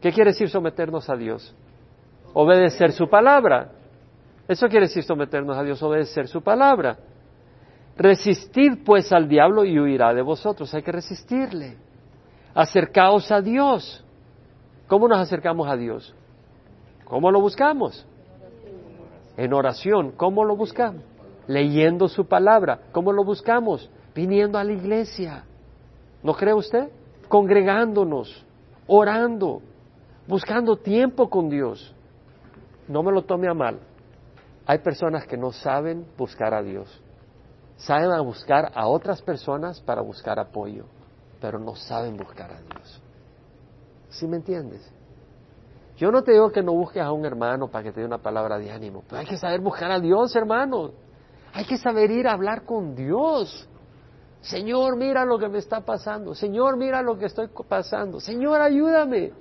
¿Qué 0.00 0.12
quiere 0.12 0.30
decir 0.30 0.48
someternos 0.48 1.08
a 1.08 1.16
Dios? 1.16 1.54
Obedecer 2.34 2.92
su 2.92 3.08
palabra. 3.08 3.72
Eso 4.46 4.68
quiere 4.68 4.86
decir 4.86 5.02
someternos 5.02 5.56
a 5.56 5.62
Dios, 5.62 5.82
obedecer 5.82 6.28
su 6.28 6.42
palabra. 6.42 6.98
Resistid 7.98 8.84
pues 8.84 9.12
al 9.12 9.28
diablo 9.28 9.64
y 9.64 9.78
huirá 9.78 10.14
de 10.14 10.22
vosotros. 10.22 10.72
Hay 10.72 10.82
que 10.82 10.92
resistirle. 10.92 11.76
Acercaos 12.54 13.32
a 13.32 13.40
Dios. 13.40 14.04
¿Cómo 14.86 15.08
nos 15.08 15.18
acercamos 15.18 15.68
a 15.68 15.76
Dios? 15.76 16.14
¿Cómo 17.06 17.32
lo 17.32 17.40
buscamos? 17.40 18.06
En 19.36 19.52
oración. 19.52 20.12
¿Cómo 20.12 20.44
lo 20.44 20.54
buscamos? 20.54 21.02
Leyendo 21.48 22.06
su 22.06 22.26
palabra. 22.26 22.78
¿Cómo 22.92 23.12
lo 23.12 23.24
buscamos? 23.24 23.90
Viniendo 24.14 24.58
a 24.58 24.64
la 24.64 24.72
iglesia. 24.72 25.44
¿No 26.22 26.34
cree 26.34 26.54
usted? 26.54 26.90
Congregándonos, 27.26 28.44
orando, 28.86 29.60
buscando 30.28 30.76
tiempo 30.76 31.28
con 31.28 31.48
Dios. 31.48 31.94
No 32.86 33.02
me 33.02 33.10
lo 33.10 33.22
tome 33.22 33.48
a 33.48 33.54
mal. 33.54 33.80
Hay 34.66 34.78
personas 34.78 35.26
que 35.26 35.36
no 35.36 35.50
saben 35.50 36.06
buscar 36.16 36.54
a 36.54 36.62
Dios. 36.62 37.02
Saben 37.78 38.10
buscar 38.24 38.70
a 38.74 38.88
otras 38.88 39.22
personas 39.22 39.80
para 39.80 40.02
buscar 40.02 40.38
apoyo, 40.38 40.84
pero 41.40 41.58
no 41.58 41.74
saben 41.76 42.16
buscar 42.16 42.50
a 42.52 42.60
Dios. 42.60 43.00
¿Sí 44.10 44.26
me 44.26 44.36
entiendes? 44.36 44.88
Yo 45.96 46.10
no 46.10 46.22
te 46.22 46.32
digo 46.32 46.50
que 46.50 46.62
no 46.62 46.72
busques 46.72 47.02
a 47.02 47.12
un 47.12 47.24
hermano 47.24 47.68
para 47.68 47.84
que 47.84 47.92
te 47.92 48.00
dé 48.00 48.06
una 48.06 48.18
palabra 48.18 48.58
de 48.58 48.70
ánimo, 48.70 49.02
pero 49.08 49.20
hay 49.20 49.26
que 49.26 49.36
saber 49.36 49.60
buscar 49.60 49.90
a 49.90 50.00
Dios, 50.00 50.34
hermano. 50.36 50.90
Hay 51.52 51.64
que 51.64 51.76
saber 51.76 52.10
ir 52.10 52.28
a 52.28 52.32
hablar 52.32 52.64
con 52.64 52.94
Dios. 52.94 53.68
Señor, 54.40 54.96
mira 54.96 55.24
lo 55.24 55.38
que 55.38 55.48
me 55.48 55.58
está 55.58 55.80
pasando. 55.80 56.34
Señor, 56.34 56.76
mira 56.76 57.02
lo 57.02 57.18
que 57.18 57.26
estoy 57.26 57.48
pasando. 57.68 58.20
Señor, 58.20 58.60
ayúdame. 58.60 59.32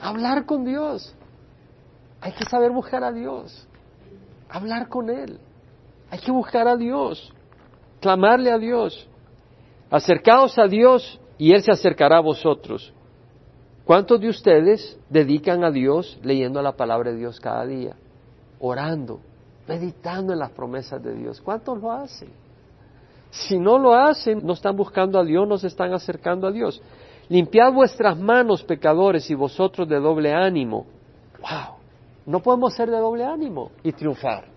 A 0.00 0.08
hablar 0.08 0.46
con 0.46 0.64
Dios. 0.64 1.14
Hay 2.20 2.32
que 2.32 2.44
saber 2.46 2.72
buscar 2.72 3.04
a 3.04 3.12
Dios, 3.12 3.68
hablar 4.48 4.88
con 4.88 5.10
Él. 5.10 5.38
Hay 6.10 6.18
que 6.20 6.32
buscar 6.32 6.66
a 6.66 6.74
Dios, 6.74 7.32
clamarle 8.04 8.50
a 8.52 8.58
Dios. 8.58 9.08
Acercaos 9.90 10.58
a 10.58 10.66
Dios 10.66 11.18
y 11.38 11.54
Él 11.54 11.62
se 11.62 11.72
acercará 11.72 12.18
a 12.18 12.20
vosotros. 12.20 12.92
¿Cuántos 13.86 14.20
de 14.20 14.28
ustedes 14.28 14.98
dedican 15.08 15.64
a 15.64 15.70
Dios 15.70 16.18
leyendo 16.22 16.60
la 16.60 16.72
palabra 16.72 17.12
de 17.12 17.16
Dios 17.16 17.40
cada 17.40 17.64
día, 17.64 17.96
orando, 18.60 19.20
meditando 19.66 20.34
en 20.34 20.38
las 20.38 20.50
promesas 20.50 21.02
de 21.02 21.14
Dios? 21.14 21.40
¿Cuántos 21.40 21.80
lo 21.80 21.92
hacen? 21.92 22.28
Si 23.30 23.58
no 23.58 23.78
lo 23.78 23.94
hacen, 23.94 24.40
no 24.44 24.52
están 24.52 24.76
buscando 24.76 25.18
a 25.18 25.24
Dios, 25.24 25.48
no 25.48 25.56
se 25.56 25.68
están 25.68 25.94
acercando 25.94 26.46
a 26.46 26.52
Dios. 26.52 26.82
Limpiad 27.30 27.72
vuestras 27.72 28.18
manos, 28.18 28.62
pecadores, 28.62 29.30
y 29.30 29.34
vosotros 29.34 29.88
de 29.88 29.98
doble 29.98 30.34
ánimo. 30.34 30.84
¡Wow! 31.40 31.76
No 32.26 32.40
podemos 32.40 32.74
ser 32.74 32.90
de 32.90 32.98
doble 32.98 33.24
ánimo 33.24 33.70
y 33.82 33.92
triunfar. 33.92 34.53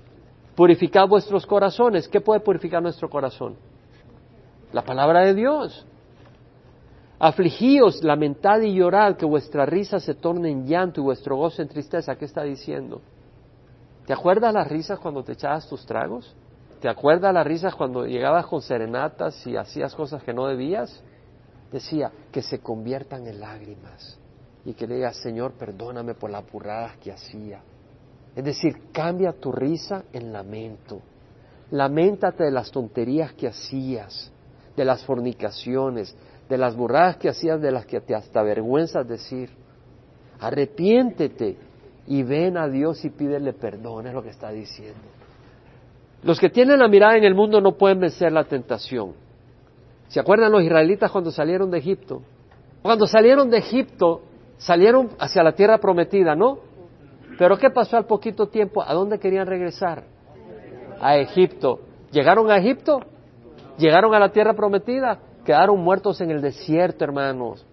Purificad 0.58 1.08
vuestros 1.08 1.46
corazones. 1.46 2.08
¿Qué 2.08 2.20
puede 2.20 2.40
purificar 2.40 2.82
nuestro 2.82 3.08
corazón? 3.12 3.56
La 4.74 4.82
palabra 4.82 5.22
de 5.22 5.36
Dios. 5.36 5.86
Afligíos, 7.20 8.04
lamentad 8.04 8.62
y 8.62 8.74
llorad, 8.74 9.18
que 9.18 9.26
vuestra 9.28 9.68
risa 9.68 10.00
se 10.00 10.16
torne 10.16 10.50
en 10.50 10.66
llanto 10.66 11.00
y 11.00 11.04
vuestro 11.04 11.36
gozo 11.36 11.62
en 11.62 11.68
tristeza. 11.68 12.16
¿Qué 12.16 12.26
está 12.26 12.42
diciendo? 12.42 13.02
¿Te 14.08 14.14
acuerdas 14.14 14.52
las 14.52 14.68
risas 14.68 14.98
cuando 14.98 15.24
te 15.24 15.34
echabas 15.34 15.70
tus 15.70 15.86
tragos? 15.86 16.36
¿Te 16.82 16.90
acuerdas 16.90 17.32
las 17.36 17.46
risas 17.46 17.76
cuando 17.76 18.08
llegabas 18.08 18.48
con 18.48 18.64
serenatas 18.64 19.46
y 19.46 19.56
hacías 19.56 19.94
cosas 19.94 20.24
que 20.24 20.34
no 20.34 20.48
debías? 20.48 21.04
Decía, 21.72 22.12
que 22.32 22.42
se 22.42 22.62
conviertan 22.62 23.28
en 23.28 23.42
lágrimas 23.42 24.20
y 24.66 24.74
que 24.74 24.88
le 24.88 24.96
digas, 24.96 25.18
Señor, 25.18 25.52
perdóname 25.52 26.16
por 26.16 26.32
las 26.32 26.52
burradas 26.52 26.98
que 26.98 27.12
hacía. 27.12 27.62
Es 28.38 28.44
decir, 28.44 28.92
cambia 28.92 29.34
tu 29.34 29.52
risa 29.52 30.04
en 30.14 30.32
lamento. 30.32 31.02
Lamentate 31.72 32.44
de 32.44 32.52
las 32.52 32.70
tonterías 32.70 33.34
que 33.34 33.48
hacías, 33.48 34.32
de 34.76 34.86
las 34.86 35.04
fornicaciones, 35.04 36.16
de 36.48 36.58
las 36.60 36.76
burradas 36.76 37.18
que 37.18 37.30
hacías, 37.30 37.60
de 37.60 37.72
las 37.72 37.88
que 37.88 38.00
te 38.00 38.14
hasta 38.14 38.42
avergüenzas 38.42 39.08
decir. 39.08 39.50
Arrepiéntete 40.40 41.58
y 42.06 42.22
ven 42.22 42.58
a 42.58 42.68
Dios 42.68 43.04
y 43.06 43.10
pídele 43.10 43.54
perdón, 43.54 44.06
es 44.06 44.14
lo 44.14 44.22
que 44.22 44.30
está 44.30 44.52
diciendo. 44.52 45.02
Los 46.22 46.40
que 46.40 46.52
tienen 46.52 46.78
la 46.78 46.88
mirada 46.88 47.18
en 47.18 47.24
el 47.24 47.34
mundo 47.34 47.60
no 47.60 47.72
pueden 47.72 48.00
vencer 48.00 48.32
la 48.32 48.44
tentación. 48.44 49.14
¿Se 50.10 50.20
acuerdan 50.20 50.52
los 50.52 50.62
israelitas 50.62 51.10
cuando 51.10 51.32
salieron 51.32 51.72
de 51.72 51.80
Egipto? 51.80 52.22
Cuando 52.84 53.08
salieron 53.08 53.50
de 53.50 53.58
Egipto, 53.58 54.22
salieron 54.60 55.10
hacia 55.18 55.42
la 55.42 55.54
tierra 55.54 55.80
prometida, 55.80 56.36
¿no? 56.36 56.67
Pero 57.38 57.58
¿qué 57.58 57.70
pasó 57.70 57.98
al 57.98 58.06
poquito 58.06 58.48
tiempo? 58.48 58.82
¿A 58.82 58.94
dónde 58.94 59.20
querían 59.20 59.48
regresar? 59.48 60.04
A 61.00 61.18
Egipto. 61.18 61.80
¿Llegaron 62.12 62.50
a 62.50 62.58
Egipto? 62.58 63.02
¿Llegaron 63.78 64.14
a 64.16 64.20
la 64.20 64.32
tierra 64.32 64.54
prometida? 64.54 65.20
quedaron 65.48 65.82
muertos 65.82 66.20
en 66.20 66.30
el 66.30 66.42
desierto, 66.42 67.06
hermanos. 67.06 67.66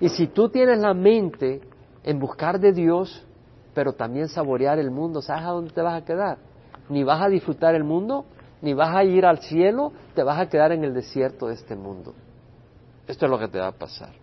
Y 0.00 0.08
si 0.08 0.26
tú 0.26 0.48
tienes 0.48 0.78
la 0.78 0.94
mente 0.94 1.60
en 2.02 2.18
buscar 2.18 2.58
de 2.58 2.72
Dios, 2.72 3.26
pero 3.74 3.92
también 3.92 4.28
saborear 4.28 4.78
el 4.78 4.90
mundo, 4.90 5.20
¿sabes 5.20 5.44
a 5.44 5.50
dónde 5.50 5.70
te 5.70 5.82
vas 5.82 6.00
a 6.00 6.04
quedar? 6.06 6.38
Ni 6.88 7.04
vas 7.04 7.20
a 7.20 7.28
disfrutar 7.28 7.74
el 7.74 7.84
mundo, 7.84 8.24
ni 8.62 8.72
vas 8.72 8.96
a 8.96 9.04
ir 9.04 9.26
al 9.26 9.40
cielo, 9.40 9.92
te 10.14 10.22
vas 10.22 10.40
a 10.40 10.48
quedar 10.48 10.72
en 10.72 10.82
el 10.82 10.94
desierto 10.94 11.48
de 11.48 11.54
este 11.54 11.76
mundo. 11.76 12.14
Esto 13.06 13.26
es 13.26 13.30
lo 13.30 13.38
que 13.38 13.48
te 13.48 13.58
va 13.58 13.66
a 13.66 13.72
pasar. 13.72 14.14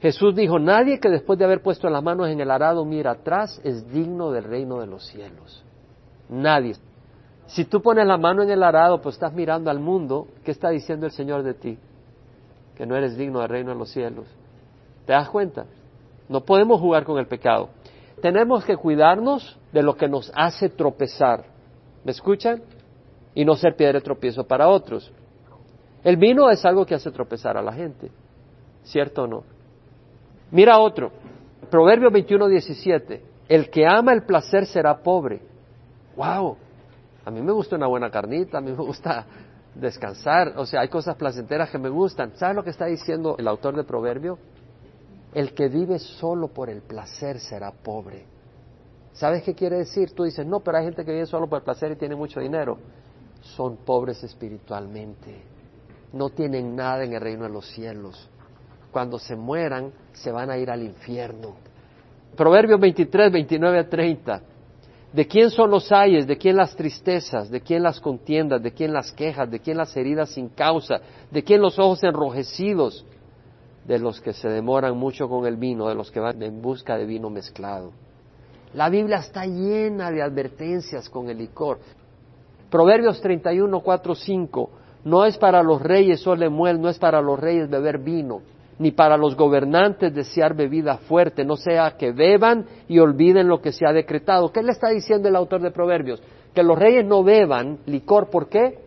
Jesús 0.00 0.34
dijo, 0.34 0.58
nadie 0.58 1.00
que 1.00 1.08
después 1.08 1.38
de 1.38 1.44
haber 1.44 1.62
puesto 1.62 1.88
las 1.90 2.02
manos 2.02 2.28
en 2.28 2.40
el 2.40 2.50
arado 2.50 2.84
mira 2.84 3.12
atrás 3.12 3.60
es 3.64 3.90
digno 3.92 4.30
del 4.30 4.44
reino 4.44 4.80
de 4.80 4.86
los 4.86 5.06
cielos. 5.06 5.64
Nadie. 6.28 6.76
Si 7.46 7.64
tú 7.64 7.82
pones 7.82 8.06
la 8.06 8.16
mano 8.16 8.42
en 8.42 8.50
el 8.50 8.62
arado, 8.62 9.00
pues 9.00 9.16
estás 9.16 9.32
mirando 9.32 9.70
al 9.70 9.80
mundo, 9.80 10.28
¿qué 10.44 10.50
está 10.50 10.70
diciendo 10.70 11.06
el 11.06 11.12
Señor 11.12 11.42
de 11.42 11.54
ti? 11.54 11.78
que 12.78 12.86
no 12.86 12.94
eres 12.94 13.16
digno 13.16 13.40
del 13.40 13.48
reino 13.48 13.72
de 13.72 13.76
los 13.76 13.90
cielos. 13.90 14.24
¿Te 15.04 15.12
das 15.12 15.28
cuenta? 15.28 15.66
No 16.28 16.42
podemos 16.42 16.80
jugar 16.80 17.02
con 17.02 17.18
el 17.18 17.26
pecado. 17.26 17.70
Tenemos 18.22 18.64
que 18.64 18.76
cuidarnos 18.76 19.58
de 19.72 19.82
lo 19.82 19.96
que 19.96 20.08
nos 20.08 20.30
hace 20.32 20.68
tropezar. 20.68 21.44
¿Me 22.04 22.12
escuchan? 22.12 22.62
Y 23.34 23.44
no 23.44 23.56
ser 23.56 23.74
piedra 23.74 23.98
de 23.98 24.04
tropiezo 24.04 24.44
para 24.44 24.68
otros. 24.68 25.10
El 26.04 26.18
vino 26.18 26.48
es 26.50 26.64
algo 26.64 26.86
que 26.86 26.94
hace 26.94 27.10
tropezar 27.10 27.56
a 27.56 27.62
la 27.62 27.72
gente. 27.72 28.12
¿Cierto 28.84 29.24
o 29.24 29.26
no? 29.26 29.42
Mira 30.50 30.78
otro. 30.78 31.12
Proverbio 31.70 32.10
21, 32.10 32.48
17. 32.48 33.22
El 33.48 33.70
que 33.70 33.86
ama 33.86 34.12
el 34.12 34.22
placer 34.22 34.66
será 34.66 34.96
pobre. 35.02 35.40
¡Wow! 36.16 36.56
A 37.24 37.30
mí 37.30 37.42
me 37.42 37.52
gusta 37.52 37.76
una 37.76 37.86
buena 37.86 38.10
carnita, 38.10 38.58
a 38.58 38.60
mí 38.60 38.70
me 38.70 38.82
gusta 38.82 39.26
descansar, 39.74 40.54
o 40.56 40.66
sea, 40.66 40.80
hay 40.80 40.88
cosas 40.88 41.16
placenteras 41.16 41.70
que 41.70 41.78
me 41.78 41.88
gustan. 41.88 42.32
¿Sabes 42.36 42.56
lo 42.56 42.64
que 42.64 42.70
está 42.70 42.86
diciendo 42.86 43.36
el 43.38 43.46
autor 43.46 43.76
de 43.76 43.84
Proverbio? 43.84 44.38
El 45.34 45.54
que 45.54 45.68
vive 45.68 45.98
solo 45.98 46.48
por 46.48 46.70
el 46.70 46.82
placer 46.82 47.38
será 47.38 47.70
pobre. 47.70 48.24
¿Sabes 49.12 49.42
qué 49.42 49.54
quiere 49.54 49.78
decir? 49.78 50.12
Tú 50.14 50.24
dices, 50.24 50.46
no, 50.46 50.60
pero 50.60 50.78
hay 50.78 50.84
gente 50.84 51.04
que 51.04 51.12
vive 51.12 51.26
solo 51.26 51.48
por 51.48 51.58
el 51.58 51.64
placer 51.64 51.92
y 51.92 51.96
tiene 51.96 52.16
mucho 52.16 52.40
dinero. 52.40 52.78
Son 53.40 53.76
pobres 53.76 54.22
espiritualmente. 54.24 55.42
No 56.12 56.30
tienen 56.30 56.74
nada 56.74 57.04
en 57.04 57.12
el 57.12 57.20
reino 57.20 57.44
de 57.44 57.50
los 57.50 57.66
cielos. 57.66 58.28
Cuando 58.90 59.18
se 59.18 59.36
mueran, 59.36 59.92
se 60.12 60.30
van 60.32 60.50
a 60.50 60.56
ir 60.56 60.70
al 60.70 60.82
infierno. 60.82 61.56
Proverbios 62.36 62.80
23, 62.80 63.32
29 63.32 63.78
a 63.78 63.88
30. 63.88 64.42
¿De 65.12 65.26
quién 65.26 65.50
son 65.50 65.70
los 65.70 65.90
ayes? 65.90 66.26
¿De 66.26 66.36
quién 66.36 66.56
las 66.56 66.76
tristezas? 66.76 67.50
¿De 67.50 67.60
quién 67.60 67.82
las 67.82 67.98
contiendas? 68.00 68.62
¿De 68.62 68.72
quién 68.72 68.92
las 68.92 69.10
quejas? 69.12 69.50
¿De 69.50 69.60
quién 69.60 69.76
las 69.76 69.96
heridas 69.96 70.30
sin 70.30 70.48
causa? 70.50 71.00
¿De 71.30 71.42
quién 71.42 71.60
los 71.60 71.78
ojos 71.78 72.02
enrojecidos? 72.04 73.04
De 73.86 73.98
los 73.98 74.20
que 74.20 74.32
se 74.34 74.48
demoran 74.48 74.96
mucho 74.96 75.28
con 75.28 75.46
el 75.46 75.56
vino, 75.56 75.88
de 75.88 75.94
los 75.94 76.10
que 76.10 76.20
van 76.20 76.42
en 76.42 76.60
busca 76.60 76.96
de 76.98 77.06
vino 77.06 77.30
mezclado. 77.30 77.92
La 78.74 78.90
Biblia 78.90 79.18
está 79.18 79.46
llena 79.46 80.10
de 80.10 80.22
advertencias 80.22 81.08
con 81.08 81.30
el 81.30 81.38
licor. 81.38 81.78
Proverbios 82.70 83.20
31, 83.22 83.80
4, 83.80 84.14
5. 84.14 84.70
No 85.04 85.24
es 85.24 85.38
para 85.38 85.62
los 85.62 85.80
reyes 85.80 86.20
sole 86.20 86.50
muel, 86.50 86.80
no 86.80 86.90
es 86.90 86.98
para 86.98 87.22
los 87.22 87.40
reyes 87.40 87.70
beber 87.70 87.98
vino 87.98 88.42
ni 88.78 88.92
para 88.92 89.16
los 89.16 89.36
gobernantes 89.36 90.14
desear 90.14 90.54
bebida 90.54 90.98
fuerte, 90.98 91.44
no 91.44 91.56
sea 91.56 91.96
que 91.96 92.12
beban 92.12 92.66
y 92.86 92.98
olviden 92.98 93.48
lo 93.48 93.60
que 93.60 93.72
se 93.72 93.86
ha 93.86 93.92
decretado. 93.92 94.52
¿Qué 94.52 94.62
le 94.62 94.72
está 94.72 94.88
diciendo 94.88 95.28
el 95.28 95.36
autor 95.36 95.60
de 95.60 95.72
Proverbios? 95.72 96.22
Que 96.54 96.62
los 96.62 96.78
reyes 96.78 97.04
no 97.04 97.24
beban 97.24 97.78
licor, 97.86 98.30
¿por 98.30 98.48
qué? 98.48 98.78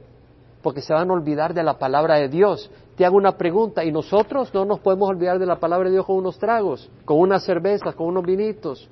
Porque 0.61 0.81
se 0.81 0.93
van 0.93 1.09
a 1.09 1.13
olvidar 1.13 1.53
de 1.53 1.63
la 1.63 1.77
palabra 1.77 2.15
de 2.15 2.29
Dios. 2.29 2.71
Te 2.95 3.05
hago 3.05 3.17
una 3.17 3.37
pregunta, 3.37 3.83
¿y 3.83 3.91
nosotros 3.91 4.53
no 4.53 4.63
nos 4.63 4.79
podemos 4.79 5.09
olvidar 5.09 5.39
de 5.39 5.45
la 5.45 5.59
palabra 5.59 5.89
de 5.89 5.95
Dios 5.95 6.05
con 6.05 6.17
unos 6.17 6.37
tragos, 6.39 6.89
con 7.03 7.19
unas 7.19 7.43
cervezas, 7.43 7.95
con 7.95 8.07
unos 8.07 8.25
vinitos? 8.25 8.87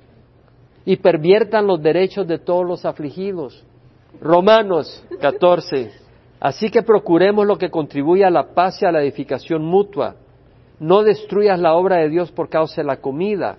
Y 0.84 0.96
perviertan 0.96 1.66
los 1.66 1.80
derechos 1.82 2.26
de 2.26 2.38
todos 2.38 2.66
los 2.66 2.84
afligidos. 2.84 3.64
Romanos 4.20 5.04
14. 5.20 5.92
Así 6.40 6.70
que 6.70 6.82
procuremos 6.82 7.46
lo 7.46 7.56
que 7.56 7.70
contribuye 7.70 8.24
a 8.24 8.30
la 8.30 8.54
paz 8.54 8.82
y 8.82 8.86
a 8.86 8.92
la 8.92 9.02
edificación 9.02 9.62
mutua 9.62 10.16
no 10.80 11.02
destruyas 11.02 11.60
la 11.60 11.74
obra 11.74 11.98
de 11.98 12.08
Dios 12.08 12.32
por 12.32 12.48
causa 12.48 12.80
de 12.80 12.86
la 12.86 12.96
comida. 12.96 13.58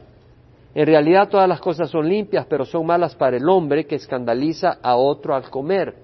En 0.73 0.87
realidad 0.87 1.29
todas 1.29 1.47
las 1.47 1.61
cosas 1.61 1.89
son 1.89 2.09
limpias, 2.09 2.47
pero 2.49 2.65
son 2.65 2.85
malas 2.85 3.15
para 3.15 3.37
el 3.37 3.47
hombre 3.47 3.85
que 3.85 3.95
escandaliza 3.95 4.79
a 4.81 4.95
otro 4.95 5.35
al 5.35 5.49
comer. 5.49 5.95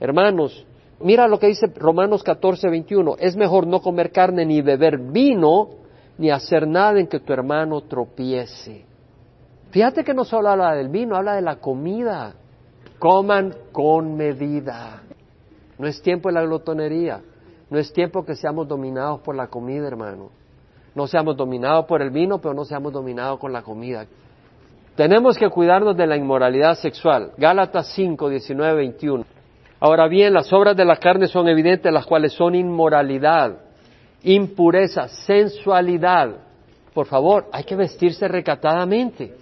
Hermanos, 0.00 0.66
mira 1.00 1.28
lo 1.28 1.38
que 1.38 1.46
dice 1.46 1.68
Romanos 1.76 2.24
14, 2.24 2.68
21. 2.70 3.16
Es 3.20 3.36
mejor 3.36 3.68
no 3.68 3.80
comer 3.80 4.10
carne 4.10 4.44
ni 4.44 4.60
beber 4.60 4.98
vino, 4.98 5.68
ni 6.18 6.30
hacer 6.30 6.66
nada 6.66 6.98
en 6.98 7.06
que 7.06 7.20
tu 7.20 7.32
hermano 7.32 7.82
tropiece. 7.82 8.84
Fíjate 9.70 10.02
que 10.02 10.14
no 10.14 10.24
solo 10.24 10.48
habla 10.48 10.74
del 10.74 10.88
vino, 10.88 11.14
habla 11.14 11.34
de 11.34 11.42
la 11.42 11.56
comida. 11.56 12.34
Coman 12.98 13.54
con 13.70 14.16
medida. 14.16 15.02
No 15.78 15.86
es 15.86 16.02
tiempo 16.02 16.30
de 16.30 16.34
la 16.34 16.42
glotonería. 16.42 17.20
No 17.70 17.78
es 17.78 17.92
tiempo 17.92 18.24
que 18.24 18.34
seamos 18.34 18.66
dominados 18.66 19.20
por 19.20 19.36
la 19.36 19.46
comida, 19.46 19.86
hermano. 19.86 20.37
No 20.98 21.06
seamos 21.06 21.36
dominados 21.36 21.86
por 21.86 22.02
el 22.02 22.10
vino, 22.10 22.38
pero 22.40 22.54
no 22.54 22.64
seamos 22.64 22.92
dominados 22.92 23.38
con 23.38 23.52
la 23.52 23.62
comida. 23.62 24.04
Tenemos 24.96 25.38
que 25.38 25.48
cuidarnos 25.48 25.96
de 25.96 26.08
la 26.08 26.16
inmoralidad 26.16 26.74
sexual. 26.74 27.30
Gálatas 27.36 27.92
5, 27.94 28.28
19, 28.28 28.74
21. 28.74 29.24
Ahora 29.78 30.08
bien, 30.08 30.34
las 30.34 30.52
obras 30.52 30.76
de 30.76 30.84
la 30.84 30.96
carne 30.96 31.28
son 31.28 31.46
evidentes, 31.46 31.92
las 31.92 32.04
cuales 32.04 32.32
son 32.32 32.56
inmoralidad, 32.56 33.60
impureza, 34.24 35.06
sensualidad. 35.06 36.30
Por 36.92 37.06
favor, 37.06 37.46
hay 37.52 37.62
que 37.62 37.76
vestirse 37.76 38.26
recatadamente. 38.26 39.36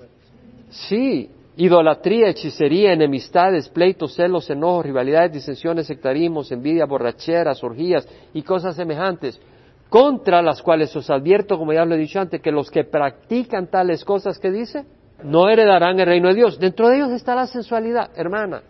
Sí, 0.68 1.30
idolatría, 1.56 2.28
hechicería, 2.28 2.92
enemistades, 2.92 3.70
pleitos, 3.70 4.14
celos, 4.14 4.50
enojos, 4.50 4.84
rivalidades, 4.84 5.32
disensiones, 5.32 5.86
sectarismos, 5.86 6.52
envidia, 6.52 6.84
borracheras, 6.84 7.64
orgías 7.64 8.06
y 8.34 8.42
cosas 8.42 8.76
semejantes 8.76 9.40
contra 9.88 10.42
las 10.42 10.62
cuales 10.62 10.94
os 10.96 11.10
advierto, 11.10 11.58
como 11.58 11.72
ya 11.72 11.84
lo 11.84 11.94
he 11.94 11.98
dicho 11.98 12.20
antes, 12.20 12.40
que 12.40 12.50
los 12.50 12.70
que 12.70 12.84
practican 12.84 13.68
tales 13.68 14.04
cosas, 14.04 14.38
¿qué 14.38 14.50
dice? 14.50 14.84
no 15.22 15.48
heredarán 15.48 15.98
el 15.98 16.06
reino 16.06 16.28
de 16.28 16.34
Dios. 16.34 16.58
Dentro 16.58 16.88
de 16.88 16.96
ellos 16.96 17.10
está 17.10 17.34
la 17.34 17.46
sensualidad, 17.46 18.10
hermana. 18.16 18.62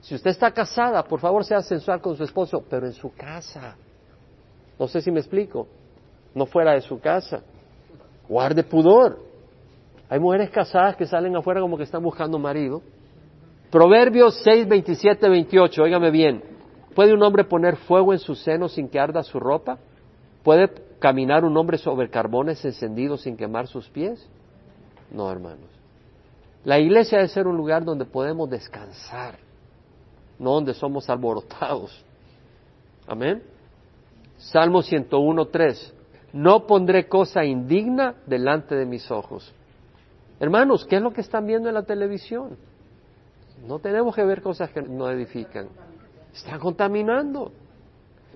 Si 0.00 0.14
usted 0.14 0.30
está 0.30 0.50
casada, 0.50 1.02
por 1.04 1.20
favor 1.20 1.44
sea 1.44 1.62
sensual 1.62 2.00
con 2.00 2.16
su 2.16 2.24
esposo, 2.24 2.62
pero 2.68 2.86
en 2.86 2.92
su 2.92 3.12
casa. 3.14 3.76
No 4.78 4.86
sé 4.86 5.00
si 5.00 5.10
me 5.10 5.20
explico. 5.20 5.66
No 6.34 6.46
fuera 6.46 6.72
de 6.72 6.82
su 6.82 7.00
casa. 7.00 7.42
Guarde 8.28 8.64
pudor. 8.64 9.18
Hay 10.10 10.18
mujeres 10.18 10.50
casadas 10.50 10.96
que 10.96 11.06
salen 11.06 11.34
afuera 11.36 11.60
como 11.60 11.76
que 11.78 11.84
están 11.84 12.02
buscando 12.02 12.38
marido. 12.38 12.82
Proverbios 13.70 14.40
6, 14.44 14.68
27, 14.68 15.28
28, 15.28 15.82
óigame 15.82 16.10
bien. 16.10 16.42
¿Puede 16.94 17.14
un 17.14 17.22
hombre 17.22 17.44
poner 17.44 17.76
fuego 17.76 18.12
en 18.12 18.18
su 18.18 18.34
seno 18.34 18.68
sin 18.68 18.88
que 18.88 19.00
arda 19.00 19.22
su 19.22 19.40
ropa? 19.40 19.78
¿Puede 20.44 20.70
caminar 21.00 21.44
un 21.44 21.56
hombre 21.56 21.78
sobre 21.78 22.10
carbones 22.10 22.64
encendidos 22.64 23.22
sin 23.22 23.36
quemar 23.36 23.66
sus 23.66 23.88
pies? 23.88 24.24
No, 25.10 25.30
hermanos. 25.32 25.70
La 26.64 26.78
iglesia 26.78 27.18
debe 27.18 27.28
ser 27.28 27.46
un 27.46 27.56
lugar 27.56 27.84
donde 27.84 28.04
podemos 28.04 28.48
descansar, 28.48 29.38
no 30.38 30.52
donde 30.52 30.74
somos 30.74 31.08
alborotados. 31.08 32.04
Amén. 33.06 33.42
Salmo 34.36 34.82
101.3. 34.82 35.92
No 36.34 36.66
pondré 36.66 37.08
cosa 37.08 37.44
indigna 37.44 38.14
delante 38.26 38.74
de 38.74 38.84
mis 38.84 39.10
ojos. 39.10 39.52
Hermanos, 40.40 40.84
¿qué 40.84 40.96
es 40.96 41.02
lo 41.02 41.12
que 41.12 41.20
están 41.22 41.46
viendo 41.46 41.68
en 41.68 41.74
la 41.74 41.84
televisión? 41.84 42.56
No 43.66 43.78
tenemos 43.78 44.14
que 44.14 44.24
ver 44.24 44.42
cosas 44.42 44.70
que 44.70 44.82
no 44.82 45.08
edifican. 45.08 45.68
Están 46.34 46.58
contaminando. 46.58 47.52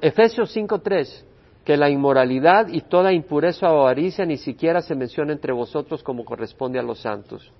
Efesios 0.01 0.57
5.3. 0.57 1.25
Que 1.69 1.77
la 1.77 1.91
inmoralidad 1.91 2.69
y 2.69 2.81
toda 2.81 3.13
impureza 3.13 3.71
o 3.71 3.81
avaricia 3.81 4.25
ni 4.25 4.39
siquiera 4.39 4.81
se 4.81 4.95
menciona 4.95 5.35
entre 5.35 5.53
vosotros 5.53 6.03
como 6.03 6.25
corresponde 6.25 6.79
a 6.79 6.83
los 6.83 7.03
santos. 7.03 7.53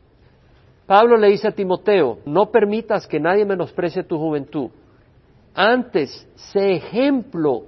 Pablo 0.87 1.19
le 1.19 1.29
dice 1.29 1.49
a 1.49 1.53
Timoteo, 1.53 2.21
no 2.25 2.51
permitas 2.51 3.07
que 3.07 3.21
nadie 3.21 3.45
menosprecie 3.45 4.05
tu 4.05 4.17
juventud. 4.17 4.71
Antes, 5.55 6.27
sé 6.37 6.77
ejemplo 6.77 7.65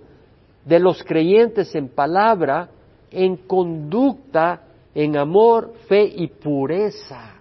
de 0.65 0.81
los 0.81 1.05
creyentes 1.05 1.75
en 1.75 1.91
palabra, 1.91 2.71
en 3.11 3.37
conducta, 3.37 4.63
en 4.95 5.19
amor, 5.19 5.75
fe 5.89 6.05
y 6.05 6.29
pureza. 6.29 7.35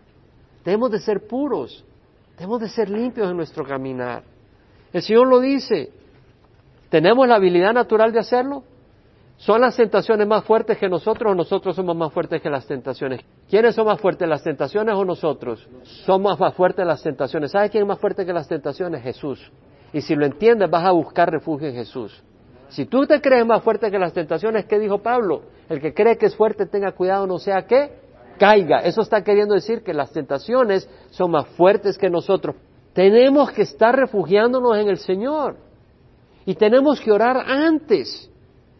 Debemos 0.65 0.91
de 0.91 0.99
ser 0.99 1.25
puros, 1.25 1.85
debemos 2.37 2.59
de 2.59 2.67
ser 2.67 2.89
limpios 2.89 3.31
en 3.31 3.37
nuestro 3.37 3.63
caminar. 3.63 4.23
El 4.91 5.01
Señor 5.01 5.25
lo 5.25 5.39
dice. 5.39 5.89
¿Tenemos 6.89 7.25
la 7.29 7.35
habilidad 7.35 7.71
natural 7.71 8.11
de 8.11 8.19
hacerlo? 8.19 8.63
¿Son 9.39 9.61
las 9.61 9.77
tentaciones 9.77 10.27
más 10.27 10.43
fuertes 10.43 10.77
que 10.77 10.89
nosotros 10.89 11.31
o 11.31 11.35
nosotros 11.35 11.73
somos 11.73 11.95
más 11.95 12.11
fuertes 12.11 12.41
que 12.41 12.49
las 12.49 12.67
tentaciones? 12.67 13.21
¿Quiénes 13.49 13.73
son 13.73 13.85
más 13.85 14.01
fuertes, 14.01 14.27
las 14.27 14.43
tentaciones 14.43 14.93
o 14.93 15.05
nosotros? 15.05 15.65
Somos 16.05 16.37
más 16.37 16.53
fuertes 16.53 16.85
las 16.85 17.01
tentaciones. 17.01 17.51
¿Sabe 17.51 17.69
quién 17.69 17.83
es 17.83 17.87
más 17.87 17.99
fuerte 17.99 18.25
que 18.25 18.33
las 18.33 18.49
tentaciones? 18.49 19.01
Jesús. 19.01 19.39
Y 19.93 20.01
si 20.01 20.13
lo 20.13 20.25
entiendes, 20.25 20.69
vas 20.69 20.83
a 20.83 20.91
buscar 20.91 21.31
refugio 21.31 21.69
en 21.69 21.75
Jesús. 21.75 22.21
Si 22.67 22.85
tú 22.85 23.07
te 23.07 23.21
crees 23.21 23.45
más 23.45 23.63
fuerte 23.63 23.89
que 23.89 23.97
las 23.97 24.11
tentaciones, 24.11 24.65
¿qué 24.65 24.77
dijo 24.77 24.97
Pablo? 24.97 25.43
El 25.69 25.79
que 25.79 25.93
cree 25.93 26.17
que 26.17 26.25
es 26.25 26.35
fuerte 26.35 26.65
tenga 26.65 26.91
cuidado, 26.91 27.25
no 27.25 27.39
sea 27.39 27.65
que 27.65 27.93
caiga. 28.37 28.79
Eso 28.79 28.99
está 28.99 29.23
queriendo 29.23 29.55
decir 29.55 29.83
que 29.83 29.93
las 29.93 30.11
tentaciones 30.11 30.89
son 31.11 31.31
más 31.31 31.47
fuertes 31.55 31.97
que 31.97 32.09
nosotros. 32.09 32.57
Tenemos 32.91 33.51
que 33.51 33.61
estar 33.61 33.95
refugiándonos 33.95 34.77
en 34.77 34.89
el 34.89 34.97
Señor. 34.97 35.55
Y 36.45 36.55
tenemos 36.55 36.99
que 36.99 37.13
orar 37.13 37.37
antes. 37.37 38.29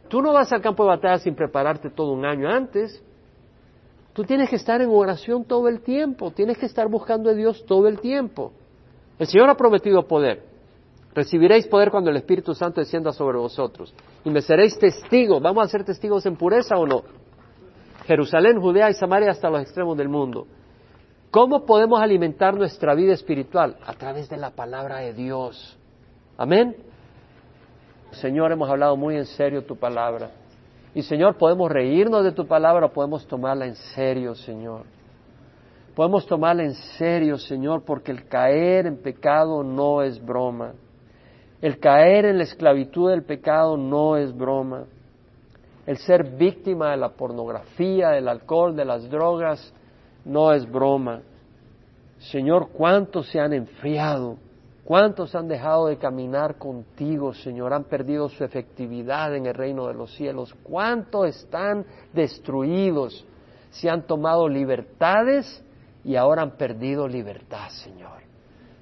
Tú 0.10 0.22
no 0.22 0.34
vas 0.34 0.52
al 0.52 0.62
campo 0.62 0.84
de 0.84 0.90
batalla 0.90 1.20
sin 1.20 1.36
prepararte 1.36 1.90
todo 1.90 2.12
un 2.12 2.26
año 2.26 2.50
antes. 2.50 3.02
Tú 4.14 4.24
tienes 4.24 4.50
que 4.50 4.56
estar 4.56 4.82
en 4.82 4.90
oración 4.90 5.46
todo 5.46 5.68
el 5.68 5.82
tiempo, 5.82 6.32
tienes 6.32 6.58
que 6.58 6.66
estar 6.66 6.90
buscando 6.90 7.30
a 7.30 7.34
Dios 7.34 7.64
todo 7.66 7.88
el 7.88 8.00
tiempo. 8.00 8.52
El 9.20 9.28
Señor 9.28 9.50
ha 9.50 9.56
prometido 9.56 10.06
poder. 10.08 10.44
Recibiréis 11.14 11.68
poder 11.68 11.92
cuando 11.92 12.10
el 12.10 12.18
Espíritu 12.18 12.54
Santo 12.54 12.82
descienda 12.82 13.12
sobre 13.12 13.38
vosotros. 13.38 13.94
Y 14.26 14.30
me 14.30 14.42
seréis 14.42 14.78
testigos. 14.78 15.42
¿Vamos 15.42 15.64
a 15.64 15.68
ser 15.68 15.84
testigos 15.84 16.26
en 16.26 16.36
pureza 16.36 16.76
o 16.78 16.86
no? 16.86 17.04
Jerusalén, 18.06 18.60
Judea 18.60 18.90
y 18.90 18.94
Samaria 18.94 19.32
hasta 19.32 19.50
los 19.50 19.62
extremos 19.62 19.98
del 19.98 20.10
mundo. 20.10 20.48
¿Cómo 21.32 21.66
podemos 21.66 22.02
alimentar 22.02 22.56
nuestra 22.56 22.96
vida 22.96 23.14
espiritual? 23.14 23.78
A 23.86 23.94
través 23.94 24.30
de 24.30 24.38
la 24.38 24.52
palabra 24.52 24.98
de 24.98 25.14
Dios. 25.14 25.78
Amén. 26.38 26.76
Señor, 28.12 28.52
hemos 28.52 28.70
hablado 28.70 28.98
muy 28.98 29.16
en 29.16 29.26
serio 29.26 29.64
tu 29.64 29.76
palabra. 29.76 30.32
Y 30.96 31.04
Señor, 31.04 31.38
podemos 31.38 31.72
reírnos 31.72 32.24
de 32.24 32.32
tu 32.32 32.48
palabra 32.48 32.88
o 32.88 32.92
podemos 32.92 33.26
tomarla 33.28 33.66
en 33.66 33.76
serio, 33.76 34.34
Señor. 34.34 34.84
Podemos 35.96 36.26
tomarla 36.26 36.64
en 36.64 36.74
serio, 36.74 37.38
Señor, 37.38 37.84
porque 37.86 38.12
el 38.12 38.28
caer 38.28 38.88
en 38.88 38.98
pecado 38.98 39.64
no 39.64 40.02
es 40.02 40.24
broma. 40.24 40.74
El 41.62 41.80
caer 41.80 42.26
en 42.26 42.38
la 42.38 42.44
esclavitud 42.44 43.10
del 43.10 43.24
pecado 43.24 43.78
no 43.78 44.18
es 44.18 44.36
broma. 44.36 44.86
El 45.86 45.98
ser 45.98 46.24
víctima 46.38 46.92
de 46.92 46.98
la 46.98 47.10
pornografía, 47.10 48.10
del 48.10 48.28
alcohol, 48.28 48.76
de 48.76 48.86
las 48.86 49.10
drogas, 49.10 49.74
no 50.26 50.54
es 50.54 50.70
broma. 50.70 51.22
Señor, 52.20 52.70
¿cuántos 52.70 53.28
se 53.30 53.40
han 53.40 53.54
enfriado? 53.54 54.38
¿Cuántos 54.90 55.36
han 55.36 55.48
dejado 55.48 55.86
de 55.86 56.00
caminar 56.00 56.58
contigo, 56.58 57.32
Señor? 57.32 57.74
Han 57.74 57.84
perdido 57.84 58.28
su 58.28 58.44
efectividad 58.44 59.36
en 59.36 59.46
el 59.46 59.54
reino 59.54 59.86
de 59.86 59.94
los 59.94 60.12
cielos. 60.16 60.56
¿Cuántos 60.64 61.28
están 61.28 61.86
destruidos? 62.12 63.24
Se 63.70 63.88
han 63.88 64.08
tomado 64.08 64.50
libertades 64.50 65.64
y 66.04 66.16
ahora 66.16 66.42
han 66.42 66.58
perdido 66.58 67.08
libertad, 67.08 67.70
Señor. 67.70 68.24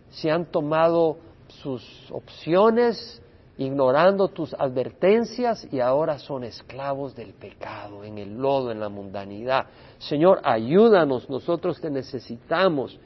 Se 0.09 0.31
han 0.31 0.45
tomado 0.45 1.17
sus 1.49 2.09
opciones 2.09 3.21
ignorando 3.57 4.29
tus 4.29 4.53
advertencias 4.53 5.67
y 5.73 5.81
ahora 5.81 6.19
son 6.19 6.45
esclavos 6.45 7.17
del 7.17 7.33
pecado, 7.33 8.05
en 8.05 8.17
el 8.17 8.37
lodo, 8.37 8.71
en 8.71 8.79
la 8.79 8.87
mundanidad. 8.87 9.65
Señor, 9.97 10.39
ayúdanos, 10.45 11.29
nosotros 11.29 11.81
te 11.81 11.89
necesitamos. 11.89 12.97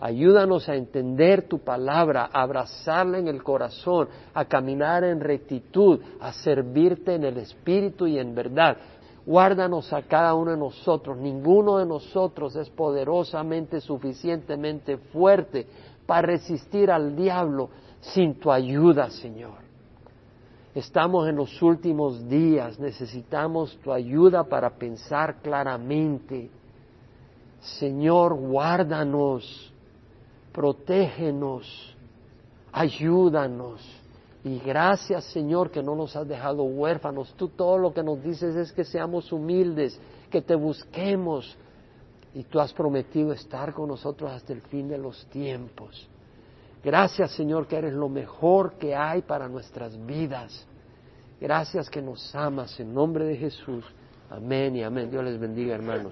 Ayúdanos 0.00 0.66
a 0.68 0.76
entender 0.76 1.46
tu 1.46 1.58
palabra, 1.58 2.30
a 2.32 2.42
abrazarla 2.42 3.18
en 3.18 3.28
el 3.28 3.42
corazón, 3.42 4.08
a 4.32 4.46
caminar 4.46 5.04
en 5.04 5.20
rectitud, 5.20 6.00
a 6.20 6.32
servirte 6.32 7.14
en 7.14 7.24
el 7.24 7.36
espíritu 7.36 8.06
y 8.06 8.18
en 8.18 8.34
verdad. 8.34 8.78
Guárdanos 9.26 9.92
a 9.92 10.02
cada 10.02 10.34
uno 10.34 10.52
de 10.52 10.56
nosotros. 10.56 11.18
Ninguno 11.18 11.76
de 11.78 11.86
nosotros 11.86 12.56
es 12.56 12.70
poderosamente, 12.70 13.80
suficientemente 13.82 14.96
fuerte 14.96 15.66
para 16.06 16.22
resistir 16.22 16.90
al 16.90 17.14
diablo 17.14 17.68
sin 18.00 18.40
tu 18.40 18.50
ayuda, 18.50 19.10
Señor. 19.10 19.60
Estamos 20.74 21.28
en 21.28 21.36
los 21.36 21.60
últimos 21.60 22.26
días, 22.26 22.78
necesitamos 22.78 23.76
tu 23.82 23.92
ayuda 23.92 24.44
para 24.44 24.70
pensar 24.70 25.42
claramente. 25.42 26.48
Señor, 27.60 28.34
guárdanos 28.34 29.69
protégenos, 30.52 31.96
ayúdanos. 32.72 33.80
Y 34.42 34.58
gracias 34.58 35.24
Señor 35.32 35.70
que 35.70 35.82
no 35.82 35.94
nos 35.94 36.16
has 36.16 36.26
dejado 36.26 36.62
huérfanos. 36.62 37.34
Tú 37.36 37.48
todo 37.48 37.76
lo 37.76 37.92
que 37.92 38.02
nos 38.02 38.22
dices 38.22 38.56
es 38.56 38.72
que 38.72 38.84
seamos 38.84 39.32
humildes, 39.32 40.00
que 40.30 40.40
te 40.40 40.54
busquemos. 40.54 41.56
Y 42.32 42.44
tú 42.44 42.60
has 42.60 42.72
prometido 42.72 43.32
estar 43.32 43.74
con 43.74 43.88
nosotros 43.88 44.30
hasta 44.30 44.52
el 44.52 44.62
fin 44.62 44.88
de 44.88 44.96
los 44.96 45.26
tiempos. 45.26 46.08
Gracias 46.82 47.32
Señor 47.32 47.66
que 47.66 47.76
eres 47.76 47.92
lo 47.92 48.08
mejor 48.08 48.74
que 48.74 48.94
hay 48.94 49.22
para 49.22 49.48
nuestras 49.48 49.94
vidas. 50.06 50.66
Gracias 51.40 51.90
que 51.90 52.00
nos 52.00 52.34
amas 52.34 52.78
en 52.80 52.94
nombre 52.94 53.24
de 53.24 53.36
Jesús. 53.36 53.84
Amén 54.30 54.76
y 54.76 54.82
amén. 54.82 55.10
Dios 55.10 55.24
les 55.24 55.38
bendiga 55.38 55.74
hermanos. 55.74 56.08